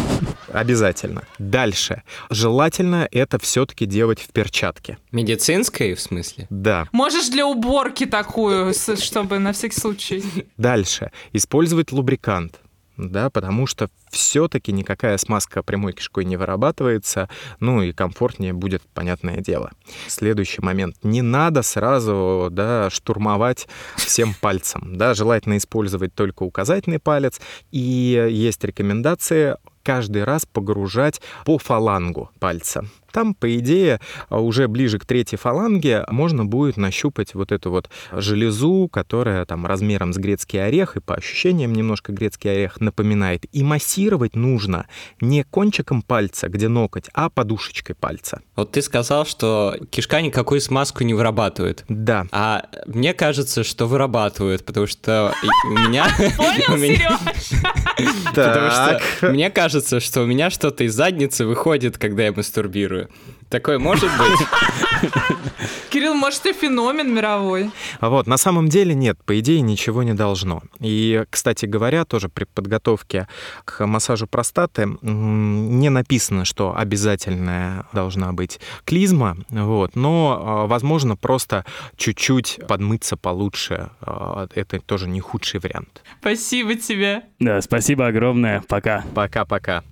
Обязательно. 0.51 1.23
Дальше. 1.37 2.03
Желательно 2.29 3.07
это 3.11 3.39
все-таки 3.39 3.85
делать 3.85 4.19
в 4.19 4.31
перчатке. 4.31 4.97
Медицинской, 5.11 5.93
в 5.93 6.01
смысле? 6.01 6.47
Да. 6.49 6.87
Можешь 6.91 7.29
для 7.29 7.45
уборки 7.45 8.05
такую, 8.05 8.73
чтобы 8.73 9.39
на 9.39 9.53
всякий 9.53 9.68
случай. 9.73 10.23
Дальше. 10.57 11.11
Использовать 11.33 11.91
лубрикант. 11.91 12.59
Да, 12.99 13.29
потому 13.29 13.65
что 13.65 13.89
все-таки 14.11 14.73
никакая 14.73 15.17
смазка 15.17 15.63
прямой 15.63 15.93
кишкой 15.93 16.25
не 16.25 16.35
вырабатывается, 16.35 17.29
ну 17.61 17.81
и 17.81 17.93
комфортнее 17.93 18.51
будет, 18.51 18.81
понятное 18.93 19.37
дело. 19.37 19.71
Следующий 20.07 20.61
момент. 20.61 20.97
Не 21.01 21.21
надо 21.21 21.61
сразу 21.61 22.49
да, 22.51 22.89
штурмовать 22.89 23.69
всем 23.95 24.33
пальцем. 24.41 24.97
Да, 24.97 25.13
желательно 25.13 25.55
использовать 25.55 26.13
только 26.13 26.43
указательный 26.43 26.99
палец. 26.99 27.39
И 27.71 28.27
есть 28.29 28.61
рекомендации 28.65 29.55
каждый 29.81 30.25
раз 30.25 30.45
погружать 30.45 31.21
по 31.45 31.57
фалангу 31.57 32.31
пальца. 32.39 32.85
Там, 33.11 33.33
по 33.33 33.57
идее, 33.57 33.99
уже 34.29 34.67
ближе 34.67 34.99
к 34.99 35.05
третьей 35.05 35.37
фаланге 35.37 36.05
можно 36.09 36.45
будет 36.45 36.77
нащупать 36.77 37.33
вот 37.33 37.51
эту 37.51 37.71
вот 37.71 37.89
железу, 38.11 38.89
которая 38.91 39.45
там 39.45 39.65
размером 39.65 40.13
с 40.13 40.17
грецкий 40.17 40.63
орех 40.63 40.97
и 40.97 40.99
по 40.99 41.15
ощущениям 41.15 41.73
немножко 41.73 42.11
грецкий 42.11 42.51
орех 42.51 42.79
напоминает. 42.79 43.45
И 43.51 43.63
массировать 43.63 44.35
нужно 44.35 44.85
не 45.21 45.43
кончиком 45.43 46.01
пальца, 46.01 46.49
где 46.49 46.67
ноготь, 46.67 47.09
а 47.13 47.29
подушечкой 47.29 47.95
пальца. 47.95 48.41
Вот 48.55 48.71
ты 48.71 48.81
сказал, 48.81 49.25
что 49.25 49.75
кишка 49.89 50.21
никакую 50.21 50.61
смазку 50.61 51.03
не 51.03 51.13
вырабатывает. 51.13 51.85
Да. 51.87 52.27
А 52.31 52.65
мне 52.85 53.13
кажется, 53.13 53.63
что 53.63 53.87
вырабатывают, 53.87 54.65
потому 54.65 54.87
что 54.87 55.33
у 55.65 55.69
меня... 55.69 56.07
Понял, 56.37 56.77
Сереж? 56.99 57.63
Потому 58.25 58.71
что 58.71 59.31
мне 59.31 59.49
кажется, 59.49 59.99
что 59.99 60.21
у 60.21 60.25
меня 60.25 60.49
что-то 60.49 60.83
из 60.83 60.93
задницы 60.93 61.45
выходит, 61.45 61.97
когда 61.97 62.25
я 62.25 62.31
мастурбирую. 62.31 62.98
Спрашиваю. 62.99 63.09
Такое 63.49 63.79
может 63.79 64.09
быть? 64.19 65.11
Кирилл, 65.89 66.13
может, 66.13 66.43
ты 66.43 66.53
феномен 66.53 67.15
мировой? 67.15 67.71
А 67.99 68.09
Вот, 68.09 68.27
на 68.27 68.37
самом 68.37 68.69
деле 68.69 68.93
нет, 68.93 69.17
по 69.25 69.39
идее 69.39 69.61
ничего 69.61 70.03
не 70.03 70.13
должно. 70.13 70.61
И, 70.79 71.23
кстати 71.31 71.65
говоря, 71.65 72.05
тоже 72.05 72.29
при 72.29 72.43
подготовке 72.43 73.27
к 73.65 73.85
массажу 73.87 74.27
простаты 74.27 74.87
не 75.01 75.89
написано, 75.89 76.45
что 76.45 76.75
обязательная 76.77 77.87
должна 77.91 78.33
быть 78.33 78.59
клизма, 78.85 79.37
вот, 79.49 79.95
но, 79.95 80.39
а, 80.39 80.67
возможно, 80.67 81.15
просто 81.15 81.65
чуть-чуть 81.97 82.59
подмыться 82.67 83.17
получше. 83.17 83.89
а, 84.01 84.47
Это 84.53 84.79
тоже 84.79 85.07
не 85.07 85.21
худший 85.21 85.59
вариант. 85.59 86.03
Спасибо 86.21 86.75
тебе. 86.75 87.23
Да, 87.39 87.61
спасибо 87.61 88.05
огромное. 88.07 88.61
Пока. 88.67 89.03
Пока-пока. 89.15 89.83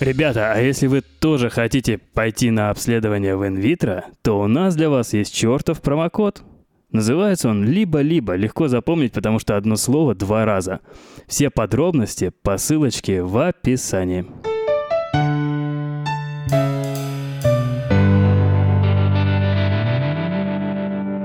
Ребята, 0.00 0.52
а 0.52 0.60
если 0.60 0.86
вы 0.86 1.02
тоже 1.20 1.50
хотите 1.50 1.98
пойти 1.98 2.50
на 2.50 2.70
обследование 2.70 3.36
в 3.36 3.46
инвитро, 3.46 4.04
то 4.22 4.40
у 4.40 4.46
нас 4.46 4.74
для 4.74 4.90
вас 4.90 5.12
есть 5.12 5.34
чертов 5.34 5.80
промокод. 5.80 6.42
Называется 6.90 7.48
он 7.48 7.64
«Либо-либо». 7.64 8.34
Легко 8.34 8.68
запомнить, 8.68 9.12
потому 9.12 9.38
что 9.38 9.56
одно 9.56 9.76
слово 9.76 10.14
два 10.14 10.44
раза. 10.44 10.80
Все 11.26 11.50
подробности 11.50 12.32
по 12.42 12.56
ссылочке 12.56 13.22
в 13.22 13.36
описании. 13.38 14.26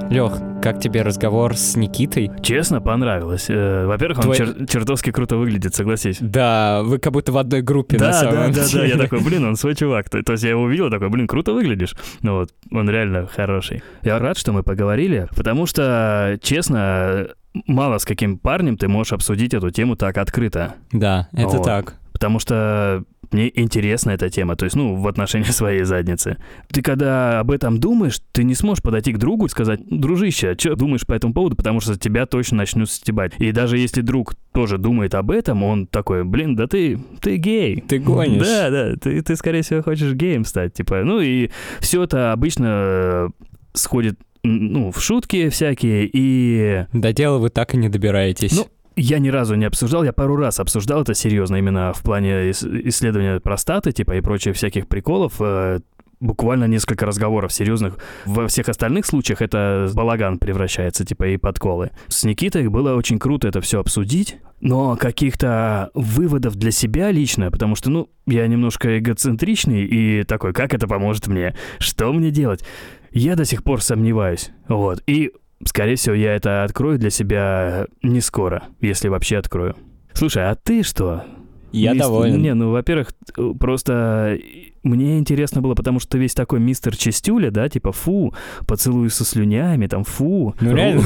Лех, 0.10 0.34
как 0.64 0.80
тебе 0.80 1.04
разговор 1.04 1.56
с 1.56 1.76
Никитой? 1.76 2.32
Честно, 2.42 2.82
понравилось. 2.82 3.46
Э, 3.48 3.86
Во-первых, 3.86 4.18
он 4.20 4.24
Твой- 4.24 4.38
чер- 4.38 4.66
чертовски 4.68 5.12
круто 5.12 5.38
выглядит, 5.38 5.76
согласись. 5.76 6.18
Да, 6.20 6.82
вы 6.84 6.98
как 6.98 7.14
будто 7.14 7.32
в 7.32 7.38
одной 7.38 7.62
группе 7.62 7.98
на 7.98 8.06
Да, 8.06 8.12
да, 8.12 8.20
самом 8.32 8.52
да, 8.52 8.62
да, 8.64 8.68
деле. 8.68 8.90
я 8.90 8.98
такой, 9.04 9.22
блин, 9.24 9.46
он 9.46 9.56
свой 9.56 9.76
чувак. 9.76 10.10
То, 10.10 10.24
то 10.24 10.32
есть 10.32 10.44
я 10.44 10.50
его 10.52 10.64
увидел, 10.64 10.90
такой, 10.90 11.10
блин, 11.10 11.28
круто 11.28 11.54
выглядишь. 11.54 11.96
Ну 12.24 12.40
вот, 12.40 12.50
он 12.72 12.90
реально 12.90 13.28
хороший. 13.28 13.84
Я 14.02 14.18
рад, 14.18 14.36
что 14.38 14.52
мы 14.52 14.64
поговорили, 14.64 15.28
потому 15.36 15.68
что, 15.68 16.40
честно, 16.42 17.28
мало 17.68 18.00
с 18.00 18.06
каким 18.06 18.40
парнем 18.40 18.78
ты 18.78 18.88
можешь 18.88 19.14
обсудить 19.14 19.54
эту 19.54 19.70
тему 19.70 19.96
так 19.96 20.18
открыто. 20.18 20.74
Да, 20.92 21.28
это 21.34 21.58
Вот. 21.58 21.66
так. 21.66 21.96
Потому 22.20 22.40
что 22.40 23.06
мне 23.32 23.50
интересна 23.58 24.12
эта 24.12 24.30
тема, 24.30 24.56
то 24.56 24.66
есть, 24.66 24.76
ну, 24.76 24.96
в 24.96 25.08
отношении 25.08 25.46
своей 25.52 25.84
задницы. 25.84 26.38
Ты 26.70 26.82
когда 26.82 27.40
об 27.40 27.52
этом 27.52 27.80
думаешь, 27.80 28.20
ты 28.32 28.44
не 28.44 28.56
сможешь 28.56 28.84
подойти 28.84 29.14
к 29.14 29.18
другу 29.18 29.46
и 29.46 29.50
сказать, 29.50 29.80
дружище, 29.90 30.50
а 30.50 30.60
что 30.60 30.76
думаешь 30.76 31.06
по 31.06 31.14
этому 31.14 31.34
поводу, 31.34 31.56
потому 31.56 31.80
что 31.80 31.98
тебя 31.98 32.26
точно 32.26 32.58
начнут 32.58 32.90
стебать. 32.90 33.34
И 33.40 33.52
даже 33.52 33.78
если 33.78 34.02
друг 34.02 34.36
тоже 34.54 34.78
думает 34.78 35.16
об 35.16 35.32
этом, 35.32 35.64
он 35.64 35.88
такой, 35.88 36.24
блин, 36.26 36.56
да 36.56 36.68
ты, 36.68 37.00
ты 37.22 37.38
гей. 37.38 37.82
Ты 37.88 38.00
гонишь. 38.00 38.46
Да, 38.46 38.70
да, 38.70 38.96
ты, 38.96 39.22
ты, 39.22 39.36
скорее 39.36 39.62
всего, 39.62 39.82
хочешь 39.82 40.14
геем 40.14 40.44
стать, 40.44 40.74
типа, 40.74 41.04
ну 41.04 41.22
и 41.22 41.50
все 41.80 42.04
это 42.04 42.34
обычно 42.34 42.66
э, 42.68 43.30
сходит, 43.74 44.20
ну, 44.44 44.92
в 44.92 45.02
шутки 45.02 45.50
всякие, 45.50 46.10
и 46.12 46.86
До 46.94 47.14
дела 47.14 47.38
вы 47.38 47.50
так 47.50 47.74
и 47.74 47.78
не 47.78 47.90
добираетесь. 47.90 48.58
Ну, 48.58 48.68
я 48.96 49.20
ни 49.20 49.30
разу 49.30 49.56
не 49.56 49.66
обсуждал, 49.66 50.04
я 50.04 50.14
пару 50.14 50.36
раз 50.36 50.60
обсуждал 50.60 51.02
это 51.04 51.14
серьезно, 51.14 51.56
именно 51.58 51.94
в 51.94 52.02
плане 52.02 52.50
ис- 52.50 52.88
исследования 52.90 53.40
простаты, 53.40 53.92
типа, 53.92 54.16
и 54.18 54.22
прочих 54.22 54.56
всяких 54.56 54.88
приколов. 54.88 55.34
э, 55.40 55.80
Буквально 56.22 56.66
несколько 56.66 57.06
разговоров 57.06 57.54
серьезных. 57.54 57.98
Во 58.26 58.46
всех 58.50 58.68
остальных 58.68 59.06
случаях 59.06 59.42
это 59.42 59.90
балаган 59.94 60.38
превращается, 60.38 61.06
типа, 61.06 61.30
и 61.30 61.38
подколы. 61.38 61.92
С 62.10 62.26
Никитой 62.26 62.68
было 62.68 62.94
очень 62.96 63.20
круто 63.20 63.48
это 63.48 63.62
все 63.62 63.80
обсудить, 63.80 64.38
но 64.60 64.98
каких-то 64.98 65.92
выводов 65.94 66.58
для 66.58 66.72
себя 66.72 67.12
лично, 67.12 67.50
потому 67.52 67.76
что, 67.76 67.90
ну, 67.90 68.10
я 68.28 68.46
немножко 68.48 69.00
эгоцентричный 69.00 69.86
и 69.86 70.24
такой, 70.26 70.52
как 70.52 70.74
это 70.74 70.90
поможет 70.90 71.28
мне? 71.28 71.56
Что 71.78 72.12
мне 72.12 72.32
делать? 72.32 72.66
Я 73.12 73.38
до 73.38 73.46
сих 73.46 73.64
пор 73.64 73.82
сомневаюсь. 73.82 74.52
Вот. 74.68 75.02
И 75.08 75.32
Скорее 75.66 75.96
всего, 75.96 76.16
я 76.16 76.34
это 76.36 76.64
открою 76.64 76.98
для 76.98 77.10
себя 77.10 77.86
не 78.02 78.22
скоро, 78.22 78.64
если 78.82 79.10
вообще 79.10 79.38
открою. 79.38 79.76
Слушай, 80.14 80.50
а 80.50 80.56
ты 80.56 80.84
что? 80.84 81.24
я 81.72 81.94
Мис- 81.94 82.00
доволен. 82.00 82.42
Не, 82.42 82.54
ну, 82.54 82.72
во-первых, 82.72 83.14
т- 83.14 83.54
просто 83.60 84.40
мне 84.84 85.20
интересно 85.20 85.62
было, 85.62 85.76
потому 85.76 86.00
что 86.00 86.18
весь 86.18 86.34
такой 86.34 86.60
мистер 86.60 86.96
Чистюля, 86.96 87.52
да, 87.52 87.70
типа 87.70 87.92
фу, 87.92 88.34
поцелуй 88.68 89.10
со 89.10 89.26
слюнями, 89.26 89.88
там 89.88 90.04
фу. 90.04 90.56
Ну 90.60 90.76
реально, 90.76 91.04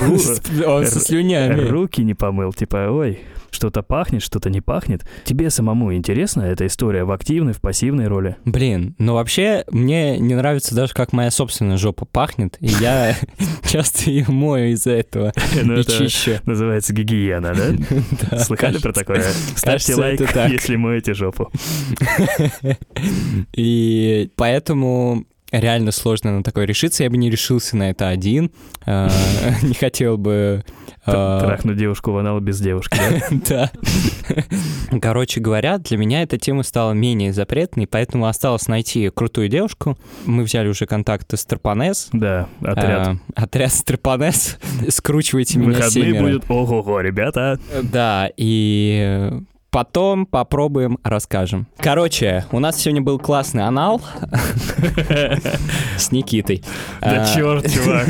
он 0.68 0.86
со 0.86 1.00
слюнями. 1.00 1.62
Руки 1.62 2.04
не 2.04 2.14
помыл, 2.14 2.54
типа, 2.54 2.88
ой, 2.90 3.20
что-то 3.52 3.84
пахнет, 3.84 4.22
что-то 4.22 4.50
не 4.50 4.62
пахнет. 4.62 5.06
Тебе 5.26 5.50
самому 5.50 5.94
интересна 5.94 6.42
эта 6.42 6.66
история 6.68 7.04
в 7.04 7.12
активной, 7.12 7.54
в 7.54 7.62
пассивной 7.62 8.08
роли? 8.08 8.36
Блин, 8.46 8.96
ну 8.98 9.14
вообще 9.14 9.64
мне 9.70 10.18
не 10.20 10.36
нравится 10.36 10.76
даже, 10.76 10.94
как 10.94 11.14
моя 11.14 11.32
собственная 11.32 11.78
жопа 11.78 12.06
пахнет, 12.06 12.58
и 12.60 12.68
я 12.68 13.16
часто 13.70 14.10
ее 14.10 14.26
мою 14.28 14.72
из-за 14.74 14.92
этого 14.92 15.34
Ну, 15.62 15.76
и 15.76 15.82
это 15.82 15.92
чищу. 15.92 16.40
называется 16.46 16.94
гигиена, 16.94 17.54
да? 17.54 18.38
Слыхали 18.40 18.80
про 18.80 18.92
такое? 18.92 19.24
Ставьте 19.56 19.96
лайк, 19.96 20.22
если 20.50 20.76
моете 20.76 21.14
жопу. 21.14 21.52
И 23.64 24.30
поэтому 24.36 25.24
реально 25.52 25.92
сложно 25.92 26.32
на 26.38 26.44
такое 26.44 26.66
решиться. 26.66 27.04
Я 27.04 27.10
бы 27.10 27.16
не 27.16 27.30
решился 27.30 27.78
на 27.78 27.92
это 27.92 28.10
один. 28.10 28.52
Э, 28.86 29.08
Не 29.62 29.74
хотел 29.74 30.18
бы... 30.18 30.64
э, 31.06 31.12
Трахнуть 31.42 31.78
девушку 31.78 32.12
в 32.12 32.18
анал 32.18 32.42
без 32.42 32.60
девушки, 32.60 32.98
да? 33.48 33.70
Да. 34.92 35.00
Короче 35.00 35.40
говоря, 35.40 35.78
для 35.78 35.98
меня 35.98 36.24
эта 36.24 36.38
тема 36.38 36.64
стала 36.64 36.92
менее 36.92 37.32
запретной, 37.32 37.88
поэтому 37.88 38.26
осталось 38.26 38.68
найти 38.68 39.10
крутую 39.10 39.48
девушку. 39.48 39.98
Мы 40.26 40.44
взяли 40.44 40.68
уже 40.68 40.86
контакты 40.86 41.38
с 41.38 41.46
Тропанес. 41.46 42.10
Да, 42.12 42.50
отряд. 42.62 43.08
Э, 43.10 43.16
Отряд 43.36 43.72
Стропанес. 43.74 44.58
Скручивайте 44.90 45.60
меня 45.60 45.70
Выходные 45.78 46.20
будет 46.22 46.44
ого-го, 46.50 47.00
ребята. 47.00 47.60
Да, 47.82 48.30
и 48.36 49.32
потом 49.74 50.28
попробуем, 50.28 51.00
расскажем. 51.04 51.66
Короче, 51.78 52.46
у 52.52 52.60
нас 52.60 52.78
сегодня 52.78 53.02
был 53.02 53.18
классный 53.18 53.64
анал 53.64 54.02
с 55.98 56.12
Никитой. 56.12 56.64
Да 57.02 57.24
А, 57.24 57.34
черт, 57.34 57.70
чувак. 57.70 58.08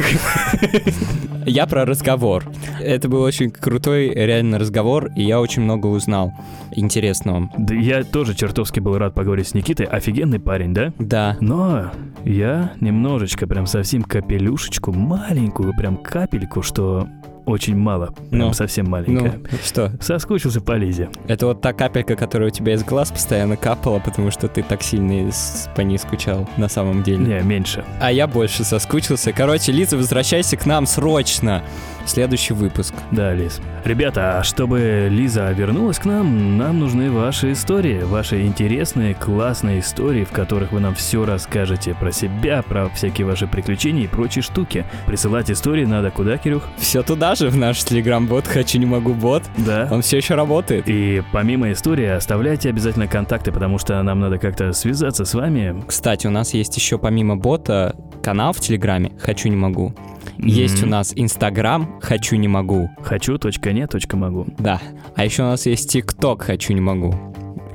Я 1.46 1.66
про 1.66 1.86
разговор. 1.86 2.46
Это 2.82 3.08
был 3.08 3.22
очень 3.22 3.50
крутой 3.50 4.10
реально 4.10 4.60
разговор, 4.60 5.10
и 5.16 5.24
я 5.24 5.42
очень 5.42 5.62
много 5.62 5.88
узнал 5.88 6.32
интересного. 6.72 7.50
Да 7.58 7.76
я 7.76 8.04
тоже 8.06 8.34
чертовски 8.34 8.80
был 8.80 8.98
рад 8.98 9.14
поговорить 9.14 9.50
с 9.50 9.54
Никитой. 9.54 9.86
Офигенный 9.86 10.40
парень, 10.40 10.74
да? 10.74 10.94
Да, 11.00 11.38
Но 11.42 11.92
я 12.24 12.72
немножечко, 12.80 13.46
прям 13.46 13.68
совсем 13.68 14.04
капелюшечку, 14.04 14.94
маленькую, 14.94 15.74
прям 15.76 15.98
капельку, 15.98 16.62
что 16.62 17.10
очень 17.46 17.76
мало, 17.76 18.08
прям 18.30 18.48
Ну, 18.48 18.54
совсем 18.54 18.86
ну 18.86 18.92
маленькая. 18.92 19.40
что, 19.64 19.92
Соскучился 20.02 20.62
по 20.62 20.74
Лизе. 20.78 21.10
это 21.28 21.48
вот 21.48 21.62
та 21.62 21.74
капелька, 21.74 22.16
которая 22.16 22.50
у 22.50 22.52
тебя 22.52 22.74
из 22.74 22.84
глаз 22.84 23.12
постоянно 23.12 23.58
капала, 23.58 24.00
потому 24.00 24.32
что 24.32 24.48
ты 24.48 24.64
так 24.64 24.82
сильно 24.84 25.32
по 25.76 25.82
ней 25.82 25.98
скучал 25.98 26.48
на 26.58 26.68
самом 26.70 27.04
деле. 27.04 27.18
Не, 27.18 27.44
меньше. 27.44 27.84
А 28.00 28.12
я 28.12 28.28
больше 28.28 28.64
соскучился. 28.64 29.32
Короче, 29.34 29.72
Лиза, 29.72 29.98
возвращайся 29.98 30.58
к 30.58 30.66
нам 30.66 30.86
срочно. 30.86 31.64
Следующий 32.06 32.54
выпуск. 32.54 32.94
Да, 33.12 33.34
Лиз. 33.34 33.62
Ребята, 33.86 34.40
а 34.40 34.44
чтобы 34.44 35.08
Лиза 35.10 35.52
вернулась 35.52 36.00
к 36.00 36.06
нам, 36.06 36.58
нам 36.58 36.80
нужны 36.80 37.12
ваши 37.12 37.52
истории. 37.52 38.02
Ваши 38.04 38.46
интересные, 38.46 39.14
классные 39.14 39.80
истории, 39.80 40.24
в 40.24 40.32
которых 40.32 40.72
вы 40.72 40.80
нам 40.80 40.96
все 40.96 41.26
расскажете 41.26 41.96
про 42.00 42.12
себя, 42.12 42.62
про 42.62 42.90
всякие 42.90 43.26
ваши 43.28 43.48
приключения 43.48 44.04
и 44.04 44.08
прочие 44.08 44.42
штуки. 44.42 44.86
Присылать 45.06 45.52
истории 45.52 45.86
надо 45.86 46.12
куда, 46.12 46.38
Кирюх? 46.38 46.64
Все 46.78 47.04
туда 47.04 47.36
же 47.36 47.50
в 47.50 47.58
наш 47.58 47.84
телеграм-бот 47.84 48.48
«Хочу, 48.48 48.80
не 48.80 48.86
могу, 48.86 49.14
бот». 49.14 49.44
Да. 49.58 49.88
Он 49.92 50.02
все 50.02 50.18
еще 50.18 50.36
работает. 50.36 50.86
И 50.88 51.24
помимо 51.32 51.72
истории, 51.72 52.06
оставляйте 52.06 52.70
обязательно 52.70 53.08
контакты, 53.08 53.52
потому 53.52 53.78
что 53.78 54.02
нам 54.02 54.20
надо 54.20 54.38
как-то 54.38 54.72
связаться 54.74 55.26
с 55.26 55.34
вами. 55.34 55.84
Кстати, 55.88 56.28
у 56.28 56.32
нас 56.32 56.54
есть 56.54 56.76
еще 56.78 56.98
помимо 56.98 57.36
бота 57.36 57.96
канал 58.22 58.54
в 58.54 58.60
Телеграме 58.60 59.12
«Хочу, 59.20 59.50
не 59.50 59.56
могу». 59.56 59.94
Есть 60.38 60.84
у 60.84 60.88
нас 60.88 61.14
Инстаграм 61.16 62.00
«Хочу, 62.02 62.36
не 62.36 62.48
могу». 62.48 62.90
Хочу, 63.02 63.38
точка 63.38 63.72
не, 63.72 63.88
точка 63.88 64.18
могу. 64.18 64.46
Да. 64.58 64.82
А 65.16 65.26
еще 65.26 65.44
у 65.44 65.48
нас 65.48 65.66
есть 65.66 65.92
ТикТок 65.92 66.44
«Хочу, 66.44 66.74
не 66.74 66.82
могу». 66.82 67.14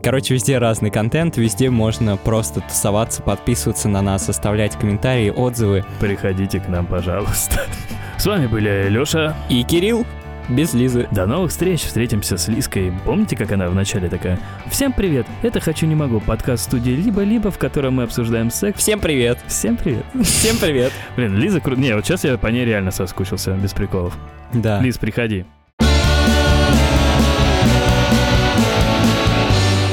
Короче, 0.02 0.34
везде 0.34 0.58
разный 0.58 0.90
контент, 0.90 1.36
везде 1.36 1.70
можно 1.70 2.16
просто 2.16 2.60
тусоваться, 2.60 3.22
подписываться 3.22 3.88
на 3.88 4.00
нас, 4.00 4.28
оставлять 4.28 4.76
комментарии, 4.76 5.30
отзывы. 5.30 5.84
Приходите 6.00 6.60
к 6.60 6.68
нам, 6.68 6.86
пожалуйста. 6.86 7.62
С 8.16 8.26
вами 8.26 8.46
были 8.46 8.88
Лёша. 8.88 9.36
И 9.48 9.62
Кирилл 9.64 10.06
без 10.48 10.74
Лизы. 10.74 11.08
До 11.10 11.26
новых 11.26 11.50
встреч. 11.50 11.82
Встретимся 11.82 12.36
с 12.36 12.48
Лиской. 12.48 12.92
Помните, 13.04 13.36
как 13.36 13.52
она 13.52 13.68
вначале 13.68 14.08
такая? 14.08 14.38
Всем 14.70 14.92
привет. 14.92 15.26
Это 15.42 15.60
«Хочу, 15.60 15.86
не 15.86 15.94
могу» 15.94 16.20
подкаст 16.20 16.64
студии 16.64 16.90
«Либо-либо», 16.90 17.50
в 17.50 17.58
котором 17.58 17.94
мы 17.94 18.04
обсуждаем 18.04 18.50
секс. 18.50 18.80
Всем 18.80 19.00
привет. 19.00 19.38
Всем 19.46 19.76
привет. 19.76 20.04
Всем 20.22 20.56
привет. 20.56 20.92
Блин, 21.16 21.36
Лиза 21.36 21.60
кру... 21.60 21.76
Не, 21.76 21.94
вот 21.94 22.06
сейчас 22.06 22.24
я 22.24 22.36
по 22.38 22.48
ней 22.48 22.64
реально 22.64 22.90
соскучился, 22.90 23.52
без 23.52 23.72
приколов. 23.72 24.16
Да. 24.52 24.80
Лиз, 24.80 24.98
приходи. 24.98 25.44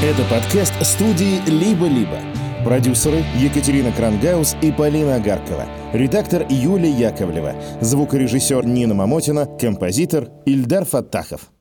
Это 0.04 0.24
подкаст 0.30 0.74
студии 0.86 1.42
«Либо-либо». 1.48 2.20
Продюсеры 2.66 3.24
Екатерина 3.38 3.92
Крангаус 3.92 4.56
и 4.60 4.72
Полина 4.72 5.18
Агаркова. 5.18 5.68
Редактор 5.94 6.48
Юлия 6.50 6.90
Яковлева. 6.90 7.54
Звукорежиссер 7.80 8.66
Нина 8.66 8.96
Мамотина. 8.96 9.46
Композитор 9.46 10.30
Ильдар 10.48 10.84
Фаттахов. 10.84 11.52